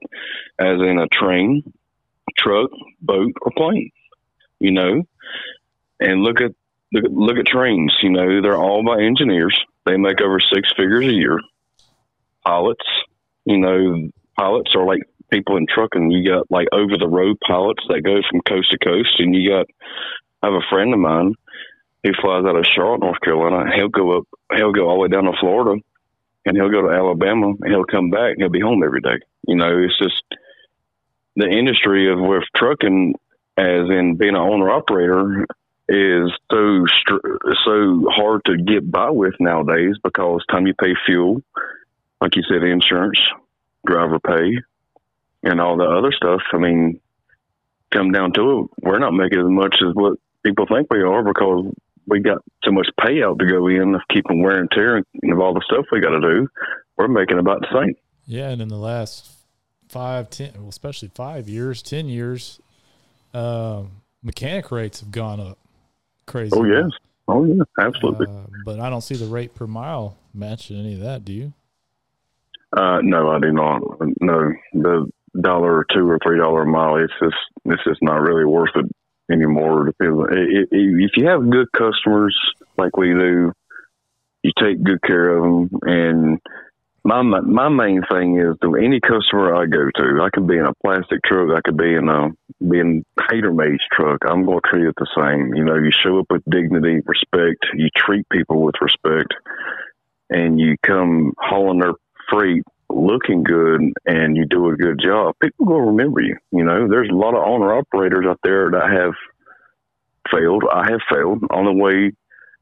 as 0.57 0.79
in 0.79 0.97
a 0.97 1.07
train, 1.07 1.73
truck, 2.37 2.69
boat, 3.01 3.33
or 3.41 3.51
plane. 3.51 3.91
You 4.59 4.71
know, 4.71 5.03
and 5.99 6.21
look 6.21 6.41
at 6.41 6.51
look 6.91 7.05
look 7.09 7.37
at 7.37 7.47
trains. 7.47 7.95
You 8.01 8.09
know, 8.09 8.41
they're 8.41 8.57
all 8.57 8.83
by 8.83 9.01
engineers. 9.01 9.57
They 9.85 9.97
make 9.97 10.21
over 10.21 10.39
six 10.39 10.71
figures 10.75 11.05
a 11.05 11.13
year. 11.13 11.39
Pilots, 12.45 12.85
you 13.45 13.57
know, 13.57 14.09
pilots 14.37 14.71
are 14.75 14.85
like 14.85 15.01
people 15.31 15.57
in 15.57 15.65
trucking. 15.67 16.11
You 16.11 16.29
got 16.29 16.51
like 16.51 16.67
over 16.71 16.97
the 16.97 17.07
road 17.07 17.37
pilots 17.45 17.83
that 17.89 18.01
go 18.01 18.21
from 18.29 18.41
coast 18.41 18.71
to 18.71 18.77
coast, 18.77 19.19
and 19.19 19.35
you 19.35 19.49
got. 19.49 19.67
I 20.43 20.47
have 20.47 20.53
a 20.53 20.69
friend 20.69 20.93
of 20.93 20.99
mine 20.99 21.33
who 22.03 22.11
flies 22.21 22.45
out 22.45 22.55
of 22.55 22.65
Charlotte, 22.65 23.01
North 23.01 23.19
Carolina. 23.21 23.75
He'll 23.75 23.89
go 23.89 24.17
up. 24.17 24.23
He'll 24.55 24.71
go 24.71 24.87
all 24.87 24.95
the 24.95 25.01
way 25.01 25.07
down 25.07 25.25
to 25.25 25.33
Florida, 25.39 25.81
and 26.45 26.55
he'll 26.55 26.69
go 26.69 26.83
to 26.83 26.93
Alabama, 26.93 27.53
and 27.59 27.71
he'll 27.71 27.85
come 27.85 28.11
back. 28.11 28.33
and 28.33 28.41
He'll 28.41 28.49
be 28.49 28.59
home 28.59 28.83
every 28.83 29.01
day. 29.01 29.19
You 29.47 29.55
know, 29.55 29.81
it's 29.83 29.97
just 29.97 30.23
the 31.35 31.47
industry 31.49 32.11
of 32.11 32.19
with 32.19 32.43
trucking, 32.55 33.15
as 33.57 33.89
in 33.89 34.15
being 34.15 34.35
an 34.35 34.41
owner 34.41 34.69
operator, 34.69 35.45
is 35.89 36.31
so 36.51 36.85
so 37.65 38.05
hard 38.09 38.43
to 38.45 38.57
get 38.57 38.89
by 38.91 39.09
with 39.09 39.33
nowadays 39.39 39.95
because 40.03 40.43
time 40.49 40.67
you 40.67 40.73
pay 40.73 40.93
fuel, 41.05 41.41
like 42.19 42.35
you 42.35 42.43
said, 42.43 42.63
insurance, 42.63 43.19
driver 43.85 44.19
pay, 44.19 44.57
and 45.43 45.61
all 45.61 45.77
the 45.77 45.85
other 45.85 46.11
stuff. 46.11 46.41
I 46.51 46.57
mean, 46.57 46.99
come 47.91 48.11
down 48.11 48.33
to 48.33 48.59
it, 48.59 48.85
we're 48.85 48.99
not 48.99 49.13
making 49.13 49.39
as 49.39 49.47
much 49.47 49.77
as 49.81 49.93
what 49.93 50.17
people 50.45 50.65
think 50.65 50.91
we 50.91 51.01
are 51.03 51.23
because 51.23 51.73
we 52.05 52.19
got 52.19 52.39
so 52.63 52.71
much 52.71 52.87
payout 52.99 53.39
to 53.39 53.45
go 53.45 53.67
in 53.67 53.95
of 53.95 54.01
keeping 54.09 54.41
wear 54.41 54.59
and 54.59 54.71
tear 54.71 54.97
and 54.97 55.05
of 55.31 55.39
all 55.39 55.53
the 55.53 55.63
stuff 55.65 55.85
we 55.91 56.01
got 56.01 56.09
to 56.09 56.21
do. 56.21 56.47
We're 56.97 57.07
making 57.07 57.39
about 57.39 57.61
the 57.61 57.67
same. 57.71 57.95
Yeah, 58.25 58.49
and 58.49 58.61
in 58.61 58.67
the 58.67 58.75
last 58.75 59.31
five, 59.87 60.29
ten, 60.29 60.51
well, 60.55 60.69
especially 60.69 61.09
five 61.09 61.47
years, 61.47 61.81
ten 61.81 62.09
years, 62.09 62.59
uh, 63.33 63.83
mechanic 64.21 64.71
rates 64.71 64.99
have 64.99 65.11
gone 65.11 65.39
up 65.39 65.57
crazy. 66.27 66.51
Oh 66.55 66.63
yes, 66.65 66.91
oh 67.27 67.45
yeah, 67.45 67.63
absolutely. 67.79 68.27
Uh, 68.27 68.45
but 68.65 68.79
I 68.79 68.89
don't 68.89 69.01
see 69.01 69.15
the 69.15 69.25
rate 69.25 69.55
per 69.55 69.65
mile 69.65 70.17
matching 70.33 70.77
any 70.77 70.93
of 70.93 70.99
that. 70.99 71.25
Do 71.25 71.33
you? 71.33 71.53
Uh, 72.75 72.99
no, 73.01 73.29
I 73.29 73.39
do 73.39 73.51
not. 73.51 73.81
No, 74.21 74.51
the 74.73 75.09
dollar 75.39 75.77
or 75.77 75.85
two 75.91 76.07
or 76.07 76.19
three 76.23 76.37
dollar 76.37 76.63
a 76.63 76.67
mile, 76.67 76.97
it's 76.97 77.13
just 77.21 77.35
it's 77.65 77.83
just 77.83 78.03
not 78.03 78.21
really 78.21 78.45
worth 78.45 78.75
it 78.75 78.85
anymore. 79.31 79.89
If 79.99 81.11
you 81.15 81.27
have 81.27 81.49
good 81.49 81.71
customers 81.71 82.37
like 82.77 82.97
we 82.97 83.07
do, 83.07 83.53
you 84.43 84.51
take 84.59 84.83
good 84.83 85.01
care 85.01 85.37
of 85.37 85.43
them, 85.43 85.79
and 85.83 86.39
my 87.07 87.39
my 87.41 87.69
main 87.69 88.01
thing 88.11 88.39
is 88.39 88.55
to 88.61 88.75
any 88.75 88.99
customer 88.99 89.55
I 89.55 89.65
go 89.65 89.89
to, 89.95 90.21
I 90.21 90.29
could 90.33 90.47
be 90.47 90.57
in 90.57 90.65
a 90.65 90.73
plastic 90.83 91.23
truck, 91.23 91.55
I 91.55 91.61
could 91.61 91.77
be 91.77 91.93
in 91.93 92.09
a 92.09 92.29
be 92.67 92.79
in 92.79 93.05
Hater 93.29 93.53
Made's 93.53 93.83
truck. 93.91 94.19
I'm 94.27 94.45
going 94.45 94.59
to 94.61 94.69
treat 94.69 94.85
it 94.85 94.95
the 94.97 95.07
same. 95.17 95.55
You 95.55 95.63
know, 95.63 95.75
you 95.75 95.91
show 95.91 96.19
up 96.19 96.25
with 96.29 96.43
dignity, 96.49 96.99
respect. 97.05 97.65
You 97.73 97.89
treat 97.95 98.27
people 98.29 98.61
with 98.61 98.75
respect, 98.81 99.33
and 100.29 100.59
you 100.59 100.75
come 100.83 101.33
hauling 101.37 101.79
their 101.79 101.93
freight 102.29 102.63
looking 102.89 103.43
good 103.43 103.81
and 104.05 104.37
you 104.37 104.45
do 104.45 104.69
a 104.69 104.75
good 104.75 104.99
job. 105.03 105.35
People 105.41 105.65
will 105.65 105.81
remember 105.81 106.21
you. 106.21 106.37
You 106.51 106.63
know, 106.63 106.87
there's 106.87 107.09
a 107.09 107.15
lot 107.15 107.35
of 107.35 107.43
owner 107.43 107.73
operators 107.73 108.25
out 108.27 108.39
there 108.43 108.71
that 108.71 108.89
have 108.91 109.13
failed. 110.31 110.63
I 110.71 110.89
have 110.89 111.01
failed. 111.09 111.43
On 111.51 111.65
the 111.65 111.73
way 111.73 112.11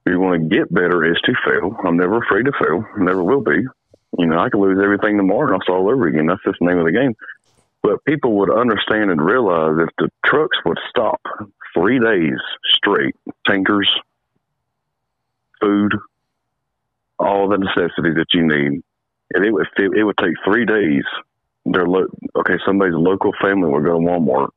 you 0.06 0.20
want 0.20 0.42
to 0.42 0.56
get 0.56 0.74
better 0.74 1.06
is 1.06 1.20
to 1.26 1.34
fail. 1.46 1.76
I'm 1.86 1.98
never 1.98 2.18
afraid 2.18 2.46
to 2.46 2.52
fail. 2.64 2.86
Never 2.98 3.24
will 3.24 3.42
be. 3.42 3.66
You 4.18 4.28
know, 4.28 4.40
I 4.40 4.50
could 4.50 4.62
lose 4.62 4.80
everything 4.82 5.18
tomorrow 5.18 5.48
and 5.48 5.56
I'll 5.56 5.62
start 5.62 5.80
all 5.80 5.90
over 5.90 6.08
again. 6.08 6.28
That's 6.28 6.44
just 6.44 6.58
the 6.60 6.68
name 6.68 6.80
of 6.80 6.86
the 6.86 6.92
game. 6.92 7.16
But 7.82 8.04
people 8.06 8.38
would 8.38 8.52
understand 8.52 9.12
and 9.12 9.22
realize 9.22 9.78
if 9.80 9.90
the 9.98 10.10
trucks 10.26 10.58
would 10.66 10.80
stop 10.90 11.22
three 11.74 12.00
days 12.00 12.40
straight, 12.66 13.16
tankers, 13.46 13.90
food, 15.62 15.94
all 17.20 17.48
the 17.48 17.58
necessities 17.58 18.16
that 18.16 18.34
you 18.34 18.48
need, 18.48 18.82
and 19.34 19.46
it 19.46 19.52
would 19.52 19.68
it 19.78 20.04
would 20.04 20.18
take 20.18 20.34
three 20.44 20.66
days. 20.66 21.04
Their 21.66 21.88
lo- 21.88 22.10
okay, 22.36 22.56
somebody's 22.66 22.96
local 22.96 23.32
family 23.42 23.70
would 23.70 23.84
go 23.84 24.00
to 24.00 24.06
Walmart 24.06 24.50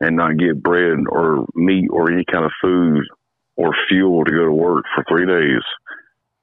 and 0.00 0.16
not 0.16 0.38
get 0.38 0.62
bread 0.62 0.98
or 1.10 1.46
meat 1.54 1.88
or 1.90 2.10
any 2.10 2.24
kind 2.24 2.44
of 2.44 2.52
food 2.62 3.04
or 3.56 3.74
fuel 3.88 4.24
to 4.24 4.30
go 4.30 4.44
to 4.46 4.52
work 4.52 4.84
for 4.94 5.04
three 5.08 5.26
days 5.26 5.62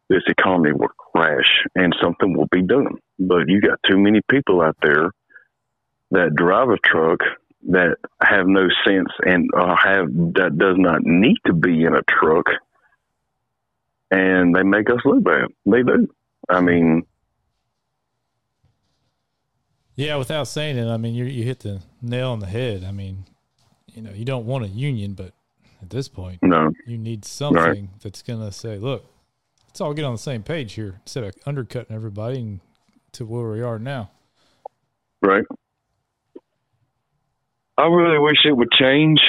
this 0.09 0.23
economy 0.27 0.71
will 0.73 0.89
crash 0.97 1.63
and 1.75 1.95
something 2.01 2.35
will 2.35 2.47
be 2.51 2.61
done. 2.61 2.95
But 3.19 3.47
you 3.47 3.61
got 3.61 3.79
too 3.87 3.97
many 3.97 4.21
people 4.29 4.61
out 4.61 4.77
there 4.81 5.11
that 6.11 6.35
drive 6.35 6.69
a 6.69 6.77
truck 6.77 7.19
that 7.69 7.97
have 8.21 8.47
no 8.47 8.67
sense 8.85 9.09
and 9.25 9.49
uh, 9.57 9.75
have 9.75 10.07
that 10.35 10.57
does 10.57 10.75
not 10.77 11.01
need 11.03 11.37
to 11.45 11.53
be 11.53 11.83
in 11.83 11.93
a 11.93 12.01
truck, 12.03 12.45
and 14.11 14.55
they 14.55 14.63
make 14.63 14.89
us 14.89 14.99
look 15.03 15.23
bad. 15.23 15.47
They 15.65 15.83
do. 15.83 16.07
I 16.47 16.61
mean, 16.61 17.03
yeah. 19.95 20.15
Without 20.15 20.45
saying 20.45 20.77
it, 20.77 20.87
I 20.87 20.97
mean 20.97 21.13
you 21.13 21.25
you 21.25 21.43
hit 21.43 21.59
the 21.59 21.81
nail 22.01 22.29
on 22.29 22.39
the 22.39 22.45
head. 22.47 22.85
I 22.85 22.91
mean, 22.91 23.25
you 23.93 24.01
know, 24.01 24.11
you 24.11 24.23
don't 24.23 24.45
want 24.45 24.63
a 24.63 24.69
union, 24.69 25.13
but 25.13 25.33
at 25.81 25.89
this 25.89 26.07
point, 26.07 26.39
no, 26.43 26.71
you 26.85 26.97
need 26.97 27.25
something 27.25 27.61
right. 27.61 27.89
that's 28.01 28.21
going 28.21 28.39
to 28.39 28.51
say, 28.51 28.77
look, 28.77 29.05
let's 29.77 29.81
all 29.83 29.93
get 29.93 30.05
on 30.05 30.13
the 30.13 30.17
same 30.17 30.41
page 30.41 30.73
here 30.73 30.99
instead 31.05 31.23
of 31.23 31.35
undercutting 31.45 31.95
everybody 31.95 32.39
and 32.39 32.59
to 33.11 33.23
where 33.23 33.51
we 33.51 33.61
are 33.61 33.77
now. 33.77 34.09
Right. 35.21 35.43
I 37.77 37.85
really 37.85 38.17
wish 38.17 38.43
it 38.43 38.57
would 38.57 38.71
change. 38.71 39.21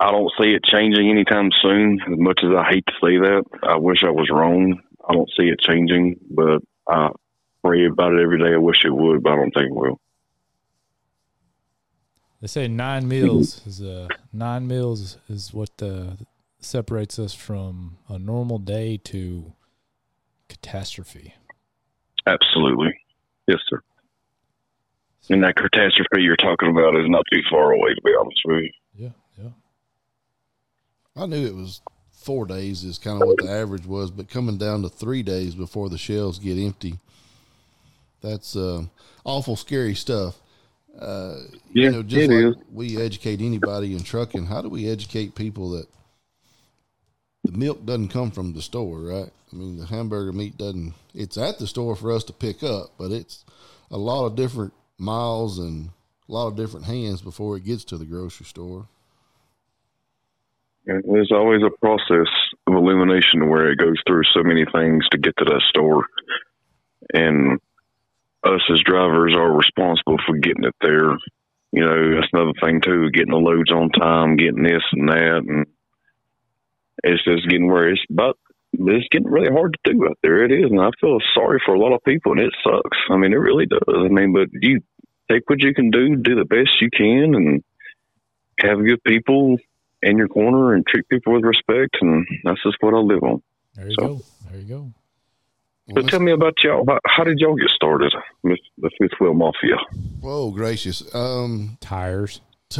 I 0.00 0.10
don't 0.10 0.32
see 0.40 0.54
it 0.54 0.64
changing 0.64 1.10
anytime 1.10 1.50
soon. 1.60 2.00
As 2.00 2.18
much 2.18 2.40
as 2.42 2.50
I 2.56 2.64
hate 2.70 2.86
to 2.86 2.92
say 2.94 3.18
that, 3.18 3.44
I 3.62 3.76
wish 3.76 4.04
I 4.04 4.10
was 4.10 4.30
wrong. 4.32 4.80
I 5.06 5.12
don't 5.12 5.28
see 5.38 5.48
it 5.48 5.60
changing, 5.60 6.16
but 6.30 6.62
I 6.88 7.10
pray 7.62 7.84
about 7.84 8.14
it 8.14 8.22
every 8.22 8.38
day. 8.38 8.54
I 8.54 8.56
wish 8.56 8.86
it 8.86 8.90
would, 8.90 9.22
but 9.22 9.34
I 9.34 9.36
don't 9.36 9.52
think 9.52 9.66
it 9.66 9.74
will. 9.74 10.00
They 12.40 12.46
say 12.46 12.68
nine 12.68 13.06
meals 13.06 13.66
is 13.66 13.82
uh, 13.82 14.08
nine 14.32 14.66
meals 14.66 15.18
is 15.28 15.52
what 15.52 15.72
uh, 15.82 16.12
separates 16.58 17.18
us 17.18 17.34
from 17.34 17.98
a 18.08 18.18
normal 18.18 18.58
day 18.58 18.96
to 18.96 19.52
catastrophe. 20.60 21.34
Absolutely. 22.26 22.94
Yes, 23.46 23.58
sir. 23.68 23.80
And 25.30 25.44
that 25.44 25.56
catastrophe 25.56 26.22
you're 26.22 26.36
talking 26.36 26.70
about 26.70 26.96
is 26.96 27.08
not 27.08 27.24
too 27.32 27.42
far 27.50 27.72
away, 27.72 27.94
to 27.94 28.00
be 28.02 28.14
honest 28.18 28.40
with 28.44 28.64
you. 28.64 28.70
Yeah, 28.94 29.10
yeah. 29.42 29.50
I 31.16 31.26
knew 31.26 31.46
it 31.46 31.54
was 31.54 31.80
four 32.12 32.46
days 32.46 32.84
is 32.84 32.98
kind 32.98 33.20
of 33.20 33.28
what 33.28 33.38
the 33.38 33.50
average 33.50 33.86
was, 33.86 34.10
but 34.10 34.28
coming 34.28 34.58
down 34.58 34.82
to 34.82 34.88
three 34.88 35.22
days 35.22 35.54
before 35.54 35.88
the 35.88 35.98
shelves 35.98 36.38
get 36.38 36.58
empty, 36.58 36.98
that's 38.20 38.56
uh, 38.56 38.84
awful 39.24 39.56
scary 39.56 39.94
stuff. 39.94 40.36
Uh, 40.98 41.36
yeah, 41.72 41.84
you 41.84 41.90
know, 41.90 42.02
just 42.02 42.28
like 42.28 42.56
is. 42.56 42.56
we 42.72 43.00
educate 43.00 43.40
anybody 43.40 43.94
in 43.94 44.02
trucking, 44.02 44.46
how 44.46 44.60
do 44.60 44.68
we 44.68 44.90
educate 44.90 45.34
people 45.34 45.70
that 45.70 45.86
the 47.48 47.56
milk 47.56 47.86
doesn't 47.86 48.08
come 48.08 48.30
from 48.30 48.52
the 48.52 48.60
store, 48.60 49.00
right? 49.00 49.30
I 49.50 49.56
mean, 49.56 49.78
the 49.78 49.86
hamburger 49.86 50.34
meat 50.34 50.58
doesn't. 50.58 50.92
It's 51.14 51.38
at 51.38 51.58
the 51.58 51.66
store 51.66 51.96
for 51.96 52.12
us 52.12 52.22
to 52.24 52.34
pick 52.34 52.62
up, 52.62 52.90
but 52.98 53.10
it's 53.10 53.46
a 53.90 53.96
lot 53.96 54.26
of 54.26 54.36
different 54.36 54.74
miles 54.98 55.58
and 55.58 55.88
a 56.28 56.32
lot 56.32 56.48
of 56.48 56.56
different 56.56 56.84
hands 56.84 57.22
before 57.22 57.56
it 57.56 57.64
gets 57.64 57.84
to 57.84 57.96
the 57.96 58.04
grocery 58.04 58.44
store. 58.44 58.86
And 60.86 61.02
there's 61.08 61.32
always 61.32 61.62
a 61.62 61.70
process 61.78 62.28
of 62.66 62.74
elimination 62.74 63.48
where 63.48 63.70
it 63.70 63.78
goes 63.78 63.96
through 64.06 64.24
so 64.34 64.42
many 64.42 64.66
things 64.70 65.08
to 65.10 65.18
get 65.18 65.34
to 65.38 65.46
that 65.46 65.62
store, 65.70 66.04
and 67.14 67.58
us 68.44 68.60
as 68.70 68.80
drivers 68.80 69.34
are 69.34 69.56
responsible 69.56 70.18
for 70.26 70.36
getting 70.36 70.64
it 70.64 70.76
there. 70.82 71.12
You 71.72 71.84
know, 71.84 72.14
that's 72.14 72.32
another 72.34 72.52
thing 72.62 72.82
too, 72.82 73.10
getting 73.10 73.32
the 73.32 73.38
loads 73.38 73.72
on 73.72 73.88
time, 73.88 74.36
getting 74.36 74.62
this 74.62 74.84
and 74.92 75.08
that, 75.08 75.42
and 75.46 75.66
it's 77.04 77.24
just 77.24 77.48
getting 77.48 77.66
worse, 77.66 78.04
but 78.10 78.36
it's 78.72 79.08
getting 79.10 79.30
really 79.30 79.52
hard 79.52 79.76
to 79.84 79.92
do 79.92 80.06
out 80.06 80.18
there. 80.22 80.44
It 80.44 80.52
is, 80.52 80.70
and 80.70 80.80
I 80.80 80.90
feel 81.00 81.18
sorry 81.34 81.60
for 81.64 81.74
a 81.74 81.78
lot 81.78 81.94
of 81.94 82.02
people, 82.04 82.32
and 82.32 82.40
it 82.40 82.54
sucks. 82.62 82.98
I 83.10 83.16
mean, 83.16 83.32
it 83.32 83.36
really 83.36 83.66
does. 83.66 83.80
I 83.88 84.08
mean, 84.08 84.32
but 84.32 84.48
you 84.52 84.80
take 85.30 85.48
what 85.48 85.62
you 85.62 85.74
can 85.74 85.90
do, 85.90 86.16
do 86.16 86.34
the 86.34 86.44
best 86.44 86.80
you 86.80 86.90
can, 86.90 87.34
and 87.34 87.64
have 88.60 88.84
good 88.84 89.02
people 89.04 89.56
in 90.02 90.16
your 90.16 90.28
corner 90.28 90.74
and 90.74 90.86
treat 90.86 91.08
people 91.08 91.32
with 91.34 91.44
respect, 91.44 91.96
and 92.00 92.26
that's 92.44 92.62
just 92.62 92.76
what 92.80 92.94
I 92.94 92.98
live 92.98 93.22
on. 93.22 93.42
There 93.74 93.88
you 93.88 93.94
so. 93.98 94.06
go. 94.06 94.20
There 94.50 94.60
you 94.60 94.68
go. 94.68 94.92
So 95.94 96.02
tell 96.02 96.20
me 96.20 96.32
about 96.32 96.52
y'all. 96.62 96.84
How 97.06 97.24
did 97.24 97.38
y'all 97.38 97.56
get 97.56 97.70
started, 97.70 98.12
with 98.42 98.58
the 98.76 98.90
Fifth 98.98 99.18
Wheel 99.20 99.32
Mafia? 99.32 99.76
Whoa, 100.20 100.50
gracious! 100.50 101.02
Um, 101.14 101.78
tires. 101.80 102.42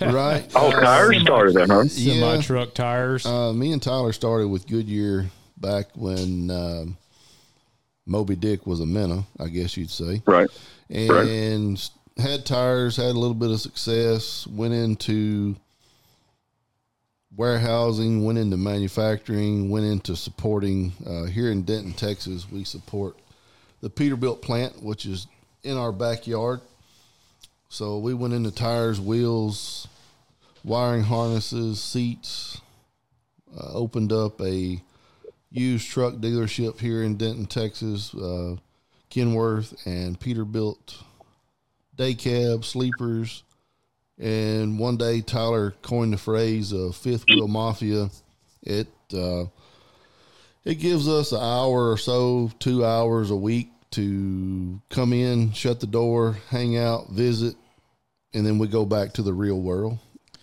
right? 0.00 0.44
Oh, 0.56 0.72
uh, 0.72 0.80
tires 0.80 1.22
started 1.22 1.54
that, 1.54 1.68
huh? 1.68 1.86
Semi 1.86 2.16
yeah. 2.16 2.40
truck 2.40 2.74
tires. 2.74 3.24
Uh, 3.24 3.52
me 3.52 3.72
and 3.72 3.82
Tyler 3.82 4.12
started 4.12 4.48
with 4.48 4.66
Goodyear 4.66 5.26
back 5.56 5.86
when 5.94 6.50
um, 6.50 6.96
Moby 8.06 8.34
Dick 8.34 8.66
was 8.66 8.80
a 8.80 8.86
minnow, 8.86 9.24
I 9.38 9.48
guess 9.48 9.76
you'd 9.76 9.90
say. 9.90 10.22
Right. 10.26 10.48
And 10.90 11.10
right. 11.10 12.24
had 12.24 12.44
tires, 12.44 12.96
had 12.96 13.06
a 13.06 13.18
little 13.18 13.34
bit 13.34 13.50
of 13.50 13.60
success, 13.60 14.46
went 14.48 14.74
into 14.74 15.54
warehousing, 17.36 18.24
went 18.24 18.38
into 18.38 18.56
manufacturing, 18.56 19.70
went 19.70 19.86
into 19.86 20.16
supporting. 20.16 20.92
Uh, 21.06 21.24
here 21.24 21.52
in 21.52 21.62
Denton, 21.62 21.92
Texas, 21.92 22.50
we 22.50 22.64
support 22.64 23.16
the 23.80 23.90
Peterbilt 23.90 24.42
plant, 24.42 24.82
which 24.82 25.06
is 25.06 25.28
in 25.62 25.76
our 25.76 25.92
backyard. 25.92 26.60
So 27.68 27.98
we 27.98 28.14
went 28.14 28.34
into 28.34 28.50
tires, 28.50 29.00
wheels, 29.00 29.86
wiring 30.64 31.02
harnesses, 31.02 31.82
seats. 31.82 32.60
Uh, 33.56 33.72
opened 33.72 34.12
up 34.12 34.40
a 34.40 34.82
used 35.50 35.88
truck 35.88 36.14
dealership 36.14 36.80
here 36.80 37.02
in 37.02 37.16
Denton, 37.16 37.46
Texas. 37.46 38.14
Uh, 38.14 38.56
Kenworth 39.10 39.86
and 39.86 40.20
Peterbilt 40.20 41.02
day 41.96 42.14
cab 42.14 42.64
sleepers. 42.64 43.42
And 44.18 44.78
one 44.78 44.96
day 44.96 45.20
Tyler 45.20 45.74
coined 45.82 46.12
the 46.12 46.18
phrase 46.18 46.72
of 46.72 46.96
fifth 46.96 47.24
wheel 47.28 47.48
mafia. 47.48 48.10
It 48.62 48.88
uh, 49.14 49.44
it 50.64 50.76
gives 50.76 51.08
us 51.08 51.32
an 51.32 51.40
hour 51.40 51.90
or 51.90 51.96
so, 51.96 52.50
two 52.58 52.84
hours 52.84 53.30
a 53.30 53.36
week 53.36 53.70
to 53.92 54.80
come 54.90 55.12
in, 55.12 55.52
shut 55.52 55.80
the 55.80 55.86
door, 55.86 56.38
hang 56.50 56.76
out, 56.76 57.10
visit, 57.10 57.56
and 58.34 58.44
then 58.44 58.58
we 58.58 58.68
go 58.68 58.84
back 58.84 59.14
to 59.14 59.22
the 59.22 59.32
real 59.32 59.60
world. 59.60 59.98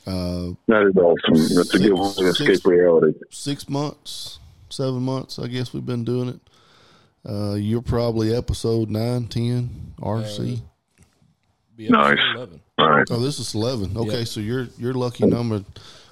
Uh, 0.07 0.53
that 0.67 0.87
is 0.87 0.95
awesome. 0.97 1.55
That's 1.55 1.71
six, 1.71 1.75
a 1.75 1.79
good 1.79 1.93
way 1.93 2.11
to 2.17 2.25
escape 2.27 2.65
reality. 2.65 3.17
Six 3.31 3.67
months, 3.67 4.39
seven 4.69 5.01
months, 5.01 5.39
I 5.39 5.47
guess 5.47 5.73
we've 5.73 5.85
been 5.85 6.05
doing 6.05 6.29
it. 6.29 6.39
Uh, 7.27 7.55
you're 7.55 7.81
probably 7.81 8.35
episode 8.35 8.89
9, 8.89 9.27
10, 9.27 9.95
RC. 9.99 10.57
Uh, 10.57 10.61
nice. 11.77 12.19
11. 12.35 12.61
All 12.77 12.89
right. 12.89 13.07
Oh, 13.09 13.19
this 13.19 13.39
is 13.39 13.55
11. 13.55 13.97
Okay, 13.97 14.19
yep. 14.19 14.27
so 14.27 14.39
you're 14.39 14.67
you're 14.77 14.93
lucky 14.93 15.25
number 15.25 15.63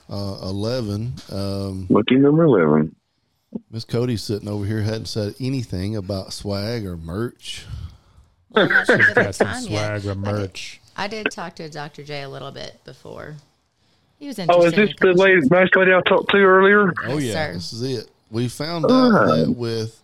uh, 0.10 0.38
11. 0.44 1.14
Um, 1.32 1.88
lucky 1.90 2.16
number 2.16 2.44
11. 2.44 2.96
Miss 3.72 3.86
Cody's 3.86 4.22
sitting 4.22 4.48
over 4.48 4.66
here, 4.66 4.82
hadn't 4.82 5.08
said 5.08 5.36
anything 5.40 5.96
about 5.96 6.34
swag 6.34 6.86
or 6.86 6.98
merch. 6.98 7.66
Well, 8.56 8.68
got 8.68 9.34
some 9.34 9.62
swag 9.62 10.06
or 10.06 10.14
merch. 10.14 10.80
I 10.96 11.08
did 11.08 11.32
talk 11.32 11.56
to 11.56 11.68
Dr. 11.70 12.04
J 12.04 12.22
a 12.22 12.30
little 12.30 12.52
bit 12.52 12.80
before. 12.86 13.36
He 14.20 14.28
was 14.28 14.38
interested. 14.38 14.64
Oh, 14.64 14.68
is 14.68 14.76
this 14.76 14.96
the 15.02 15.14
lady, 15.14 15.42
nice 15.50 15.70
lady 15.76 15.92
I 15.92 16.02
talked 16.02 16.30
to 16.30 16.38
earlier? 16.38 16.94
Oh, 17.04 17.18
yes, 17.18 17.24
yeah. 17.24 17.34
Sir. 17.34 17.54
This 17.54 17.74
is 17.74 17.82
it. 17.82 18.12
We 18.30 18.48
found 18.48 18.86
out 18.86 18.92
uh. 18.92 19.36
that 19.38 19.56
with 19.58 20.04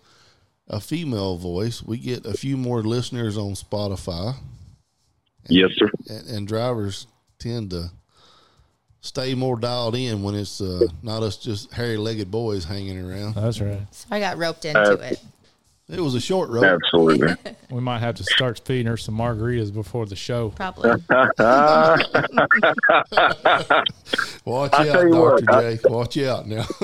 a 0.68 0.80
female 0.80 1.38
voice, 1.38 1.84
we 1.84 2.00
get 2.00 2.26
a 2.26 2.34
few 2.34 2.58
more 2.58 2.82
listeners 2.82 3.38
on 3.38 3.54
Spotify, 3.54 4.36
Yes, 5.48 5.70
sir. 5.76 5.90
and, 6.08 6.28
and 6.30 6.48
drivers 6.48 7.08
tend 7.40 7.70
to 7.72 7.92
stay 9.02 9.34
more 9.36 9.58
dialed 9.58 9.96
in 9.96 10.22
when 10.24 10.36
it's 10.36 10.60
uh, 10.62 10.88
not 11.04 11.24
us 11.24 11.38
just 11.38 11.72
hairy-legged 11.74 12.30
boys 12.30 12.66
hanging 12.66 13.00
around. 13.00 13.36
That's 13.36 13.60
right. 13.62 13.82
So 13.92 14.08
I 14.12 14.20
got 14.20 14.38
roped 14.38 14.66
into 14.66 14.80
Uh, 14.80 14.96
it. 14.96 15.22
It 15.92 16.00
was 16.02 16.14
a 16.14 16.22
short 16.22 16.50
rope. 16.52 16.64
Absolutely. 16.66 17.34
We 17.72 17.82
might 17.82 18.00
have 18.00 18.16
to 18.16 18.24
start 18.24 18.60
feeding 18.66 18.88
her 18.88 18.98
some 18.98 19.16
margaritas 19.16 19.72
before 19.72 20.08
the 20.08 20.16
show. 20.16 20.50
Probably. 20.50 20.90
Watch 24.46 24.74
I 24.74 24.86
tell 24.86 25.28
out, 25.28 25.42
Doctor 25.46 25.52
what, 25.52 25.62
J. 25.62 25.80
Watch 25.88 26.18
out 26.18 26.48
now. 26.48 26.66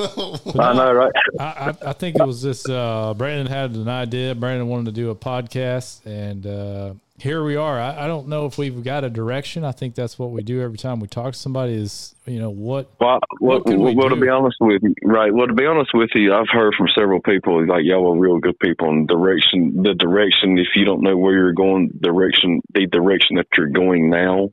I 0.60 0.74
know, 0.74 0.94
right? 0.94 1.12
I, 1.40 1.44
I, 1.44 1.74
I 1.90 1.94
think 1.94 2.18
it 2.18 2.26
was 2.26 2.42
this. 2.44 2.68
Uh, 2.70 3.14
Brandon 3.18 3.48
had 3.48 3.72
an 3.72 3.88
idea. 3.90 4.36
Brandon 4.36 4.68
wanted 4.68 4.86
to 4.86 4.92
do 4.92 5.10
a 5.10 5.16
podcast, 5.16 6.06
and 6.06 6.46
uh, 6.46 6.94
here 7.18 7.44
we 7.44 7.56
are. 7.56 7.80
I, 7.80 8.06
I 8.06 8.08
don't 8.08 8.28
know 8.28 8.46
if 8.46 8.58
we've 8.58 8.84
got 8.84 9.04
a 9.04 9.10
direction. 9.10 9.64
I 9.64 9.72
think 9.72 9.96
that's 9.96 10.20
what 10.20 10.32
we 10.32 10.44
do 10.44 10.62
every 10.62 10.78
time 10.78 11.00
we 11.00 11.08
talk 11.08 11.34
to 11.34 11.40
somebody. 11.40 11.74
Is 11.74 12.14
you 12.26 12.40
know 12.40 12.50
what? 12.50 12.92
Well, 13.00 13.20
well, 13.40 13.60
What 13.60 13.80
we 13.80 13.96
well, 13.96 14.10
to 14.10 14.18
be 14.18 14.28
honest 14.28 14.58
with 14.60 14.84
you, 14.84 14.94
right? 15.04 15.34
Well, 15.34 15.48
to 15.48 15.54
be 15.54 15.66
honest 15.66 15.92
with 15.94 16.10
you, 16.14 16.34
I've 16.34 16.50
heard 16.50 16.74
from 16.76 16.88
several 16.94 17.22
people 17.22 17.66
like 17.66 17.86
y'all 17.86 18.14
are 18.14 18.18
real 18.18 18.40
good 18.40 18.60
people. 18.60 18.90
And 18.90 19.08
direction, 19.08 19.82
the 19.82 19.94
direction, 19.94 20.58
if 20.58 20.68
you 20.76 20.84
don't 20.84 21.02
know 21.02 21.16
where 21.16 21.34
you're 21.34 21.54
going, 21.54 21.92
direction, 22.02 22.62
the 22.74 22.86
direction 22.86 23.38
that 23.38 23.48
you're 23.58 23.70
going 23.70 24.10
now, 24.10 24.50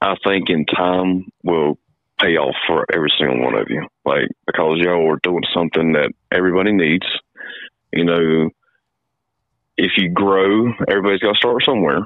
I 0.00 0.16
think 0.26 0.50
in 0.50 0.66
time 0.66 1.26
will 1.44 1.78
pay 2.18 2.36
off 2.38 2.56
for 2.66 2.86
every 2.92 3.12
single 3.18 3.40
one 3.40 3.54
of 3.54 3.68
you. 3.68 3.86
Like 4.04 4.28
because 4.46 4.78
y'all 4.80 5.12
are 5.12 5.20
doing 5.22 5.44
something 5.54 5.92
that 5.92 6.10
everybody 6.32 6.72
needs. 6.72 7.06
You 7.92 8.04
know, 8.04 8.50
if 9.76 9.92
you 9.96 10.10
grow, 10.10 10.72
everybody's 10.88 11.20
got 11.20 11.32
to 11.32 11.38
start 11.38 11.62
somewhere 11.64 12.00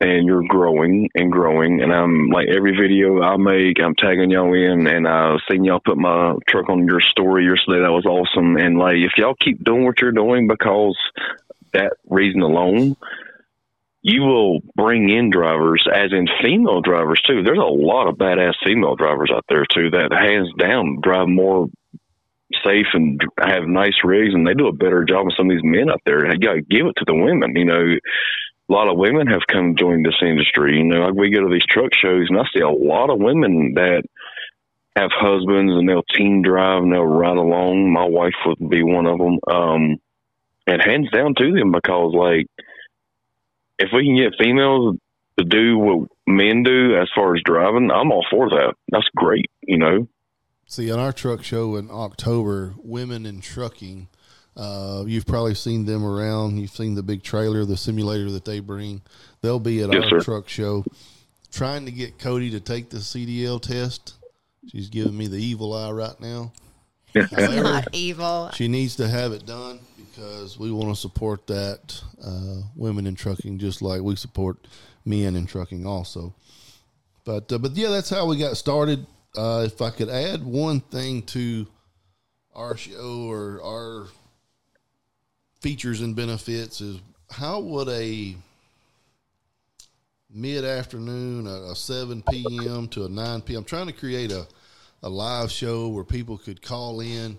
and 0.00 0.26
you're 0.26 0.44
growing 0.46 1.08
and 1.14 1.32
growing. 1.32 1.82
And 1.82 1.92
I'm 1.92 2.28
like 2.28 2.48
every 2.48 2.76
video 2.76 3.20
I 3.20 3.36
make, 3.36 3.80
I'm 3.82 3.94
tagging 3.94 4.30
y'all 4.30 4.54
in, 4.54 4.86
and 4.86 5.08
I've 5.08 5.40
seen 5.50 5.64
y'all 5.64 5.80
put 5.84 5.98
my 5.98 6.34
truck 6.46 6.68
on 6.68 6.86
your 6.86 7.00
story 7.00 7.46
yesterday. 7.46 7.82
That 7.82 7.92
was 7.92 8.06
awesome. 8.06 8.56
And 8.56 8.78
like, 8.78 8.96
if 8.96 9.12
y'all 9.16 9.34
keep 9.34 9.62
doing 9.64 9.84
what 9.84 10.00
you're 10.00 10.12
doing 10.12 10.46
because 10.46 10.96
that 11.72 11.94
reason 12.08 12.42
alone, 12.42 12.96
you 14.00 14.22
will 14.22 14.60
bring 14.76 15.10
in 15.10 15.30
drivers, 15.30 15.84
as 15.92 16.12
in 16.12 16.28
female 16.42 16.80
drivers 16.80 17.20
too. 17.22 17.42
There's 17.42 17.58
a 17.58 17.62
lot 17.62 18.08
of 18.08 18.16
badass 18.16 18.54
female 18.64 18.94
drivers 18.94 19.30
out 19.34 19.44
there 19.48 19.66
too 19.66 19.90
that 19.90 20.12
hands 20.12 20.50
down 20.56 21.00
drive 21.02 21.28
more 21.28 21.68
safe 22.64 22.86
and 22.94 23.20
have 23.38 23.64
nice 23.64 23.96
rigs, 24.04 24.34
and 24.34 24.46
they 24.46 24.54
do 24.54 24.68
a 24.68 24.72
better 24.72 25.04
job 25.04 25.24
than 25.24 25.34
some 25.36 25.50
of 25.50 25.56
these 25.56 25.64
men 25.64 25.90
out 25.90 26.00
there. 26.04 26.26
You 26.26 26.38
got 26.38 26.54
to 26.54 26.62
give 26.62 26.86
it 26.86 26.94
to 26.98 27.04
the 27.06 27.14
women, 27.14 27.54
you 27.54 27.64
know 27.64 27.96
a 28.68 28.72
lot 28.72 28.88
of 28.88 28.98
women 28.98 29.26
have 29.28 29.46
come 29.50 29.76
join 29.76 30.02
this 30.02 30.20
industry. 30.20 30.76
You 30.78 30.84
know, 30.84 31.00
like 31.00 31.14
we 31.14 31.30
go 31.30 31.42
to 31.42 31.52
these 31.52 31.66
truck 31.68 31.90
shows 31.94 32.26
and 32.28 32.38
I 32.38 32.44
see 32.52 32.60
a 32.60 32.68
lot 32.68 33.10
of 33.10 33.18
women 33.18 33.72
that 33.74 34.02
have 34.94 35.10
husbands 35.14 35.72
and 35.72 35.88
they'll 35.88 36.02
team 36.02 36.42
drive 36.42 36.82
and 36.82 36.92
they'll 36.92 37.04
ride 37.04 37.36
along. 37.36 37.92
My 37.92 38.04
wife 38.04 38.34
would 38.44 38.68
be 38.68 38.82
one 38.82 39.06
of 39.06 39.18
them. 39.18 39.38
Um, 39.50 39.96
and 40.66 40.82
hands 40.82 41.10
down 41.10 41.34
to 41.36 41.52
them 41.52 41.72
because 41.72 42.12
like, 42.14 42.46
if 43.78 43.88
we 43.94 44.04
can 44.04 44.16
get 44.16 44.38
females 44.38 44.96
to 45.38 45.44
do 45.44 45.78
what 45.78 46.08
men 46.26 46.62
do 46.62 46.96
as 47.00 47.08
far 47.14 47.34
as 47.34 47.42
driving, 47.44 47.90
I'm 47.90 48.12
all 48.12 48.26
for 48.30 48.50
that. 48.50 48.74
That's 48.90 49.08
great. 49.16 49.46
You 49.62 49.78
know, 49.78 50.08
See, 50.70 50.90
on 50.92 50.98
our 50.98 51.12
truck 51.14 51.42
show 51.42 51.76
in 51.76 51.88
October, 51.90 52.74
women 52.82 53.24
in 53.24 53.40
trucking, 53.40 54.06
uh, 54.54 55.04
you've 55.06 55.24
probably 55.26 55.54
seen 55.54 55.86
them 55.86 56.04
around. 56.04 56.58
You've 56.58 56.70
seen 56.70 56.94
the 56.94 57.02
big 57.02 57.22
trailer, 57.22 57.64
the 57.64 57.76
simulator 57.76 58.30
that 58.32 58.44
they 58.44 58.60
bring. 58.60 59.00
They'll 59.40 59.60
be 59.60 59.80
at 59.82 59.92
Yes, 59.92 60.04
our 60.12 60.20
sir. 60.20 60.24
truck 60.24 60.48
show 60.48 60.84
trying 61.50 61.86
to 61.86 61.90
get 61.90 62.18
Cody 62.18 62.50
to 62.50 62.60
take 62.60 62.90
the 62.90 62.98
CDL 62.98 63.62
test. 63.62 64.14
She's 64.70 64.90
giving 64.90 65.16
me 65.16 65.26
the 65.26 65.38
evil 65.38 65.72
eye 65.72 65.90
right 65.90 66.20
now. 66.20 66.52
However, 67.14 67.62
Not 67.62 67.88
evil. 67.94 68.50
she 68.54 68.68
needs 68.68 68.96
to 68.96 69.08
have 69.08 69.32
it 69.32 69.46
done 69.46 69.80
because 69.96 70.58
we 70.58 70.70
want 70.70 70.90
to 70.90 71.00
support 71.00 71.46
that 71.46 71.98
uh, 72.22 72.60
women 72.76 73.06
in 73.06 73.14
trucking 73.14 73.58
just 73.58 73.80
like 73.80 74.02
we 74.02 74.14
support 74.16 74.58
men 75.06 75.34
in 75.34 75.46
trucking 75.46 75.86
also. 75.86 76.34
But 77.24 77.50
uh, 77.50 77.56
but 77.56 77.72
yeah, 77.72 77.88
that's 77.88 78.10
how 78.10 78.26
we 78.26 78.36
got 78.36 78.58
started. 78.58 79.06
Uh, 79.36 79.64
if 79.66 79.80
I 79.82 79.90
could 79.90 80.08
add 80.08 80.44
one 80.44 80.80
thing 80.80 81.22
to 81.22 81.66
our 82.54 82.76
show 82.76 83.30
or 83.30 83.60
our 83.62 84.06
features 85.60 86.00
and 86.00 86.16
benefits 86.16 86.80
is 86.80 87.00
how 87.30 87.60
would 87.60 87.88
a 87.88 88.34
mid 90.30 90.64
afternoon, 90.64 91.46
a, 91.46 91.72
a 91.72 91.76
7 91.76 92.22
p.m. 92.30 92.88
to 92.88 93.04
a 93.04 93.08
9 93.08 93.42
p.m. 93.42 93.58
I'm 93.58 93.64
trying 93.64 93.86
to 93.86 93.92
create 93.92 94.32
a, 94.32 94.46
a 95.02 95.08
live 95.08 95.50
show 95.50 95.88
where 95.88 96.04
people 96.04 96.38
could 96.38 96.62
call 96.62 97.00
in. 97.00 97.38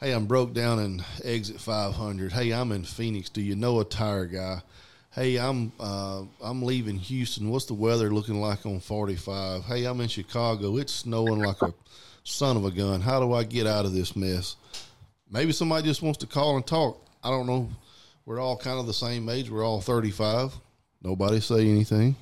Hey, 0.00 0.12
I'm 0.12 0.26
broke 0.26 0.52
down 0.52 0.78
in 0.78 1.04
exit 1.24 1.60
500. 1.60 2.32
Hey, 2.32 2.52
I'm 2.52 2.70
in 2.72 2.84
Phoenix. 2.84 3.28
Do 3.28 3.40
you 3.40 3.56
know 3.56 3.80
a 3.80 3.84
tire 3.84 4.26
guy? 4.26 4.62
Hey, 5.18 5.36
I'm 5.36 5.72
uh, 5.80 6.22
I'm 6.40 6.62
leaving 6.62 6.96
Houston. 6.96 7.50
What's 7.50 7.64
the 7.64 7.74
weather 7.74 8.08
looking 8.08 8.40
like 8.40 8.64
on 8.64 8.78
45? 8.78 9.64
Hey, 9.64 9.84
I'm 9.84 10.00
in 10.00 10.06
Chicago. 10.06 10.76
It's 10.76 10.92
snowing 10.92 11.40
like 11.40 11.60
a 11.60 11.74
son 12.22 12.56
of 12.56 12.64
a 12.64 12.70
gun. 12.70 13.00
How 13.00 13.18
do 13.18 13.32
I 13.32 13.42
get 13.42 13.66
out 13.66 13.84
of 13.84 13.92
this 13.92 14.14
mess? 14.14 14.54
Maybe 15.28 15.50
somebody 15.50 15.84
just 15.88 16.02
wants 16.02 16.18
to 16.18 16.26
call 16.28 16.54
and 16.54 16.64
talk. 16.64 17.04
I 17.24 17.30
don't 17.30 17.48
know. 17.48 17.68
We're 18.26 18.38
all 18.38 18.56
kind 18.56 18.78
of 18.78 18.86
the 18.86 18.94
same 18.94 19.28
age. 19.28 19.50
We're 19.50 19.66
all 19.66 19.80
35. 19.80 20.52
Nobody 21.02 21.40
say 21.40 21.68
anything, 21.68 22.14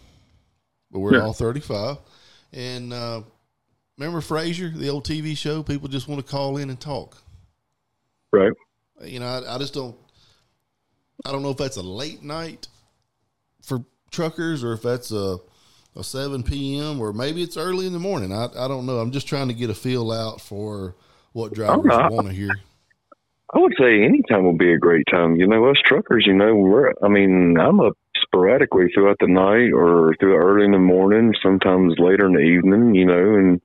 but 0.90 1.00
we're 1.00 1.16
Yeah. 1.16 1.24
all 1.24 1.34
35. 1.34 1.98
And 2.54 2.94
uh, 2.94 3.20
remember 3.98 4.22
Frasier, 4.22 4.74
the 4.74 4.88
old 4.88 5.04
TV 5.04 5.36
show? 5.36 5.62
People 5.62 5.88
just 5.88 6.08
want 6.08 6.24
to 6.24 6.30
call 6.30 6.56
in 6.56 6.70
and 6.70 6.80
talk. 6.80 7.18
right? 8.32 8.52
You 9.04 9.20
know, 9.20 9.26
I, 9.26 9.56
I 9.56 9.58
just 9.58 9.74
don't. 9.74 9.94
I 11.26 11.32
don't 11.32 11.42
know 11.42 11.50
if 11.50 11.58
that's 11.58 11.76
a 11.76 11.82
late 11.82 12.22
night 12.22 12.68
for 13.66 13.84
truckers 14.10 14.64
or 14.64 14.72
if 14.72 14.82
that's 14.82 15.10
a 15.12 15.38
a 15.96 16.04
7 16.04 16.42
p.m. 16.42 17.00
or 17.00 17.12
maybe 17.12 17.42
it's 17.42 17.56
early 17.56 17.86
in 17.86 17.92
the 17.92 17.98
morning. 17.98 18.32
I 18.32 18.48
I 18.56 18.68
don't 18.68 18.86
know. 18.86 18.98
I'm 18.98 19.12
just 19.12 19.26
trying 19.26 19.48
to 19.48 19.54
get 19.54 19.70
a 19.70 19.74
feel 19.74 20.12
out 20.12 20.40
for 20.40 20.94
what 21.32 21.52
drivers 21.54 21.84
want 21.86 22.28
to 22.28 22.34
hear. 22.34 22.50
I 23.54 23.58
would 23.58 23.74
say 23.78 24.02
any 24.02 24.22
time 24.28 24.44
would 24.44 24.58
be 24.58 24.72
a 24.72 24.78
great 24.78 25.06
time. 25.10 25.36
You 25.36 25.46
know, 25.46 25.66
us 25.66 25.76
truckers, 25.84 26.24
you 26.26 26.34
know, 26.34 26.54
we're, 26.56 26.92
I 27.02 27.08
mean, 27.08 27.56
I'm 27.58 27.80
up 27.80 27.96
sporadically 28.20 28.88
throughout 28.92 29.18
the 29.20 29.28
night 29.28 29.72
or 29.72 30.14
through 30.18 30.36
early 30.36 30.64
in 30.64 30.72
the 30.72 30.78
morning, 30.78 31.32
sometimes 31.42 31.94
later 31.98 32.26
in 32.26 32.32
the 32.32 32.40
evening, 32.40 32.94
you 32.94 33.06
know, 33.06 33.34
and 33.34 33.60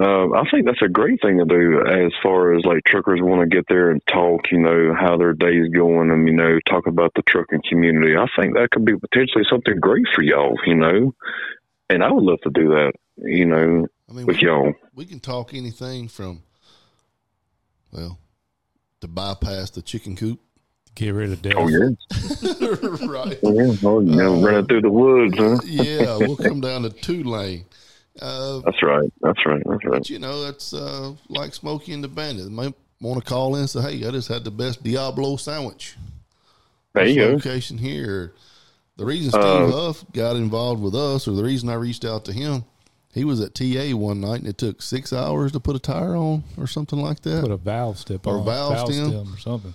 uh, 0.00 0.32
I 0.32 0.42
think 0.50 0.66
that's 0.66 0.82
a 0.82 0.88
great 0.88 1.20
thing 1.22 1.38
to 1.38 1.44
do 1.44 1.80
as 1.86 2.12
far 2.20 2.54
as 2.54 2.64
like 2.64 2.82
truckers 2.84 3.20
want 3.22 3.42
to 3.42 3.56
get 3.56 3.64
there 3.68 3.90
and 3.90 4.02
talk, 4.06 4.40
you 4.50 4.58
know, 4.58 4.92
how 4.98 5.16
their 5.16 5.34
day's 5.34 5.68
going 5.68 6.10
and, 6.10 6.26
you 6.26 6.34
know, 6.34 6.58
talk 6.68 6.88
about 6.88 7.12
the 7.14 7.22
trucking 7.22 7.62
community. 7.68 8.16
I 8.16 8.26
think 8.36 8.54
that 8.54 8.70
could 8.72 8.84
be 8.84 8.96
potentially 8.96 9.44
something 9.48 9.78
great 9.78 10.06
for 10.12 10.22
y'all, 10.22 10.56
you 10.66 10.74
know, 10.74 11.14
and 11.88 12.02
I 12.02 12.10
would 12.10 12.24
love 12.24 12.40
to 12.42 12.50
do 12.50 12.70
that, 12.70 12.92
you 13.18 13.46
know, 13.46 13.86
I 14.10 14.12
mean, 14.12 14.26
with 14.26 14.38
we, 14.38 14.48
y'all. 14.48 14.72
we 14.94 15.06
can 15.06 15.20
talk 15.20 15.54
anything 15.54 16.08
from 16.08 16.42
well 17.92 18.18
to 19.00 19.06
bypass 19.06 19.70
the 19.70 19.82
chicken 19.82 20.16
coop. 20.16 20.40
Get 20.96 21.10
rid 21.10 21.30
of 21.30 21.42
death. 21.42 21.54
Oh, 21.56 21.68
yeah. 21.68 21.88
right. 23.06 23.38
Yeah, 23.42 23.74
oh, 23.84 24.00
you 24.00 24.16
know, 24.16 24.42
running 24.42 24.66
through 24.66 24.82
the 24.82 24.90
woods, 24.90 25.36
huh? 25.36 25.58
Yeah, 25.64 26.18
we'll 26.18 26.36
come 26.36 26.60
down 26.60 26.82
to 26.82 26.90
two 26.90 27.22
lane. 27.22 27.64
Uh, 28.22 28.60
That's 28.64 28.82
right. 28.82 29.12
That's 29.20 29.44
right. 29.46 29.62
That's 29.66 29.84
right. 29.84 29.92
But 29.92 30.10
you 30.10 30.18
know, 30.18 30.42
that's 30.44 30.72
uh, 30.72 31.14
like 31.28 31.52
Smokey 31.54 31.92
and 31.92 32.04
the 32.04 32.08
Bandit. 32.08 32.44
They 32.44 32.50
might 32.50 32.74
want 33.00 33.18
to 33.22 33.28
call 33.28 33.54
in 33.56 33.62
and 33.62 33.70
say, 33.70 33.82
"Hey, 33.82 34.06
I 34.06 34.10
just 34.12 34.28
had 34.28 34.44
the 34.44 34.50
best 34.52 34.82
Diablo 34.84 35.36
sandwich." 35.36 35.96
There 36.94 37.06
you 37.06 37.14
This 37.14 37.26
go. 37.28 37.34
Location 37.34 37.78
here. 37.78 38.32
The 38.96 39.04
reason 39.04 39.32
Steve 39.32 39.42
Uh, 39.42 39.66
Huff 39.72 40.04
got 40.12 40.36
involved 40.36 40.80
with 40.80 40.94
us, 40.94 41.26
or 41.26 41.32
the 41.32 41.42
reason 41.42 41.68
I 41.68 41.74
reached 41.74 42.04
out 42.04 42.24
to 42.26 42.32
him, 42.32 42.64
he 43.12 43.24
was 43.24 43.40
at 43.40 43.52
TA 43.52 43.92
one 43.96 44.20
night 44.20 44.38
and 44.38 44.46
it 44.48 44.58
took 44.58 44.80
six 44.80 45.12
hours 45.12 45.50
to 45.50 45.58
put 45.58 45.74
a 45.74 45.80
tire 45.80 46.14
on, 46.14 46.44
or 46.56 46.68
something 46.68 47.00
like 47.00 47.18
that. 47.22 47.42
Put 47.42 47.50
a 47.50 47.56
valve 47.56 47.98
step 47.98 48.24
Or 48.28 48.38
on, 48.38 48.44
valve 48.44 48.92
stem. 48.94 49.34
or 49.34 49.38
something. 49.38 49.74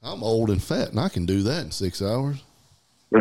I'm 0.00 0.22
old 0.22 0.50
and 0.50 0.62
fat, 0.62 0.90
and 0.90 1.00
I 1.00 1.08
can 1.08 1.26
do 1.26 1.42
that 1.42 1.64
in 1.64 1.70
six 1.72 2.00
hours. 2.00 2.36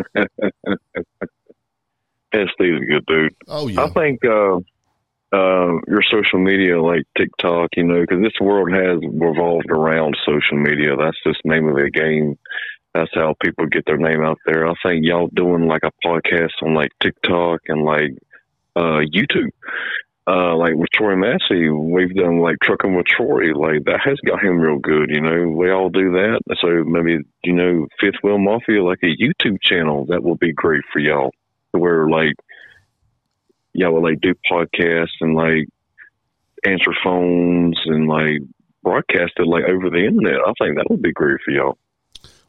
Yeah, 2.36 2.46
Steve's 2.54 2.82
a 2.82 2.86
good 2.86 3.06
dude. 3.06 3.36
Oh 3.48 3.68
yeah, 3.68 3.84
I 3.84 3.90
think 3.90 4.24
uh, 4.26 4.58
uh, 5.32 5.80
your 5.88 6.04
social 6.10 6.40
media, 6.40 6.82
like 6.82 7.04
TikTok, 7.18 7.70
you 7.76 7.84
know, 7.84 8.02
because 8.02 8.22
this 8.22 8.40
world 8.40 8.72
has 8.72 9.00
revolved 9.14 9.70
around 9.70 10.18
social 10.26 10.58
media. 10.58 10.96
That's 10.98 11.18
just 11.26 11.40
the 11.44 11.50
name 11.50 11.68
of 11.68 11.76
the 11.76 11.90
game. 11.90 12.38
That's 12.94 13.12
how 13.14 13.36
people 13.44 13.66
get 13.66 13.86
their 13.86 13.98
name 13.98 14.24
out 14.24 14.38
there. 14.46 14.68
I 14.68 14.74
think 14.84 15.06
y'all 15.06 15.30
doing 15.34 15.68
like 15.68 15.84
a 15.84 16.08
podcast 16.08 16.54
on 16.64 16.74
like 16.74 16.92
TikTok 17.02 17.62
and 17.68 17.84
like 17.84 18.12
uh, 18.76 19.02
YouTube 19.14 19.52
uh, 20.28 20.56
like 20.56 20.74
with 20.76 20.90
Troy 20.92 21.16
Massey, 21.16 21.70
we've 21.70 22.16
done 22.16 22.40
like 22.40 22.58
trucking 22.64 22.96
with 22.96 23.06
Troy. 23.06 23.54
Like 23.54 23.86
that 23.86 24.02
has 24.04 24.20
got 24.26 24.44
him 24.44 24.60
real 24.60 24.80
good. 24.80 25.10
You 25.10 25.22
know, 25.22 25.50
we 25.50 25.72
all 25.72 25.90
do 25.90 26.12
that. 26.12 26.40
So 26.60 26.84
maybe 26.84 27.20
you 27.44 27.54
know, 27.54 27.88
Fifth 28.00 28.24
Wheel 28.24 28.40
Mafia, 28.40 28.84
like 28.84 29.04
a 29.04 29.16
YouTube 29.22 29.58
channel, 29.62 30.06
that 30.08 30.24
will 30.24 30.36
be 30.36 30.52
great 30.52 30.82
for 30.92 31.00
y'all. 31.00 31.32
Where 31.78 32.08
like 32.10 32.34
y'all 33.74 33.94
would 33.94 34.04
like 34.04 34.22
do 34.22 34.34
podcasts 34.50 35.08
and 35.22 35.36
like 35.36 35.68
answer 36.66 36.92
phones 37.04 37.80
and 37.86 38.08
like 38.08 38.40
broadcast 38.84 39.34
it 39.38 39.48
like 39.48 39.66
over 39.66 39.90
the 39.90 40.06
internet. 40.06 40.40
I 40.46 40.54
think 40.60 40.78
that 40.78 40.88
would 40.90 41.02
be 41.02 41.12
great 41.12 41.40
for 41.44 41.52
y'all. 41.52 41.78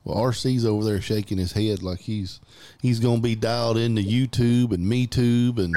Well, 0.05 0.19
RC's 0.19 0.65
over 0.65 0.85
there 0.85 1.01
shaking 1.01 1.37
his 1.37 1.51
head 1.51 1.83
like 1.83 1.99
he's 1.99 2.41
he's 2.81 3.01
going 3.01 3.17
to 3.17 3.23
be 3.23 3.35
dialed 3.35 3.77
into 3.77 4.03
YouTube 4.03 4.73
and 4.73 4.87
MeTube 4.87 5.59
and 5.59 5.75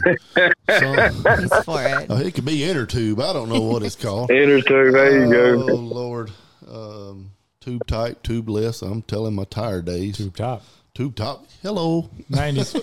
some, 0.79 1.39
He's 1.39 1.63
for 1.65 1.83
it. 1.83 2.05
oh, 2.11 2.17
it 2.17 2.35
could 2.35 2.45
be 2.45 2.59
InterTube. 2.59 3.19
I 3.23 3.33
don't 3.33 3.49
know 3.49 3.61
what 3.61 3.81
it's 3.81 3.95
called. 3.95 4.29
Enter 4.31 4.61
there 4.61 5.27
you 5.27 5.35
Oh 5.35 5.65
go. 5.65 5.73
Lord, 5.73 6.31
um, 6.69 7.31
tube 7.59 7.87
type, 7.87 8.21
tubeless. 8.21 8.83
I'm 8.87 9.01
telling 9.01 9.33
my 9.33 9.45
tire 9.45 9.81
days. 9.81 10.17
Tube 10.17 10.35
top. 10.35 10.63
Tube 10.99 11.15
top. 11.15 11.45
Hello. 11.63 12.09
90s. 12.29 12.75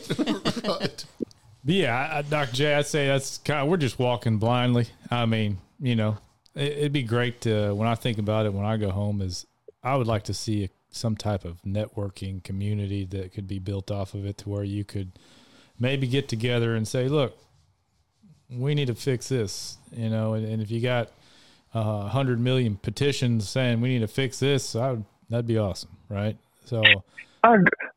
Right. 0.67 1.05
But 1.63 1.75
yeah, 1.75 1.95
I, 1.95 2.19
I- 2.19 2.23
Dr. 2.23 2.53
J, 2.55 2.75
I'd 2.75 2.87
say 2.87 3.09
that's 3.09 3.37
kind 3.37 3.61
of, 3.61 3.69
we're 3.69 3.77
just 3.77 3.99
walking 3.99 4.39
blindly. 4.39 4.87
I 5.11 5.27
mean, 5.27 5.59
you 5.79 5.97
know, 5.97 6.17
it, 6.55 6.79
it'd 6.79 6.93
be 6.95 7.03
great 7.03 7.43
to, 7.43 7.75
when 7.75 7.87
I 7.87 7.95
think 7.95 8.17
about 8.17 8.47
it, 8.47 8.55
when 8.55 8.65
I 8.65 8.79
go 8.79 8.89
home 8.89 9.21
is 9.21 9.47
I 9.85 9.97
would 9.97 10.07
like 10.07 10.23
to 10.25 10.33
see 10.33 10.65
a, 10.65 10.71
some 10.89 11.15
type 11.15 11.45
of 11.45 11.61
networking 11.61 12.43
community 12.43 13.05
that 13.05 13.35
could 13.35 13.47
be 13.47 13.59
built 13.59 13.91
off 13.91 14.15
of 14.15 14.25
it 14.25 14.39
to 14.39 14.49
where 14.49 14.65
you 14.65 14.83
could 14.83 15.13
maybe 15.79 16.07
get 16.07 16.27
together 16.27 16.75
and 16.75 16.89
say, 16.89 17.09
look, 17.09 17.37
we 18.49 18.75
need 18.75 18.87
to 18.87 18.95
fix 18.95 19.29
this, 19.29 19.77
you 19.93 20.09
know, 20.09 20.33
and, 20.33 20.47
and 20.47 20.63
if 20.63 20.71
you 20.71 20.81
got 20.81 21.09
uh, 21.75 21.81
a 21.81 21.81
uh, 21.81 22.09
hundred 22.09 22.41
million 22.41 22.77
petitions 22.77 23.47
saying 23.47 23.83
we 23.83 23.91
need 23.91 23.99
to 23.99 24.09
fix 24.09 24.39
this, 24.39 24.75
I 24.75 24.93
would, 24.93 25.05
that'd 25.29 25.47
be 25.47 25.59
awesome. 25.59 25.91
Right. 26.09 26.39
So 26.65 26.83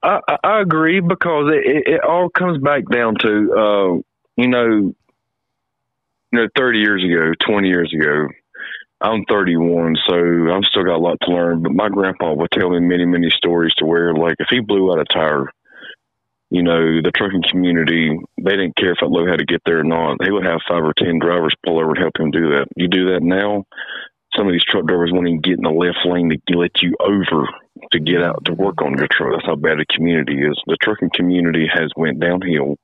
I, 0.01 0.19
I 0.27 0.37
I 0.43 0.61
agree 0.61 0.99
because 1.01 1.51
it, 1.53 1.87
it, 1.87 2.03
all 2.03 2.29
comes 2.29 2.57
back 2.59 2.83
down 2.91 3.15
to 3.19 3.27
uh, 3.53 3.93
you 4.37 4.47
know 4.47 4.65
you 4.65 4.95
know 6.31 6.47
thirty 6.55 6.79
years 6.79 7.03
ago, 7.03 7.33
twenty 7.45 7.69
years 7.69 7.93
ago. 7.93 8.27
I'm 9.01 9.23
31, 9.29 9.95
so 10.09 10.13
I've 10.53 10.65
still 10.65 10.83
got 10.83 10.97
a 10.97 10.99
lot 10.99 11.17
to 11.21 11.31
learn. 11.31 11.63
But 11.63 11.71
my 11.71 11.87
grandpa 11.87 12.33
would 12.33 12.51
tell 12.51 12.69
me 12.69 12.81
many, 12.81 13.05
many 13.05 13.29
stories 13.29 13.73
to 13.75 13.85
where, 13.85 14.13
like, 14.13 14.35
if 14.39 14.47
he 14.49 14.59
blew 14.59 14.91
out 14.91 14.99
a 14.99 15.05
tire, 15.05 15.45
you 16.49 16.63
know, 16.63 17.01
the 17.01 17.11
trucking 17.15 17.43
community, 17.49 18.19
they 18.43 18.51
didn't 18.51 18.75
care 18.75 18.91
if 18.91 18.97
that 18.99 19.07
load 19.07 19.29
had 19.29 19.39
to 19.39 19.45
get 19.45 19.61
there 19.65 19.79
or 19.79 19.83
not. 19.85 20.17
They 20.19 20.31
would 20.31 20.45
have 20.45 20.59
five 20.67 20.83
or 20.83 20.93
10 20.97 21.19
drivers 21.19 21.55
pull 21.65 21.79
over 21.79 21.91
and 21.91 21.99
help 21.99 22.19
him 22.19 22.31
do 22.31 22.49
that. 22.49 22.67
You 22.75 22.89
do 22.89 23.13
that 23.13 23.23
now, 23.23 23.65
some 24.39 24.47
of 24.47 24.53
these 24.53 24.63
truck 24.63 24.85
drivers 24.85 25.11
won't 25.11 25.27
even 25.27 25.41
get 25.41 25.57
in 25.57 25.63
the 25.63 25.69
left 25.69 25.99
lane 26.05 26.29
to 26.29 26.57
let 26.57 26.81
you 26.81 26.95
over 27.01 27.45
to 27.91 27.99
get 27.99 28.23
out 28.23 28.45
to 28.45 28.53
work 28.53 28.81
on 28.81 28.97
your 28.97 29.07
truck. 29.11 29.33
That's 29.33 29.45
how 29.45 29.55
bad 29.55 29.79
the 29.79 29.85
community 29.93 30.39
is. 30.39 30.57
The 30.65 30.77
trucking 30.81 31.11
community 31.13 31.67
has 31.71 31.91
went 31.97 32.21
downhill. 32.21 32.77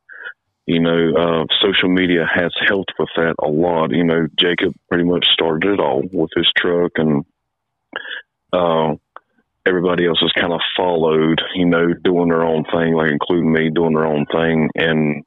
You 0.65 0.79
know, 0.81 1.13
uh, 1.15 1.45
social 1.61 1.89
media 1.89 2.25
has 2.33 2.51
helped 2.67 2.91
with 2.99 3.09
that 3.15 3.35
a 3.41 3.47
lot. 3.47 3.91
You 3.91 4.03
know, 4.03 4.27
Jacob 4.37 4.73
pretty 4.89 5.05
much 5.05 5.25
started 5.31 5.75
it 5.75 5.79
all 5.79 6.01
with 6.11 6.31
his 6.35 6.51
truck, 6.57 6.91
and 6.95 7.23
uh, 8.51 8.95
everybody 9.65 10.07
else 10.07 10.19
has 10.21 10.33
kind 10.33 10.51
of 10.51 10.59
followed. 10.75 11.39
You 11.53 11.67
know, 11.67 11.93
doing 12.03 12.29
their 12.29 12.43
own 12.43 12.65
thing, 12.65 12.95
like 12.95 13.11
including 13.11 13.53
me 13.53 13.69
doing 13.69 13.93
their 13.93 14.07
own 14.07 14.25
thing. 14.25 14.69
And 14.75 15.23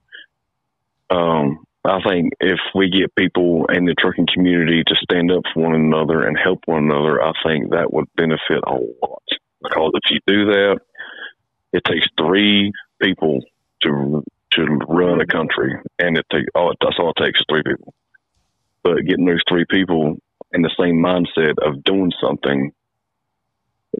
um, 1.09 1.65
I 1.89 2.01
think 2.03 2.33
if 2.41 2.61
we 2.75 2.91
get 2.91 3.15
people 3.15 3.67
in 3.67 3.87
the 3.87 3.95
trucking 3.99 4.29
community 4.33 4.83
to 4.87 4.95
stand 4.97 5.33
up 5.33 5.43
for 5.53 5.65
one 5.65 5.75
another 5.75 6.27
and 6.27 6.37
help 6.39 6.61
one 6.67 6.85
another, 6.85 7.23
I 7.23 7.33
think 7.45 7.71
that 7.71 7.93
would 7.93 8.07
benefit 8.15 8.63
a 8.67 8.75
lot. 8.75 9.23
Because 9.63 9.93
if 9.95 10.11
you 10.11 10.21
do 10.27 10.45
that, 10.47 10.81
it 11.73 11.85
takes 11.85 12.07
three 12.19 12.73
people 13.01 13.41
to 13.83 14.23
to 14.53 14.65
run 14.89 15.21
a 15.21 15.27
country, 15.27 15.75
and 15.99 16.17
it 16.17 16.27
take 16.31 16.47
oh, 16.55 16.73
that's 16.81 16.99
all 16.99 17.13
it 17.17 17.23
takes 17.23 17.41
three 17.49 17.63
people. 17.63 17.95
But 18.83 19.05
getting 19.07 19.27
those 19.27 19.43
three 19.49 19.65
people 19.69 20.17
in 20.53 20.63
the 20.63 20.75
same 20.79 20.97
mindset 20.97 21.59
of 21.59 21.85
doing 21.85 22.13
something, 22.21 22.73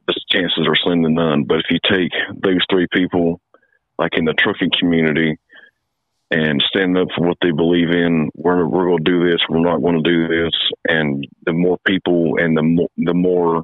the 0.07 0.15
chances 0.29 0.65
are 0.67 0.75
slim 0.75 1.03
to 1.03 1.09
none. 1.09 1.43
But 1.43 1.59
if 1.59 1.65
you 1.69 1.79
take 1.83 2.11
those 2.41 2.63
three 2.69 2.87
people, 2.91 3.41
like 3.97 4.17
in 4.17 4.25
the 4.25 4.33
trucking 4.33 4.71
community, 4.77 5.37
and 6.31 6.63
stand 6.67 6.97
up 6.97 7.07
for 7.15 7.27
what 7.27 7.37
they 7.41 7.51
believe 7.51 7.89
in, 7.89 8.29
we're 8.35 8.67
we're 8.67 8.85
going 8.85 9.03
to 9.03 9.11
do 9.11 9.29
this. 9.29 9.39
We're 9.49 9.59
not 9.59 9.81
going 9.81 10.03
to 10.03 10.09
do 10.09 10.27
this. 10.27 10.51
And 10.87 11.25
the 11.45 11.53
more 11.53 11.77
people 11.85 12.35
and 12.37 12.55
the 12.55 12.63
more 12.63 12.89
the 12.97 13.13
more 13.13 13.63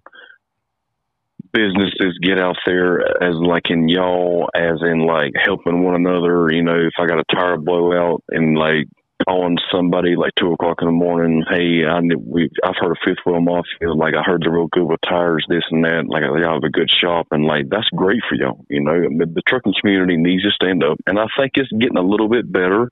businesses 1.55 2.19
get 2.21 2.37
out 2.37 2.57
there 2.65 2.99
as 3.23 3.35
like 3.35 3.69
in 3.69 3.87
y'all 3.87 4.49
as 4.53 4.81
in 4.81 5.05
like 5.05 5.31
helping 5.41 5.83
one 5.83 5.95
another 5.95 6.51
you 6.51 6.61
know 6.61 6.75
if 6.77 6.91
i 6.99 7.05
got 7.05 7.17
a 7.17 7.23
tire 7.33 7.55
blowout 7.55 8.21
and 8.27 8.57
like 8.57 8.87
calling 9.27 9.57
somebody 9.71 10.15
like 10.15 10.33
two 10.39 10.51
o'clock 10.51 10.77
in 10.81 10.87
the 10.87 10.91
morning 10.91 11.43
hey 11.49 11.85
i 11.85 11.99
we 12.25 12.49
i've 12.63 12.75
heard 12.79 12.91
of 12.91 12.97
fifth 13.03 13.23
wheel 13.25 13.41
mafia 13.41 13.93
like 13.93 14.13
i 14.13 14.23
heard 14.23 14.41
they're 14.43 14.51
real 14.51 14.67
good 14.71 14.85
with 14.85 14.99
tires 15.07 15.45
this 15.49 15.63
and 15.71 15.83
that 15.83 16.05
like 16.07 16.21
they 16.21 16.45
have 16.45 16.63
a 16.63 16.69
good 16.69 16.89
shop 16.89 17.27
and 17.31 17.45
like 17.45 17.67
that's 17.69 17.89
great 17.95 18.21
for 18.29 18.35
y'all 18.35 18.65
you 18.69 18.81
know? 18.81 18.93
The, 18.93 19.41
trucking 19.47 19.73
community 19.79 20.17
needs 20.17 20.43
to 20.43 20.51
stand 20.51 20.83
up 20.83 20.97
and 21.05 21.19
i 21.19 21.25
think 21.37 21.53
it's 21.55 21.71
getting 21.71 21.97
a 21.97 22.01
little 22.01 22.29
bit 22.29 22.51
better 22.51 22.89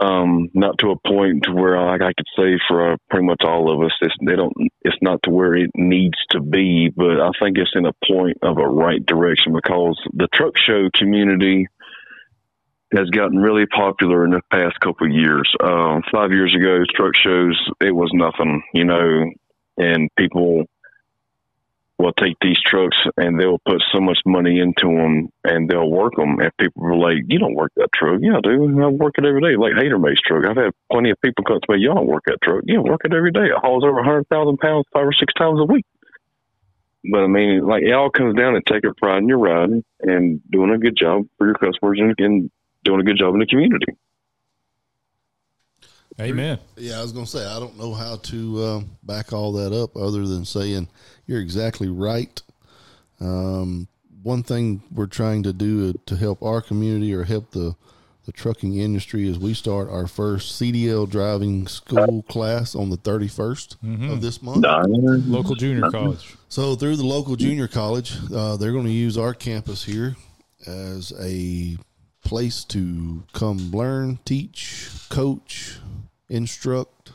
um, 0.00 0.48
not 0.54 0.78
to 0.78 0.90
a 0.90 1.08
point 1.08 1.46
where 1.52 1.80
like 1.80 2.02
I 2.02 2.12
could 2.12 2.26
say 2.36 2.58
for 2.68 2.92
uh, 2.92 2.96
pretty 3.10 3.26
much 3.26 3.42
all 3.44 3.72
of 3.72 3.84
us, 3.84 3.92
it's, 4.00 4.14
they 4.24 4.36
don't, 4.36 4.52
it's 4.82 4.96
not 5.02 5.20
to 5.24 5.30
where 5.30 5.56
it 5.56 5.70
needs 5.74 6.18
to 6.30 6.40
be, 6.40 6.88
but 6.94 7.20
I 7.20 7.30
think 7.40 7.58
it's 7.58 7.72
in 7.74 7.86
a 7.86 7.92
point 8.06 8.38
of 8.42 8.58
a 8.58 8.68
right 8.68 9.04
direction 9.04 9.52
because 9.52 9.98
the 10.12 10.28
truck 10.32 10.54
show 10.56 10.88
community 10.94 11.66
has 12.94 13.08
gotten 13.10 13.38
really 13.38 13.66
popular 13.66 14.24
in 14.24 14.30
the 14.30 14.40
past 14.50 14.80
couple 14.80 15.06
of 15.06 15.12
years. 15.12 15.50
Um, 15.62 16.02
five 16.10 16.32
years 16.32 16.54
ago, 16.54 16.84
truck 16.94 17.14
shows, 17.14 17.58
it 17.80 17.94
was 17.94 18.10
nothing, 18.14 18.62
you 18.72 18.84
know, 18.84 19.30
and 19.76 20.08
people 20.16 20.64
will 21.98 22.12
take 22.12 22.36
these 22.40 22.60
trucks 22.64 22.96
and 23.16 23.38
they'll 23.38 23.58
put 23.66 23.82
so 23.92 24.00
much 24.00 24.20
money 24.24 24.60
into 24.60 24.86
them 24.86 25.28
and 25.44 25.68
they'll 25.68 25.90
work 25.90 26.14
them. 26.16 26.38
And 26.38 26.56
people 26.56 26.86
are 26.86 26.96
like, 26.96 27.24
"You 27.26 27.40
don't 27.40 27.54
work 27.54 27.72
that 27.76 27.92
truck." 27.92 28.20
Yeah, 28.22 28.38
do. 28.42 28.80
I 28.82 28.86
work 28.86 29.18
it 29.18 29.26
every 29.26 29.40
day. 29.40 29.56
Like 29.56 29.74
Hater 29.76 29.98
Mace 29.98 30.20
truck. 30.24 30.46
I've 30.46 30.56
had 30.56 30.72
plenty 30.92 31.10
of 31.10 31.20
people 31.20 31.44
come 31.44 31.60
to 31.60 31.72
me. 31.72 31.82
Y'all 31.82 31.96
don't 31.96 32.06
work 32.06 32.22
that 32.26 32.40
truck. 32.42 32.62
I 32.68 32.78
work 32.78 33.00
it 33.04 33.12
every 33.14 33.32
day. 33.32 33.46
It 33.46 33.58
hauls 33.58 33.84
over 33.84 34.02
hundred 34.02 34.28
thousand 34.28 34.58
pounds 34.58 34.86
five 34.92 35.06
or 35.06 35.12
six 35.12 35.34
times 35.34 35.60
a 35.60 35.64
week. 35.64 35.84
But 37.10 37.24
I 37.24 37.26
mean, 37.26 37.66
like 37.66 37.82
it 37.82 37.92
all 37.92 38.10
comes 38.10 38.36
down 38.36 38.54
to 38.54 38.60
taking 38.60 38.94
pride 38.94 39.18
in 39.18 39.28
your 39.28 39.38
riding 39.38 39.82
and 40.00 40.40
doing 40.50 40.70
a 40.70 40.78
good 40.78 40.96
job 40.96 41.24
for 41.36 41.46
your 41.46 41.54
customers 41.54 41.98
and, 42.00 42.14
and 42.18 42.50
doing 42.84 43.00
a 43.00 43.04
good 43.04 43.16
job 43.16 43.34
in 43.34 43.40
the 43.40 43.46
community. 43.46 43.86
Amen. 46.20 46.58
Yeah, 46.76 46.98
I 46.98 47.02
was 47.02 47.12
going 47.12 47.26
to 47.26 47.30
say 47.30 47.46
I 47.46 47.60
don't 47.60 47.78
know 47.78 47.94
how 47.94 48.16
to 48.16 48.64
um, 48.64 48.90
back 49.04 49.32
all 49.32 49.52
that 49.52 49.72
up 49.72 49.96
other 49.96 50.26
than 50.26 50.44
saying 50.44 50.88
you're 51.26 51.40
exactly 51.40 51.88
right. 51.88 52.42
Um, 53.20 53.86
one 54.22 54.42
thing 54.42 54.82
we're 54.92 55.06
trying 55.06 55.44
to 55.44 55.52
do 55.52 55.92
to 56.06 56.16
help 56.16 56.42
our 56.42 56.60
community 56.60 57.14
or 57.14 57.22
help 57.24 57.52
the 57.52 57.76
the 58.26 58.32
trucking 58.32 58.76
industry 58.76 59.26
is 59.26 59.38
we 59.38 59.54
start 59.54 59.88
our 59.88 60.06
first 60.06 60.60
CDL 60.60 61.08
driving 61.08 61.66
school 61.66 62.22
class 62.28 62.74
on 62.74 62.90
the 62.90 62.98
31st 62.98 63.76
of 64.12 64.20
this 64.20 64.42
month. 64.42 64.60
Local 65.26 65.54
junior 65.54 65.90
college. 65.90 66.36
So 66.50 66.74
through 66.74 66.96
the 66.96 67.06
local 67.06 67.36
junior 67.36 67.68
college, 67.68 68.18
uh, 68.34 68.58
they're 68.58 68.72
going 68.72 68.84
to 68.84 68.90
use 68.90 69.16
our 69.16 69.32
campus 69.32 69.82
here 69.82 70.14
as 70.66 71.10
a 71.18 71.78
place 72.28 72.64
to 72.64 73.22
come 73.32 73.70
learn, 73.70 74.18
teach, 74.24 74.88
coach, 75.08 75.78
instruct. 76.28 77.12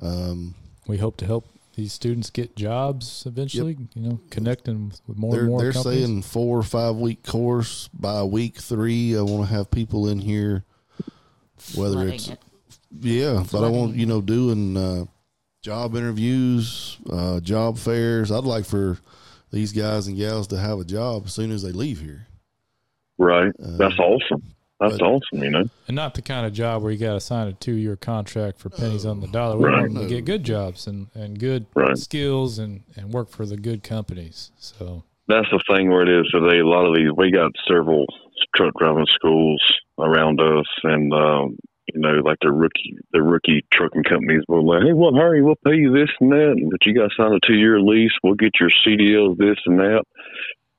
Um, 0.00 0.54
We 0.86 0.98
hope 0.98 1.16
to 1.18 1.26
help 1.26 1.46
these 1.76 1.92
students 1.92 2.30
get 2.30 2.56
jobs 2.56 3.24
eventually. 3.26 3.76
You 3.94 4.02
know, 4.02 4.20
connecting 4.30 4.92
with 5.06 5.18
more 5.18 5.32
they're 5.32 5.40
and 5.42 5.48
more 5.50 5.60
they're 5.62 5.72
companies. 5.72 6.04
saying 6.06 6.22
four 6.22 6.58
or 6.58 6.62
five 6.62 6.96
week 6.96 7.22
course 7.24 7.88
by 7.92 8.22
week 8.22 8.56
three. 8.58 9.16
I 9.16 9.22
want 9.22 9.48
to 9.48 9.54
have 9.54 9.70
people 9.70 10.08
in 10.08 10.18
here, 10.18 10.64
whether 11.74 11.94
Flooding 11.94 12.14
it's 12.14 12.28
it. 12.28 12.38
yeah, 13.00 13.44
but 13.50 13.64
I 13.64 13.68
want 13.68 13.96
you 13.96 14.06
know 14.06 14.20
doing 14.20 14.76
uh, 14.76 15.04
job 15.62 15.96
interviews, 15.96 16.98
uh, 17.10 17.40
job 17.40 17.78
fairs. 17.78 18.30
I'd 18.30 18.44
like 18.44 18.64
for 18.66 18.98
these 19.50 19.72
guys 19.72 20.06
and 20.06 20.16
gals 20.16 20.48
to 20.48 20.58
have 20.58 20.78
a 20.80 20.84
job 20.84 21.24
as 21.26 21.32
soon 21.34 21.50
as 21.50 21.62
they 21.62 21.72
leave 21.72 22.00
here. 22.00 22.26
Right. 23.18 23.52
That's 23.58 23.98
awesome. 23.98 24.42
That's 24.80 24.98
but- 24.98 25.02
awesome. 25.06 25.42
You 25.44 25.50
know. 25.50 25.64
and 25.86 25.94
not 25.96 26.14
the 26.14 26.22
kind 26.22 26.46
of 26.46 26.52
job 26.52 26.82
where 26.82 26.90
you 26.92 26.98
got 26.98 27.14
to 27.14 27.20
sign 27.20 27.46
a 27.48 27.52
two 27.52 27.74
year 27.74 27.96
contract 27.96 28.58
for 28.58 28.70
pennies 28.70 29.06
on 29.06 29.20
the 29.20 29.28
dollar. 29.28 29.56
We 29.56 29.64
Right. 29.66 29.88
want 29.90 29.98
to 29.98 30.06
get 30.08 30.24
good 30.24 30.42
jobs 30.44 30.86
and, 30.86 31.06
and 31.14 31.38
good 31.38 31.66
Right. 31.74 31.96
skills 31.96 32.58
and, 32.58 32.82
and 32.96 33.12
work 33.12 33.30
for 33.30 33.46
the 33.46 33.56
good 33.56 33.82
companies. 33.82 34.50
So 34.56 35.04
that's 35.28 35.48
the 35.50 35.62
thing 35.68 35.90
where 35.90 36.02
it 36.02 36.08
is 36.08 36.28
today. 36.30 36.58
A 36.58 36.66
lot 36.66 36.86
of 36.86 36.94
these, 36.96 37.10
we 37.16 37.30
got 37.30 37.52
several 37.68 38.04
truck 38.56 38.74
driving 38.78 39.06
schools 39.06 39.62
around 39.98 40.40
us, 40.40 40.66
and 40.82 41.12
um, 41.12 41.56
You 41.94 42.00
know, 42.00 42.14
like 42.24 42.38
the 42.42 42.50
rookie, 42.50 42.96
the 43.12 43.22
rookie 43.22 43.64
trucking 43.72 44.02
companies 44.04 44.42
will 44.48 44.66
like, 44.66 44.82
hey, 44.82 44.92
well, 44.94 45.14
hurry, 45.14 45.42
we'll 45.42 45.54
pay 45.64 45.76
you 45.76 45.92
this 45.92 46.10
and 46.18 46.32
that, 46.32 46.56
but 46.70 46.84
you 46.84 46.94
got 46.94 47.10
to 47.10 47.14
sign 47.16 47.32
a 47.32 47.38
two 47.46 47.54
year 47.54 47.78
lease. 47.80 48.10
We'll 48.24 48.34
get 48.34 48.58
your 48.58 48.70
CDLs, 48.84 49.36
this 49.38 49.58
and 49.66 49.78
that, 49.78 50.02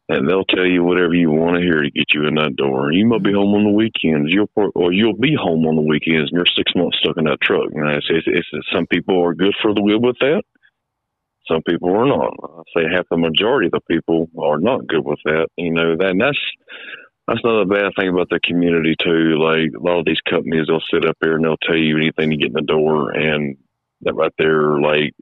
and 0.07 0.29
they'll 0.29 0.45
tell 0.45 0.65
you 0.65 0.83
whatever 0.83 1.13
you 1.13 1.31
want 1.31 1.57
to 1.57 1.63
hear 1.63 1.81
to 1.81 1.89
get 1.89 2.13
you 2.13 2.27
in 2.27 2.35
that 2.35 2.55
door. 2.55 2.91
You 2.91 3.07
might 3.07 3.23
be 3.23 3.33
home 3.33 3.55
on 3.55 3.63
the 3.63 3.71
weekends, 3.71 4.31
you'll 4.31 4.49
or 4.75 4.93
you'll 4.93 5.17
be 5.17 5.35
home 5.35 5.65
on 5.65 5.75
the 5.75 5.81
weekends, 5.81 6.29
and 6.31 6.37
you're 6.37 6.45
six 6.55 6.71
months 6.75 6.99
stuck 6.99 7.17
in 7.17 7.25
that 7.25 7.41
truck. 7.41 7.69
You 7.73 7.83
know, 7.83 7.89
it's, 7.89 8.07
it's, 8.09 8.27
it's 8.27 8.67
some 8.71 8.85
people 8.87 9.23
are 9.23 9.33
good 9.33 9.55
for 9.61 9.73
the 9.73 9.81
wheel 9.81 9.99
with 9.99 10.17
that. 10.19 10.43
Some 11.47 11.61
people 11.63 11.89
are 11.89 12.05
not. 12.05 12.33
I 12.41 12.63
say 12.75 12.85
half 12.91 13.05
the 13.09 13.17
majority 13.17 13.67
of 13.67 13.73
the 13.73 13.81
people 13.81 14.29
are 14.39 14.59
not 14.59 14.87
good 14.87 15.05
with 15.05 15.19
that. 15.25 15.47
You 15.57 15.71
know, 15.71 15.95
that, 15.97 16.09
and 16.09 16.21
that's 16.21 16.39
that's 17.27 17.41
another 17.43 17.65
bad 17.65 17.91
thing 17.97 18.09
about 18.09 18.29
the 18.29 18.39
community 18.39 18.95
too. 19.01 19.37
Like 19.41 19.73
a 19.75 19.83
lot 19.83 19.99
of 19.99 20.05
these 20.05 20.21
companies, 20.21 20.67
they'll 20.67 20.81
sit 20.91 21.05
up 21.05 21.17
here 21.21 21.35
and 21.35 21.45
they'll 21.45 21.57
tell 21.57 21.77
you 21.77 21.97
anything 21.97 22.29
to 22.29 22.37
get 22.37 22.47
in 22.47 22.53
the 22.53 22.61
door, 22.61 23.11
and 23.11 23.57
that 24.01 24.13
right 24.13 24.33
there, 24.37 24.79
like 24.79 25.13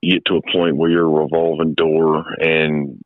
you 0.00 0.14
get 0.14 0.24
to 0.26 0.36
a 0.36 0.52
point 0.52 0.76
where 0.76 0.90
you're 0.90 1.06
a 1.06 1.22
revolving 1.22 1.74
door, 1.74 2.24
and 2.40 3.00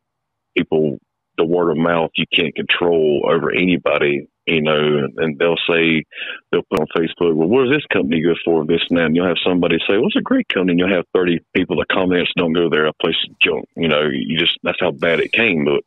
people, 0.59 0.99
the 1.37 1.45
word 1.45 1.71
of 1.71 1.77
mouth, 1.77 2.11
you 2.17 2.27
can't 2.33 2.55
control 2.55 3.29
over 3.31 3.51
anybody. 3.51 4.29
You 4.47 4.63
know, 4.63 5.07
and 5.19 5.39
they'll 5.39 5.61
say 5.69 6.05
they'll 6.51 6.63
put 6.71 6.81
on 6.81 6.87
Facebook, 6.97 7.35
"Well, 7.35 7.49
what 7.49 7.67
is 7.67 7.71
this 7.71 7.87
company 7.93 8.23
good 8.23 8.39
for?" 8.47 8.65
This 8.65 8.81
and 8.89 8.99
that, 8.99 9.05
and 9.05 9.15
you'll 9.15 9.29
have 9.29 9.37
somebody 9.45 9.77
say, 9.87 9.99
"Well, 9.99 10.07
it's 10.07 10.17
a 10.17 10.23
great 10.23 10.49
company," 10.49 10.73
and 10.73 10.79
you'll 10.79 10.97
have 10.97 11.05
thirty 11.15 11.41
people 11.55 11.77
that 11.77 11.89
comments, 11.89 12.33
"Don't 12.35 12.55
go 12.55 12.71
there. 12.71 12.85
That 12.85 12.99
place 12.99 13.17
junk." 13.43 13.67
You 13.77 13.89
know, 13.89 14.09
you 14.11 14.39
just 14.39 14.59
that's 14.63 14.81
how 14.81 14.91
bad 14.91 15.21
it 15.21 15.33
came, 15.33 15.67
but 15.67 15.85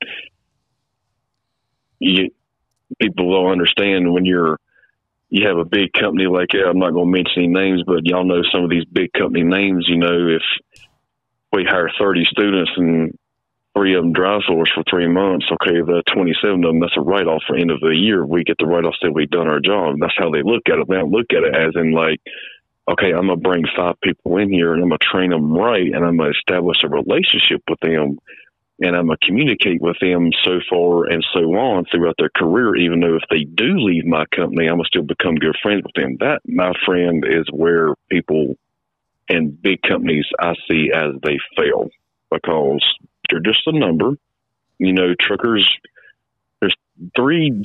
you 2.00 2.30
people 3.00 3.32
don't 3.32 3.52
understand 3.52 4.14
when 4.14 4.26
you're 4.26 4.58
you 5.32 5.48
have 5.48 5.58
a 5.58 5.66
big 5.66 5.94
company 5.94 6.28
like 6.28 6.50
that. 6.50 6.68
I'm 6.68 6.78
not 6.78 6.92
going 6.92 7.12
to 7.12 7.18
mention 7.18 7.44
any 7.44 7.48
names, 7.48 7.84
but 7.88 8.06
y'all 8.06 8.26
know 8.26 8.44
some 8.52 8.66
of 8.66 8.70
these 8.70 8.86
big 8.86 9.14
company 9.14 9.44
names. 9.44 9.86
You 9.88 9.98
know, 9.98 10.28
if 10.28 10.44
we 11.54 11.64
hire 11.64 11.90
30 11.98 12.26
students 12.26 12.72
and 12.76 13.18
three 13.76 13.96
of 13.96 14.04
them 14.04 14.14
drive 14.14 14.42
for 14.48 14.62
us 14.62 14.72
for 14.74 14.84
three 14.90 15.08
months, 15.08 15.46
okay, 15.52 15.80
the 15.82 16.04
27 16.14 16.64
of 16.64 16.70
them, 16.70 16.80
that's 16.80 16.98
a 16.98 17.02
write 17.02 17.28
off 17.28 17.44
for 17.48 17.56
end 17.56 17.72
of 17.72 17.80
the 17.80 17.96
year. 17.96 18.26
We 18.26 18.44
get 18.44 18.58
the 18.60 18.66
write 18.66 18.86
off 18.86 18.96
that 19.02 19.14
we've 19.14 19.30
done 19.30 19.48
our 19.48 19.60
job. 19.60 19.96
That's 20.00 20.18
how 20.18 20.30
they 20.30 20.44
look 20.44 20.64
at 20.68 20.80
it. 20.80 20.88
They 20.88 20.96
don't 20.96 21.12
look 21.12 21.32
at 21.32 21.44
it 21.44 21.56
as 21.56 21.74
in 21.76 21.92
like, 21.92 22.20
okay, 22.90 23.14
I'm 23.14 23.28
going 23.28 23.40
to 23.40 23.50
bring 23.50 23.64
five 23.76 23.96
people 24.02 24.38
in 24.38 24.52
here 24.52 24.74
and 24.74 24.84
I'm 24.84 24.90
going 24.90 25.00
to 25.00 25.06
train 25.06 25.30
them 25.30 25.54
right 25.54 25.94
and 25.94 26.06
I'm 26.06 26.18
going 26.18 26.34
to 26.34 26.38
establish 26.38 26.84
a 26.84 26.90
relationship 26.90 27.62
with 27.70 27.80
them 27.80 28.20
and 28.82 28.96
I'm 28.96 29.06
going 29.06 29.18
to 29.22 29.26
communicate 29.26 29.82
with 29.82 29.98
them 30.02 30.32
so 30.44 30.60
far 30.70 31.06
and 31.06 31.26
so 31.34 31.40
on 31.56 31.86
throughout 31.86 32.16
their 32.18 32.32
career, 32.36 32.76
even 32.76 33.00
though 33.00 33.16
if 33.16 33.24
they 33.30 33.44
do 33.44 33.78
leave 33.78 34.06
my 34.06 34.26
company, 34.36 34.66
I'm 34.66 34.78
going 34.78 34.84
to 34.84 34.88
still 34.88 35.04
become 35.04 35.36
good 35.36 35.56
friends 35.62 35.84
with 35.84 35.94
them. 35.94 36.18
That, 36.20 36.42
my 36.46 36.74
friend, 36.86 37.24
is 37.28 37.46
where 37.52 37.94
people 38.10 38.56
and 39.30 39.62
big 39.62 39.82
companies 39.84 40.26
I 40.40 40.56
see 40.68 40.92
as 40.94 41.12
they 41.24 41.38
fail 41.56 41.90
because 42.32 42.84
they're 43.32 43.40
just 43.40 43.66
a 43.66 43.72
number. 43.72 44.12
You 44.78 44.94
know, 44.94 45.14
truckers, 45.20 45.68
there's 46.60 46.76
three, 47.16 47.62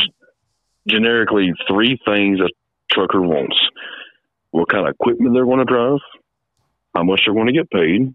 generically, 0.86 1.52
three 1.68 1.98
things 2.04 2.40
a 2.40 2.48
trucker 2.92 3.20
wants 3.20 3.56
what 4.50 4.68
kind 4.68 4.86
of 4.86 4.94
equipment 4.94 5.34
they're 5.34 5.44
going 5.44 5.58
to 5.58 5.64
drive, 5.64 5.98
how 6.94 7.02
much 7.02 7.22
they're 7.24 7.34
going 7.34 7.48
to 7.48 7.52
get 7.52 7.70
paid, 7.70 8.14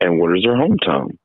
and 0.00 0.18
what 0.18 0.36
is 0.36 0.42
their 0.42 0.56
home 0.56 0.76
time 0.78 1.18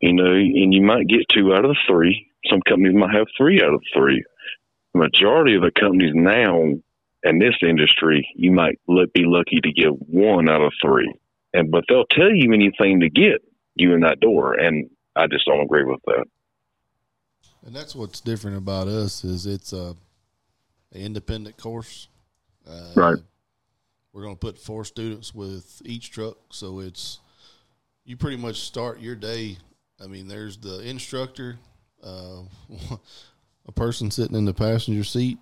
you 0.00 0.14
know, 0.14 0.32
and 0.32 0.72
you 0.72 0.82
might 0.82 1.06
get 1.06 1.28
two 1.28 1.52
out 1.54 1.64
of 1.64 1.70
the 1.70 1.78
three. 1.86 2.26
Some 2.46 2.62
companies 2.62 2.96
might 2.96 3.14
have 3.14 3.26
three 3.36 3.62
out 3.62 3.74
of 3.74 3.82
three. 3.94 4.24
The 4.94 5.00
majority 5.00 5.54
of 5.54 5.62
the 5.62 5.70
companies 5.78 6.12
now 6.14 6.62
in 7.22 7.38
this 7.38 7.54
industry, 7.62 8.26
you 8.34 8.50
might 8.50 8.80
be 8.86 9.24
lucky 9.26 9.60
to 9.62 9.72
get 9.72 9.90
one 10.08 10.48
out 10.48 10.62
of 10.62 10.72
three. 10.82 11.12
And 11.52 11.70
but 11.70 11.84
they'll 11.88 12.06
tell 12.06 12.32
you 12.32 12.52
anything 12.52 13.00
to 13.00 13.10
get 13.10 13.42
you 13.80 13.94
in 13.94 14.00
that 14.00 14.20
door, 14.20 14.54
and 14.54 14.88
I 15.16 15.26
just 15.26 15.46
don't 15.46 15.60
agree 15.60 15.84
with 15.84 16.00
that. 16.06 16.24
And 17.66 17.74
that's 17.74 17.94
what's 17.94 18.20
different 18.20 18.56
about 18.56 18.88
us 18.88 19.24
is 19.24 19.46
it's 19.46 19.72
a, 19.72 19.94
a 20.94 20.98
independent 20.98 21.56
course. 21.56 22.08
Uh, 22.68 22.92
right. 22.94 23.18
We're 24.12 24.22
going 24.22 24.34
to 24.34 24.40
put 24.40 24.58
four 24.58 24.84
students 24.84 25.34
with 25.34 25.82
each 25.84 26.10
truck, 26.10 26.36
so 26.50 26.80
it's 26.80 27.20
you 28.04 28.16
pretty 28.16 28.36
much 28.36 28.60
start 28.60 29.00
your 29.00 29.14
day 29.14 29.58
I 30.02 30.06
mean, 30.06 30.28
there's 30.28 30.56
the 30.56 30.80
instructor, 30.80 31.58
uh, 32.02 32.42
a 33.66 33.72
person 33.72 34.10
sitting 34.10 34.36
in 34.36 34.46
the 34.46 34.54
passenger 34.54 35.04
seat, 35.04 35.38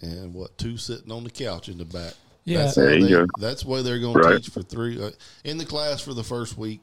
and 0.00 0.34
what 0.34 0.58
two 0.58 0.76
sitting 0.76 1.12
on 1.12 1.24
the 1.24 1.30
couch 1.30 1.68
in 1.68 1.78
the 1.78 1.84
back. 1.84 2.14
Yeah, 2.44 2.58
that's, 2.64 2.74
there 2.74 2.94
you 2.96 3.04
they, 3.04 3.10
go. 3.10 3.26
that's 3.38 3.64
why 3.64 3.82
they're 3.82 4.00
going 4.00 4.16
Right. 4.16 4.32
to 4.32 4.40
teach 4.40 4.48
for 4.48 4.62
three 4.62 5.00
uh, 5.00 5.10
in 5.44 5.58
the 5.58 5.64
class 5.64 6.00
for 6.00 6.14
the 6.14 6.24
first 6.24 6.58
week. 6.58 6.80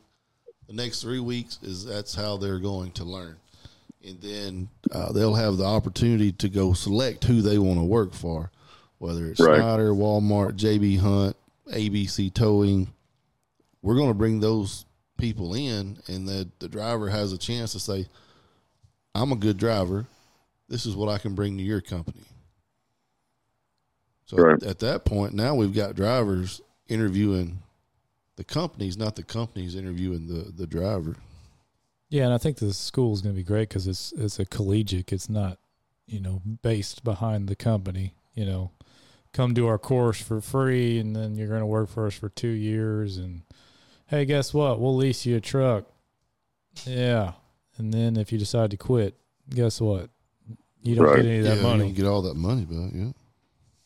The 0.68 0.74
next 0.74 1.01
three 1.01 1.20
weeks 1.20 1.59
is 1.61 1.86
that's 1.86 2.13
how 2.13 2.38
they're 2.38 2.59
going 2.59 2.91
to 2.91 3.03
learn, 3.05 3.38
and 4.05 4.20
then 4.22 4.70
uh, 4.91 5.13
they'll 5.13 5.36
have 5.36 5.57
the 5.57 5.63
opportunity 5.65 6.32
to 6.34 6.49
go 6.49 6.74
select 6.74 7.24
who 7.24 7.41
they 7.41 7.57
want 7.57 7.80
to 7.80 7.86
work 7.86 8.13
for, 8.13 8.51
whether 8.97 9.28
it's 9.28 9.39
Right. 9.39 9.55
Schneider, 9.59 9.91
Walmart, 9.93 10.57
JB 10.57 10.99
Hunt, 10.99 11.38
ABC 11.72 12.34
Towing. 12.34 12.89
We're 13.82 13.95
going 13.95 14.09
to 14.09 14.13
bring 14.13 14.41
those 14.41 14.86
people 15.18 15.53
in, 15.53 15.99
and 16.07 16.28
that 16.28 16.59
the 16.59 16.68
driver 16.68 17.09
has 17.09 17.32
a 17.32 17.38
chance 17.38 17.72
to 17.72 17.80
say, 17.80 18.07
"I'm 19.15 19.32
a 19.32 19.38
good 19.38 19.57
driver. 19.57 20.05
This 20.68 20.86
is 20.86 20.97
what 20.97 21.07
I 21.07 21.18
can 21.18 21.34
bring 21.34 21.55
to 21.57 21.63
your 21.63 21.80
company." 21.80 22.26
So 24.26 24.36
Right. 24.36 24.61
at 24.63 24.80
that 24.80 25.05
point, 25.05 25.34
now 25.34 25.55
we've 25.55 25.74
got 25.74 25.95
drivers 25.95 26.59
interviewing 26.89 27.59
the 28.38 28.44
companies, 28.46 28.98
not 28.98 29.16
the 29.18 29.24
companies 29.24 29.76
interviewing 29.76 30.28
the 30.28 30.52
the 30.52 30.66
driver. 30.66 31.18
Yeah, 32.10 32.24
and 32.24 32.34
I 32.34 32.38
think 32.38 32.58
the 32.58 32.74
school 32.74 33.14
is 33.14 33.22
going 33.22 33.36
to 33.36 33.40
be 33.40 33.44
great 33.44 33.68
because 33.68 33.86
it's 33.86 34.14
it's 34.14 34.40
a 34.40 34.46
collegiate. 34.46 35.12
It's 35.12 35.30
not, 35.30 35.58
you 36.08 36.22
know, 36.22 36.42
based 36.62 37.04
behind 37.04 37.50
the 37.50 37.56
company. 37.56 38.14
You 38.34 38.46
know, 38.46 38.72
come 39.34 39.54
do 39.54 39.68
our 39.68 39.78
course 39.78 40.22
for 40.22 40.40
free, 40.40 41.00
and 41.00 41.14
then 41.16 41.36
you're 41.36 41.50
going 41.50 41.60
to 41.60 41.66
work 41.66 41.90
for 41.90 42.08
us 42.08 42.14
for 42.16 42.30
two 42.30 42.48
years. 42.48 43.18
And 43.18 43.42
hey, 44.08 44.24
guess 44.24 44.54
what? 44.54 44.80
We'll 44.80 44.96
lease 44.96 45.26
you 45.26 45.36
a 45.36 45.42
truck. 45.42 45.86
Yeah, 46.86 47.34
and 47.78 47.94
then 47.94 48.16
if 48.16 48.32
you 48.32 48.38
decide 48.38 48.72
to 48.72 48.78
quit, 48.78 49.16
guess 49.50 49.82
what? 49.82 50.10
You 50.84 50.96
don't 50.96 51.06
Right. 51.06 51.16
get 51.18 51.26
any 51.26 51.38
of 51.40 51.44
that 51.46 51.58
yeah, 51.58 51.64
money. 51.64 51.88
you 51.88 51.94
get 51.94 52.06
all 52.06 52.22
that 52.22 52.36
money 52.36 52.64
back. 52.64 52.92
Yeah, 52.94 53.12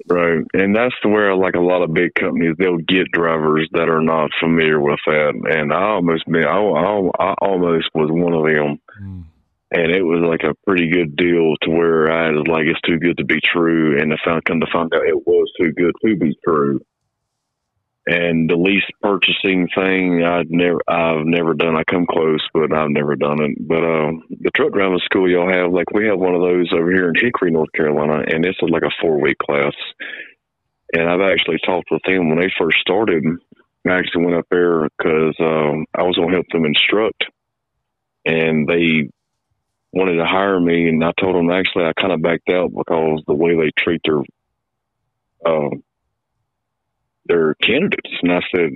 Right. 0.07 0.43
And 0.53 0.75
that's 0.75 0.95
where, 1.03 1.35
like 1.35 1.55
a 1.55 1.59
lot 1.59 1.83
of 1.83 1.93
big 1.93 2.13
companies, 2.15 2.55
they'll 2.57 2.77
get 2.77 3.11
drivers 3.11 3.67
that 3.73 3.89
are 3.89 4.01
not 4.01 4.31
familiar 4.39 4.79
with 4.79 4.99
that. 5.05 5.33
And 5.49 5.73
I 5.73 5.83
almost 5.83 6.23
I, 6.27 6.39
I, 6.39 7.29
I 7.29 7.33
almost 7.41 7.89
was 7.93 8.09
one 8.11 8.33
of 8.33 8.45
them. 8.45 8.79
Mm. 9.01 9.25
And 9.73 9.91
it 9.91 10.03
was 10.03 10.21
like 10.21 10.43
a 10.43 10.55
pretty 10.67 10.89
good 10.89 11.15
deal 11.15 11.55
to 11.61 11.69
where 11.69 12.11
I 12.11 12.29
was 12.31 12.45
like, 12.47 12.65
it's 12.65 12.81
too 12.81 12.99
good 12.99 13.17
to 13.19 13.25
be 13.25 13.39
true. 13.39 14.01
And 14.01 14.11
I 14.11 14.17
found, 14.23 14.43
come 14.43 14.59
to 14.59 14.67
find 14.71 14.93
out 14.93 15.07
it 15.07 15.25
was 15.25 15.49
too 15.59 15.71
good 15.71 15.93
to 16.05 16.17
be 16.17 16.37
true. 16.43 16.81
And 18.07 18.49
the 18.49 18.55
lease 18.55 18.83
purchasing 19.01 19.69
thing, 19.75 20.23
I'd 20.23 20.49
never, 20.49 20.81
I've 20.87 21.25
never 21.25 21.53
done. 21.53 21.77
I 21.77 21.83
come 21.83 22.07
close, 22.09 22.45
but 22.51 22.73
I've 22.73 22.89
never 22.89 23.15
done 23.15 23.41
it. 23.41 23.55
But 23.65 23.83
um, 23.85 24.23
the 24.29 24.49
truck 24.55 24.73
driving 24.73 24.99
school 25.05 25.29
y'all 25.29 25.47
have, 25.47 25.71
like 25.71 25.91
we 25.93 26.07
have 26.07 26.19
one 26.19 26.33
of 26.33 26.41
those 26.41 26.73
over 26.73 26.91
here 26.91 27.09
in 27.09 27.15
Hickory, 27.15 27.51
North 27.51 27.71
Carolina, 27.73 28.23
and 28.27 28.43
it's 28.43 28.57
like 28.61 28.81
a 28.81 28.91
four 28.99 29.21
week 29.21 29.37
class. 29.37 29.73
And 30.93 31.09
I've 31.09 31.21
actually 31.21 31.59
talked 31.65 31.89
with 31.89 32.01
them 32.05 32.29
when 32.29 32.39
they 32.39 32.51
first 32.57 32.77
started. 32.79 33.23
I 33.87 33.97
actually 33.97 34.25
went 34.25 34.37
up 34.37 34.47
there 34.51 34.87
because 34.97 35.35
um, 35.39 35.85
I 35.97 36.03
was 36.03 36.15
going 36.15 36.29
to 36.29 36.35
help 36.35 36.47
them 36.51 36.65
instruct, 36.65 37.25
and 38.25 38.67
they 38.67 39.09
wanted 39.91 40.17
to 40.17 40.25
hire 40.25 40.59
me, 40.59 40.87
and 40.87 41.03
I 41.03 41.11
told 41.19 41.35
them 41.35 41.49
actually 41.49 41.85
I 41.85 41.93
kind 41.93 42.13
of 42.13 42.21
backed 42.21 42.49
out 42.49 42.71
because 42.75 43.23
the 43.25 43.33
way 43.33 43.55
they 43.55 43.71
treat 43.77 44.01
their 44.05 44.21
uh, 45.45 45.69
their 47.25 47.55
candidates, 47.55 48.11
and 48.21 48.31
I 48.31 48.41
said 48.53 48.71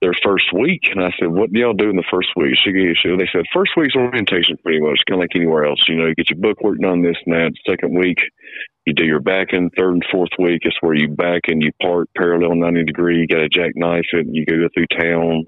their 0.00 0.14
first 0.22 0.52
week, 0.52 0.82
and 0.90 1.02
I 1.02 1.12
said, 1.18 1.28
"What 1.28 1.52
do 1.52 1.58
y'all 1.58 1.72
do 1.72 1.90
in 1.90 1.96
the 1.96 2.04
first 2.10 2.28
week?" 2.36 2.54
She 2.62 2.70
she, 2.70 3.16
they 3.16 3.28
said 3.32 3.44
first 3.52 3.72
week's 3.76 3.96
orientation, 3.96 4.56
pretty 4.62 4.80
much, 4.80 5.00
kind 5.08 5.20
of 5.20 5.24
like 5.24 5.34
anywhere 5.34 5.64
else. 5.64 5.84
You 5.88 5.96
know, 5.96 6.06
you 6.06 6.14
get 6.14 6.30
your 6.30 6.38
book 6.38 6.58
done, 6.80 7.02
this 7.02 7.16
and 7.26 7.34
that. 7.34 7.52
Second 7.66 7.98
week, 7.98 8.18
you 8.86 8.94
do 8.94 9.04
your 9.04 9.20
back 9.20 9.52
end. 9.52 9.72
Third 9.76 9.94
and 9.94 10.04
fourth 10.10 10.30
week 10.38 10.62
is 10.64 10.76
where 10.80 10.94
you 10.94 11.08
back 11.08 11.42
and 11.48 11.60
you 11.62 11.72
park 11.82 12.08
parallel 12.16 12.54
ninety 12.54 12.84
degree. 12.84 13.18
You 13.18 13.26
got 13.26 13.42
a 13.42 13.48
jackknife. 13.48 14.06
And 14.12 14.34
you 14.34 14.46
go 14.46 14.68
through 14.72 14.86
town 14.98 15.44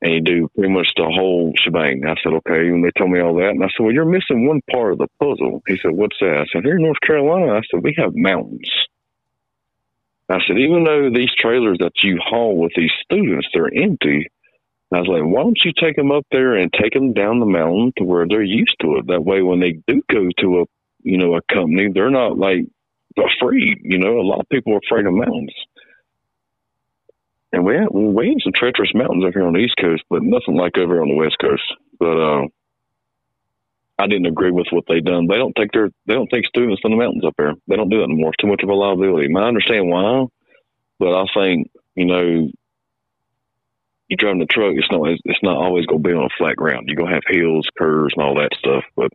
and 0.00 0.12
you 0.14 0.20
do 0.20 0.48
pretty 0.54 0.72
much 0.72 0.88
the 0.96 1.04
whole 1.04 1.52
shebang. 1.62 2.04
I 2.06 2.14
said, 2.22 2.32
okay. 2.32 2.68
And 2.68 2.84
they 2.84 2.90
told 2.96 3.10
me 3.10 3.20
all 3.20 3.34
that. 3.36 3.50
And 3.50 3.62
I 3.62 3.66
said, 3.66 3.82
well, 3.84 3.92
you're 3.92 4.04
missing 4.04 4.46
one 4.46 4.60
part 4.70 4.92
of 4.92 4.98
the 4.98 5.08
puzzle. 5.20 5.62
He 5.66 5.76
said, 5.82 5.92
what's 5.92 6.16
that? 6.20 6.38
I 6.38 6.46
said, 6.52 6.64
here 6.64 6.76
in 6.76 6.82
North 6.82 7.00
Carolina, 7.00 7.52
I 7.52 7.60
said, 7.70 7.82
we 7.82 7.94
have 7.98 8.12
mountains. 8.14 8.70
I 10.30 10.38
said, 10.46 10.58
even 10.58 10.84
though 10.84 11.10
these 11.10 11.32
trailers 11.38 11.78
that 11.80 12.02
you 12.02 12.18
haul 12.22 12.56
with 12.58 12.72
these 12.76 12.92
students, 13.02 13.48
they're 13.52 13.72
empty. 13.74 14.28
I 14.92 15.00
was 15.00 15.08
like, 15.08 15.22
why 15.22 15.42
don't 15.42 15.58
you 15.64 15.72
take 15.78 15.96
them 15.96 16.12
up 16.12 16.26
there 16.30 16.54
and 16.54 16.72
take 16.72 16.92
them 16.92 17.12
down 17.12 17.40
the 17.40 17.46
mountain 17.46 17.92
to 17.96 18.04
where 18.04 18.26
they're 18.26 18.42
used 18.42 18.76
to 18.80 18.96
it? 18.96 19.06
That 19.08 19.24
way, 19.24 19.42
when 19.42 19.60
they 19.60 19.78
do 19.86 20.02
go 20.10 20.28
to 20.40 20.60
a, 20.60 20.64
you 21.02 21.18
know, 21.18 21.34
a 21.34 21.42
company, 21.52 21.90
they're 21.92 22.10
not 22.10 22.38
like 22.38 22.66
afraid. 23.16 23.78
You 23.82 23.98
know, 23.98 24.18
a 24.18 24.22
lot 24.22 24.40
of 24.40 24.48
people 24.48 24.74
are 24.74 24.80
afraid 24.84 25.06
of 25.06 25.14
mountains. 25.14 25.54
And 27.52 27.64
we 27.64 27.76
have, 27.76 27.88
we 27.92 28.28
have 28.28 28.42
some 28.42 28.52
treacherous 28.52 28.92
mountains 28.94 29.24
up 29.26 29.32
here 29.32 29.46
on 29.46 29.54
the 29.54 29.60
East 29.60 29.76
Coast, 29.80 30.02
but 30.10 30.22
nothing 30.22 30.56
like 30.56 30.76
over 30.76 31.00
on 31.00 31.08
the 31.08 31.16
West 31.16 31.36
Coast. 31.40 31.62
But 31.98 32.18
uh, 32.18 32.46
I 33.98 34.06
didn't 34.06 34.26
agree 34.26 34.52
with 34.52 34.68
what 34.70 34.84
they 34.86 35.00
done. 35.00 35.26
They 35.26 35.36
don't 35.36 35.54
take 35.56 35.72
their 35.72 35.90
they 36.06 36.14
don't 36.14 36.30
take 36.30 36.46
students 36.46 36.82
in 36.84 36.90
the 36.92 36.96
mountains 36.96 37.24
up 37.24 37.34
there. 37.36 37.54
They 37.66 37.76
don't 37.76 37.88
do 37.88 38.00
it 38.00 38.04
anymore. 38.04 38.30
It's 38.30 38.40
too 38.40 38.46
much 38.46 38.62
of 38.62 38.68
a 38.68 38.74
liability. 38.74 39.28
I 39.34 39.40
understand 39.42 39.88
why, 39.88 40.26
but 40.98 41.14
I 41.14 41.24
think 41.34 41.70
you 41.96 42.04
know 42.04 42.48
you 44.08 44.16
driving 44.16 44.38
the 44.40 44.46
truck. 44.46 44.74
It's 44.76 44.90
not 44.90 45.04
it's 45.06 45.42
not 45.42 45.56
always 45.56 45.86
going 45.86 46.02
to 46.02 46.08
be 46.08 46.14
on 46.14 46.24
a 46.24 46.28
flat 46.38 46.56
ground. 46.56 46.84
You're 46.86 46.96
going 46.96 47.08
to 47.08 47.14
have 47.14 47.24
hills, 47.28 47.68
curves, 47.76 48.14
and 48.16 48.24
all 48.24 48.34
that 48.36 48.50
stuff. 48.58 48.84
But 48.96 49.12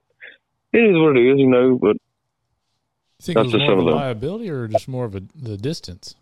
it 0.73 0.79
is 0.79 0.95
what 0.97 1.17
it 1.17 1.31
is, 1.31 1.39
you 1.39 1.47
know. 1.47 1.77
But 1.81 1.95
You 1.95 3.21
think 3.21 3.35
That's 3.37 3.37
it 3.37 3.43
was 3.45 3.51
just 3.53 3.59
more 3.63 3.69
some 3.71 3.79
of 3.79 3.87
a 3.87 3.89
the- 3.89 3.95
liability 3.95 4.49
or 4.49 4.67
just 4.67 4.87
more 4.87 5.05
of 5.05 5.15
a 5.15 5.21
the 5.35 5.57
distance? 5.57 6.15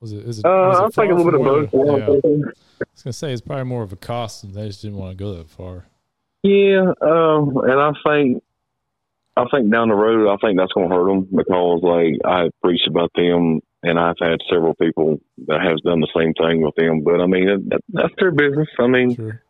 Was 0.00 0.12
it? 0.12 0.24
Is 0.26 0.38
it? 0.40 0.44
uh, 0.44 0.48
was 0.48 0.78
it 0.78 0.82
I 0.82 1.02
think 1.02 1.12
a 1.12 1.14
little 1.14 1.32
bit 1.32 1.40
of 1.40 1.70
both. 1.70 1.72
Yeah. 1.72 1.96
Yeah, 1.98 2.06
I 2.80 2.86
was 2.94 3.02
gonna 3.02 3.12
say 3.12 3.32
it's 3.32 3.40
probably 3.40 3.64
more 3.64 3.82
of 3.82 3.92
a 3.92 3.96
cost, 3.96 4.42
and 4.44 4.54
they 4.54 4.66
just 4.66 4.82
didn't 4.82 4.96
want 4.98 5.16
to 5.16 5.22
go 5.22 5.34
that 5.34 5.48
far. 5.48 5.86
Yeah, 6.44 6.92
um, 7.00 7.56
and 7.56 7.80
I 7.80 7.92
think 8.06 8.42
I 9.36 9.46
think 9.50 9.72
down 9.72 9.88
the 9.88 9.94
road, 9.94 10.30
I 10.30 10.36
think 10.36 10.58
that's 10.58 10.72
going 10.74 10.90
to 10.90 10.94
hurt 10.94 11.06
them 11.08 11.26
because 11.34 11.80
like 11.82 12.14
I 12.24 12.50
preached 12.62 12.86
about 12.86 13.10
them, 13.16 13.60
and 13.82 13.98
I've 13.98 14.18
had 14.20 14.40
several 14.50 14.74
people 14.74 15.20
that 15.48 15.62
has 15.62 15.80
done 15.80 16.00
the 16.00 16.12
same 16.14 16.34
thing 16.34 16.60
with 16.62 16.74
them. 16.76 17.02
But 17.02 17.20
I 17.22 17.26
mean, 17.26 17.68
that, 17.70 17.80
that's 17.88 18.12
their 18.18 18.30
business. 18.30 18.68
I 18.78 18.86
mean, 18.86 19.14
Sure. 19.16 19.40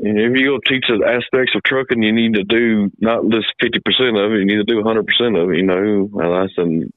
And 0.00 0.18
if 0.18 0.36
you 0.38 0.46
go 0.50 0.58
teach 0.68 0.84
the 0.88 1.04
aspects 1.06 1.54
of 1.54 1.62
trucking, 1.64 2.02
you 2.02 2.12
need 2.12 2.34
to 2.34 2.44
do 2.44 2.90
not 2.98 3.28
just 3.30 3.46
fifty 3.60 3.78
percent 3.84 4.16
of 4.18 4.32
it. 4.32 4.38
You 4.38 4.44
need 4.44 4.56
to 4.56 4.64
do 4.64 4.82
hundred 4.82 5.06
percent 5.06 5.36
of 5.36 5.50
it. 5.50 5.56
You 5.56 5.62
know, 5.64 6.10
and 6.12 6.32
that's 6.32 6.58
and 6.58 6.92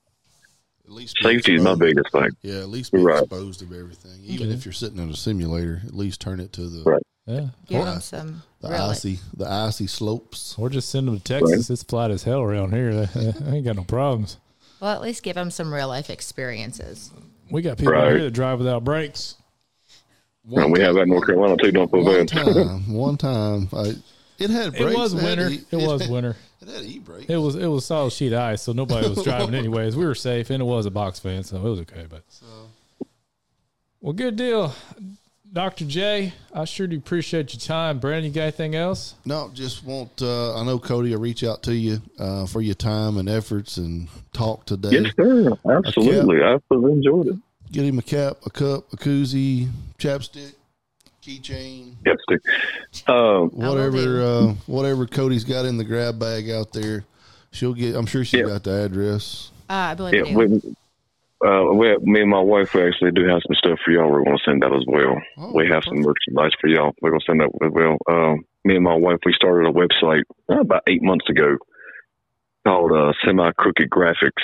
At 0.86 0.92
least 0.92 1.18
safety 1.22 1.56
is 1.56 1.62
my 1.64 1.76
biggest 1.76 2.12
thing. 2.12 2.30
Yeah, 2.42 2.60
at 2.60 2.70
least 2.70 2.92
be 2.92 3.00
Right. 3.00 3.20
exposed 3.20 3.62
of 3.62 3.72
everything. 3.72 4.20
Even 4.26 4.48
Okay. 4.48 4.56
if 4.56 4.66
you're 4.66 4.74
sitting 4.74 4.98
in 5.00 5.10
a 5.10 5.16
simulator, 5.16 5.82
at 5.88 5.94
least 5.94 6.20
turn 6.22 6.40
it 6.42 6.52
to 6.54 6.62
the 6.68 6.84
Right. 6.90 7.02
Yeah. 7.28 7.48
Give 7.68 7.82
Or- 7.82 7.86
them 7.86 8.00
some 8.02 8.42
the 8.68 8.74
real 8.74 8.82
icy 8.84 9.20
the 9.36 9.50
icy 9.50 9.88
slopes. 9.88 10.56
Or 10.58 10.70
just 10.70 10.90
send 10.90 11.08
them 11.08 11.18
to 11.18 11.24
Texas. 11.24 11.70
It's 11.70 11.84
flat 11.84 12.12
as 12.12 12.24
hell 12.24 12.42
around 12.42 12.74
here. 12.74 13.10
I 13.16 13.56
ain't 13.56 13.66
got 13.66 13.76
no 13.76 13.84
problems. 13.84 14.38
well, 14.80 14.94
at 14.94 15.02
least 15.02 15.24
give 15.24 15.36
them 15.36 15.52
some 15.52 15.74
real 15.74 15.88
life 15.88 16.10
experiences. 16.10 17.12
We 17.52 17.62
got 17.62 17.78
people 17.78 17.94
Right. 17.94 18.12
here 18.12 18.24
that 18.24 18.32
drive 18.32 18.58
without 18.60 18.84
brakes. 18.84 19.36
And 20.52 20.72
we 20.72 20.80
have 20.82 20.96
that 20.96 21.02
in 21.02 21.10
North 21.10 21.26
Carolina 21.26 21.58
too. 21.58 21.72
Don't 21.72 21.90
feel 21.90 22.04
one 22.04 22.26
bad. 22.26 22.28
time, 22.28 22.94
one 22.94 23.18
time, 23.18 23.70
I, 23.74 23.94
it 24.38 24.50
had 24.52 24.76
It 24.76 24.96
was 24.96 25.14
had 25.14 25.24
winter. 25.24 25.50
e- 25.50 25.62
It 25.72 25.78
was 25.78 26.02
had- 26.02 26.12
winter. 26.12 26.36
It 26.62 26.68
had 26.70 26.84
e 26.86 27.00
brakes. 27.00 27.26
It 27.30 27.38
was 27.38 27.56
it 27.56 27.68
was 27.68 27.86
solid 27.86 28.12
sheet 28.14 28.34
ice, 28.34 28.62
so 28.64 28.72
nobody 28.72 29.08
was 29.10 29.24
driving 29.24 29.54
anyways. 29.56 29.96
We 29.96 30.06
were 30.06 30.14
safe, 30.16 30.50
and 30.52 30.62
it 30.62 30.66
was 30.66 30.86
a 30.86 30.92
box 30.92 31.20
fan, 31.20 31.44
so 31.44 31.58
it 31.58 31.64
was 31.64 31.80
okay. 31.82 32.06
But 32.10 32.24
well, 34.02 34.14
good 34.14 34.36
deal, 34.36 34.74
Doctor 35.56 35.86
J. 35.86 36.34
I 36.54 36.66
sure 36.66 36.86
do 36.86 36.98
appreciate 36.98 37.54
your 37.54 37.62
time, 37.62 37.98
Brandon. 38.00 38.26
You 38.26 38.32
got 38.32 38.42
anything 38.42 38.76
else? 38.76 39.16
No, 39.24 39.50
just 39.54 39.86
want. 39.86 40.22
Uh, 40.22 40.54
I 40.60 40.66
know 40.66 40.78
Cody 40.78 41.12
will 41.12 41.22
reach 41.22 41.46
out 41.46 41.64
to 41.64 41.74
you 41.74 42.02
uh, 42.20 42.46
for 42.46 42.62
your 42.62 42.76
time 42.76 43.18
and 43.18 43.30
efforts 43.30 43.78
and 43.78 44.10
talk 44.34 44.66
today. 44.66 44.90
Yes, 44.92 45.14
sir. 45.16 45.54
Absolutely. 45.66 46.42
I 46.44 46.56
absolutely 46.56 46.92
enjoyed 46.92 47.28
it. 47.28 47.36
Get 47.72 47.86
him 47.86 47.98
a 47.98 48.02
cap, 48.02 48.36
a 48.46 48.50
cup, 48.50 48.92
a 48.92 48.98
koozie, 48.98 49.70
chapstick, 49.98 50.56
keychain, 51.24 51.94
Yes, 52.06 52.18
sir. 52.30 53.12
Um, 53.14 53.48
whatever. 53.52 54.22
Uh, 54.24 54.54
whatever 54.66 55.06
Cody's 55.06 55.46
got 55.46 55.64
in 55.64 55.78
the 55.78 55.86
grab 55.86 56.20
bag 56.20 56.50
out 56.50 56.74
there. 56.74 57.06
She'll 57.52 57.74
get. 57.74 57.96
I'm 57.96 58.08
sure 58.08 58.26
she 58.26 58.40
Yeah. 58.40 58.48
got 58.48 58.66
the 58.66 58.84
address. 58.84 59.52
Uh, 59.70 59.74
I 59.74 59.94
believe 59.94 60.16
yeah, 60.16 60.26
you 60.26 60.48
do. 60.48 60.62
we, 60.68 60.76
uh, 61.46 61.74
we, 61.74 61.96
me 62.02 62.22
and 62.22 62.30
my 62.30 62.40
wife, 62.40 62.74
we 62.74 62.84
actually 62.84 63.12
do 63.12 63.28
have 63.28 63.42
some 63.48 63.56
stuff 63.56 63.80
for 63.84 63.92
y'all. 63.92 64.10
We're 64.10 64.24
going 64.24 64.38
to 64.38 64.44
send 64.44 64.62
that 64.64 64.74
as 64.74 64.84
well. 64.88 65.16
Oh, 65.38 65.52
we 65.54 65.68
have 65.68 65.84
some 65.84 66.02
merchandise 66.02 66.58
for 66.60 66.68
y'all. 66.68 66.94
We're 67.02 67.12
going 67.12 67.22
to 67.22 67.26
send 67.26 67.42
that 67.42 67.52
as 67.64 67.72
well. 67.72 67.98
Um, 68.10 68.46
me 68.64 68.76
and 68.76 68.84
my 68.84 68.96
wife, 68.96 69.20
we 69.26 69.34
started 69.34 69.70
a 69.70 69.74
website 69.74 70.24
uh, 70.50 70.62
about 70.62 70.84
eight 70.88 71.04
months 71.04 71.30
ago 71.30 71.58
called 72.66 72.92
uh, 72.92 73.14
Semi 73.24 73.52
Crooked 73.58 73.90
Graphics. 73.90 74.44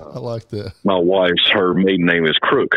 I 0.00 0.18
like 0.18 0.48
that. 0.50 0.72
My 0.84 0.96
wife's 0.96 1.48
her 1.52 1.74
maiden 1.74 2.06
name 2.06 2.24
is 2.24 2.38
Crook, 2.40 2.70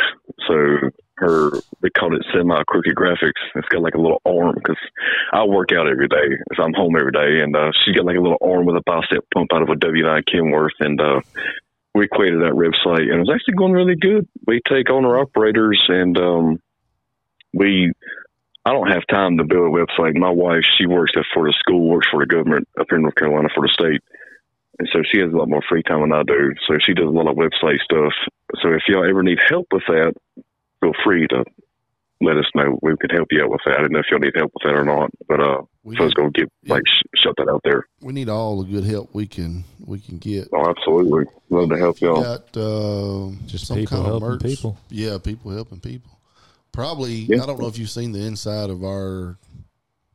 so 0.47 0.89
her 1.17 1.51
they 1.81 1.89
called 1.91 2.13
it 2.13 2.25
Semi 2.33 2.63
Crooked 2.67 2.95
Graphics. 2.95 3.39
It's 3.55 3.67
got 3.69 3.81
like 3.81 3.93
a 3.93 4.01
little 4.01 4.21
arm 4.25 4.55
because 4.55 4.79
I 5.31 5.45
work 5.45 5.71
out 5.71 5.87
every 5.87 6.07
day, 6.07 6.35
so 6.55 6.63
I'm 6.63 6.73
home 6.73 6.95
every 6.97 7.11
day, 7.11 7.43
and 7.43 7.55
uh, 7.55 7.71
she's 7.83 7.95
got 7.95 8.05
like 8.05 8.17
a 8.17 8.21
little 8.21 8.39
arm 8.41 8.65
with 8.65 8.75
a 8.75 8.81
bicep 8.85 9.23
pump 9.33 9.53
out 9.53 9.61
of 9.61 9.69
a 9.69 9.75
W9 9.75 10.23
Kenworth, 10.25 10.69
and 10.79 10.99
uh, 10.99 11.21
we 11.95 12.09
created 12.09 12.41
that 12.41 12.51
website, 12.51 13.09
and 13.09 13.21
it's 13.21 13.31
actually 13.33 13.53
going 13.55 13.71
really 13.71 13.95
good. 13.95 14.27
We 14.45 14.59
take 14.67 14.89
owner 14.89 15.17
operators, 15.17 15.81
and 15.87 16.17
um, 16.17 16.61
we. 17.53 17.93
I 18.65 18.73
don't 18.73 18.91
have 18.91 19.05
time 19.07 19.37
to 19.37 19.43
build 19.43 19.67
a 19.67 19.69
website. 19.69 20.17
My 20.17 20.31
wife, 20.31 20.63
she 20.77 20.87
works 20.87 21.13
at 21.15 21.23
for 21.33 21.47
the 21.47 21.53
school, 21.59 21.87
works 21.87 22.07
for 22.11 22.19
the 22.19 22.25
government 22.25 22.67
up 22.79 22.87
here 22.89 22.97
in 22.97 23.03
North 23.03 23.13
Carolina 23.13 23.47
for 23.53 23.61
the 23.61 23.71
state. 23.71 24.01
And 24.79 24.89
so 24.91 25.03
she 25.05 25.19
has 25.21 25.31
a 25.31 25.37
lot 25.37 25.47
more 25.47 25.61
free 25.69 25.83
time 25.83 26.01
than 26.01 26.11
I 26.11 26.23
do. 26.23 26.51
So 26.67 26.79
she 26.79 26.95
does 26.95 27.05
a 27.05 27.09
lot 27.09 27.29
of 27.29 27.37
website 27.37 27.79
stuff. 27.79 28.11
So 28.61 28.73
if 28.73 28.81
y'all 28.87 29.07
ever 29.07 29.21
need 29.21 29.37
help 29.47 29.67
with 29.71 29.83
that, 29.87 30.13
feel 30.81 30.93
free 31.03 31.27
to 31.27 31.45
let 32.21 32.37
us 32.37 32.49
know. 32.55 32.79
We 32.81 32.97
could 32.99 33.11
help 33.11 33.27
you 33.29 33.43
out 33.43 33.51
with 33.51 33.61
that. 33.65 33.77
I 33.77 33.81
don't 33.81 33.91
know 33.91 33.99
if 33.99 34.07
y'all 34.09 34.19
need 34.19 34.35
help 34.35 34.51
with 34.55 34.63
that 34.63 34.75
or 34.75 34.83
not, 34.83 35.11
but 35.29 35.39
uh, 35.39 35.61
We 35.85 35.95
so 35.95 36.01
I 36.01 36.05
was 36.05 36.13
going 36.15 36.33
to 36.33 36.41
give 36.41 36.49
like 36.67 36.81
sh- 36.87 37.21
shut 37.23 37.35
that 37.37 37.47
out 37.47 37.61
there. 37.63 37.85
we 38.01 38.11
need 38.11 38.27
all 38.27 38.61
the 38.63 38.69
good 38.71 38.83
help 38.83 39.13
we 39.13 39.27
can 39.27 39.63
we 39.85 39.99
can 39.99 40.17
get. 40.17 40.49
Oh, 40.51 40.67
absolutely, 40.69 41.25
love 41.49 41.69
to 41.69 41.77
help 41.77 42.01
y'all. 42.01 42.23
Got 42.23 42.57
uh, 42.57 43.29
Just 43.45 43.67
some 43.67 43.77
people 43.77 43.97
kind 44.01 44.11
of 44.11 44.21
merch. 44.21 44.41
people. 44.41 44.77
Yeah, 44.89 45.17
people 45.19 45.51
helping 45.51 45.79
people. 45.79 46.11
Probably, 46.71 47.13
Yeah. 47.13 47.43
I 47.43 47.45
don't 47.45 47.59
know 47.59 47.67
if 47.67 47.77
you've 47.77 47.89
seen 47.91 48.11
the 48.11 48.19
inside 48.19 48.69
of 48.69 48.83
our 48.83 49.37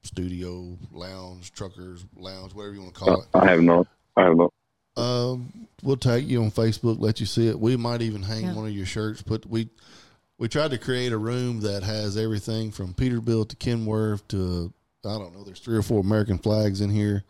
studio, 0.03 0.77
lounge, 0.93 1.53
truckers, 1.53 2.05
lounge, 2.17 2.53
whatever 2.55 2.75
you 2.75 2.83
want 2.83 2.95
to 2.97 3.01
Uh, 3.03 3.05
call 3.07 3.23
it. 3.23 3.29
I 3.35 3.47
have 3.51 3.63
not. 3.63 3.87
I 4.17 4.25
have 4.25 4.37
not. 4.37 4.53
Um, 4.97 5.53
we'll 5.83 5.97
tag 5.97 6.29
you 6.29 6.43
on 6.43 6.51
Facebook, 6.51 7.01
let 7.01 7.21
you 7.21 7.27
see 7.27 7.47
it. 7.49 7.59
We 7.59 7.77
might 7.77 8.03
even 8.03 8.23
hang 8.23 8.45
Yeah. 8.45 8.55
one 8.55 8.67
of 8.67 8.73
your 8.73 8.87
shirts. 8.87 9.23
Put 9.23 9.47
we 9.47 9.69
we 10.37 10.49
tried 10.49 10.71
to 10.73 10.79
create 10.79 11.13
a 11.13 11.19
room 11.19 11.61
that 11.61 11.83
has 11.83 12.17
everything 12.17 12.71
from 12.73 12.93
Peterbilt 12.95 13.51
to 13.51 13.57
Kenworth 13.57 14.27
to 14.29 14.73
I 15.05 15.19
don't 15.19 15.35
know. 15.35 15.43
There's 15.45 15.61
three 15.61 15.77
or 15.79 15.83
four 15.83 16.01
American 16.01 16.39
flags 16.39 16.81
in 16.81 16.91
here. 16.91 17.25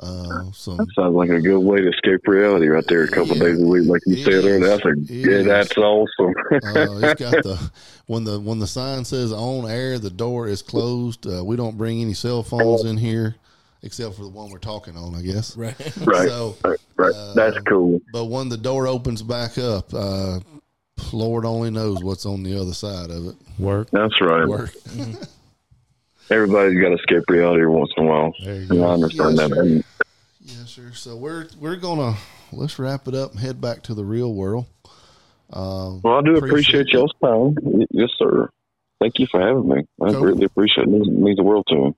Uh, 0.00 0.52
some 0.52 0.76
That 0.76 0.86
sounds 0.94 1.16
like 1.16 1.30
a 1.30 1.40
good 1.40 1.58
way 1.58 1.78
to 1.78 1.88
escape 1.88 2.20
reality 2.28 2.68
right 2.68 2.84
there. 2.86 3.02
A 3.02 3.08
couple 3.08 3.36
Yeah. 3.36 3.42
days 3.46 3.60
a 3.60 3.66
week, 3.66 3.88
like 3.88 4.02
you 4.06 4.14
It 4.14 4.24
said 4.24 4.34
earlier. 4.34 4.54
is. 4.54 4.60
That's 4.68 4.84
a 4.84 4.88
It 4.90 5.10
yeah. 5.10 5.42
That's 5.42 5.76
awesome. 5.76 6.34
uh, 6.52 6.98
it's 7.02 7.20
got 7.20 7.32
the 7.42 7.70
when 8.06 8.22
the 8.22 8.38
when 8.38 8.60
the 8.60 8.66
sign 8.68 9.04
says 9.04 9.32
on 9.32 9.68
air, 9.68 9.98
the 9.98 10.10
door 10.10 10.46
is 10.46 10.62
closed. 10.62 11.26
Uh, 11.26 11.44
we 11.44 11.56
don't 11.56 11.76
bring 11.76 12.00
any 12.00 12.14
cell 12.14 12.44
phones 12.44 12.84
in 12.84 12.96
here, 12.96 13.34
except 13.82 14.14
for 14.14 14.22
the 14.22 14.28
one 14.28 14.50
we're 14.50 14.58
talking 14.58 14.96
on, 14.96 15.16
I 15.16 15.22
guess. 15.22 15.56
Right. 15.56 15.74
right, 16.06 16.28
So, 16.28 16.56
right, 16.64 16.78
right. 16.96 17.14
uh, 17.16 17.34
That's 17.34 17.58
cool. 17.68 18.00
but 18.12 18.26
when 18.26 18.48
the 18.48 18.56
door 18.56 18.86
opens 18.86 19.22
back 19.24 19.58
up, 19.58 19.92
uh, 19.92 20.38
Lord 21.12 21.44
only 21.44 21.70
knows 21.72 22.04
what's 22.04 22.24
on 22.24 22.44
the 22.44 22.60
other 22.60 22.72
side 22.74 23.10
of 23.10 23.26
it. 23.26 23.34
Work. 23.58 23.90
That's 23.90 24.20
right. 24.20 24.46
Work. 24.46 24.70
Everybody's 26.30 26.80
got 26.80 26.88
to 26.90 26.94
escape 26.96 27.24
reality 27.28 27.64
once 27.64 27.90
in 27.96 28.04
a 28.04 28.06
while. 28.06 28.32
There 28.44 28.54
you 28.54 28.60
And 28.60 28.68
go. 28.70 28.84
I 28.84 28.92
understand 28.92 29.36
Yes, 29.36 29.48
that. 29.48 29.54
sir. 29.56 29.82
Yes, 30.42 30.70
sir. 30.70 30.90
So 30.94 31.16
we're 31.16 31.46
we're 31.60 31.76
gonna 31.76 32.14
let's 32.52 32.78
wrap 32.78 33.08
it 33.08 33.14
up 33.14 33.32
and 33.32 33.40
head 33.40 33.60
back 33.60 33.82
to 33.84 33.94
the 33.94 34.04
real 34.04 34.32
world. 34.34 34.66
Um, 35.52 36.00
Well, 36.02 36.14
I 36.18 36.22
do 36.22 36.36
Appreciate 36.36 36.82
appreciate 36.82 36.88
y'all's 36.92 37.14
time. 37.22 37.56
Yes, 37.90 38.10
sir. 38.18 38.50
Thank 39.00 39.18
you 39.18 39.26
for 39.26 39.40
having 39.40 39.68
me. 39.68 39.82
I 40.02 40.12
Cool. 40.12 40.20
greatly 40.22 40.44
appreciate 40.44 40.84
it. 40.86 40.88
It 40.88 40.92
means, 40.92 41.08
means 41.08 41.36
the 41.36 41.44
world 41.44 41.66
to 41.68 41.74
me. 41.76 41.94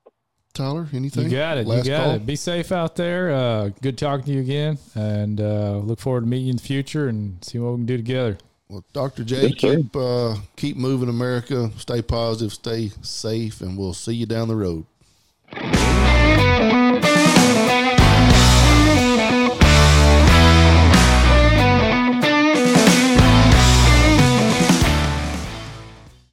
Tyler, 0.53 0.87
anything? 0.93 1.25
You 1.25 1.31
got 1.31 1.59
it. 1.59 1.67
Last 1.67 1.85
you 1.87 1.93
got 1.93 2.05
call? 2.05 2.15
it. 2.17 2.27
Be 2.27 2.37
safe 2.37 2.73
out 2.73 2.97
there. 2.97 3.31
Uh, 3.33 3.71
good 3.81 3.97
talking 3.97 4.25
to 4.27 4.33
you 4.33 4.41
again, 4.41 4.79
and 4.95 5.41
uh, 5.41 5.79
look 5.79 6.01
forward 6.01 6.23
to 6.23 6.27
meeting 6.27 6.47
you 6.47 6.51
in 6.51 6.57
the 6.57 6.63
future 6.63 7.09
and 7.09 7.43
see 7.45 7.59
what 7.59 7.71
we 7.71 7.77
can 7.79 7.87
do 7.87 7.97
together. 7.97 8.37
Well, 8.71 8.85
Dr. 8.93 9.25
J, 9.25 9.51
keep 9.51 9.97
uh, 9.97 10.37
keep 10.55 10.77
moving, 10.77 11.09
America. 11.09 11.73
Stay 11.77 12.03
positive, 12.03 12.53
stay 12.53 12.93
safe, 13.03 13.63
and 13.63 13.77
we'll 13.77 13.95
see 13.95 14.15
you 14.15 14.27
down 14.27 14.47
the 14.47 14.55
road. 14.55 14.87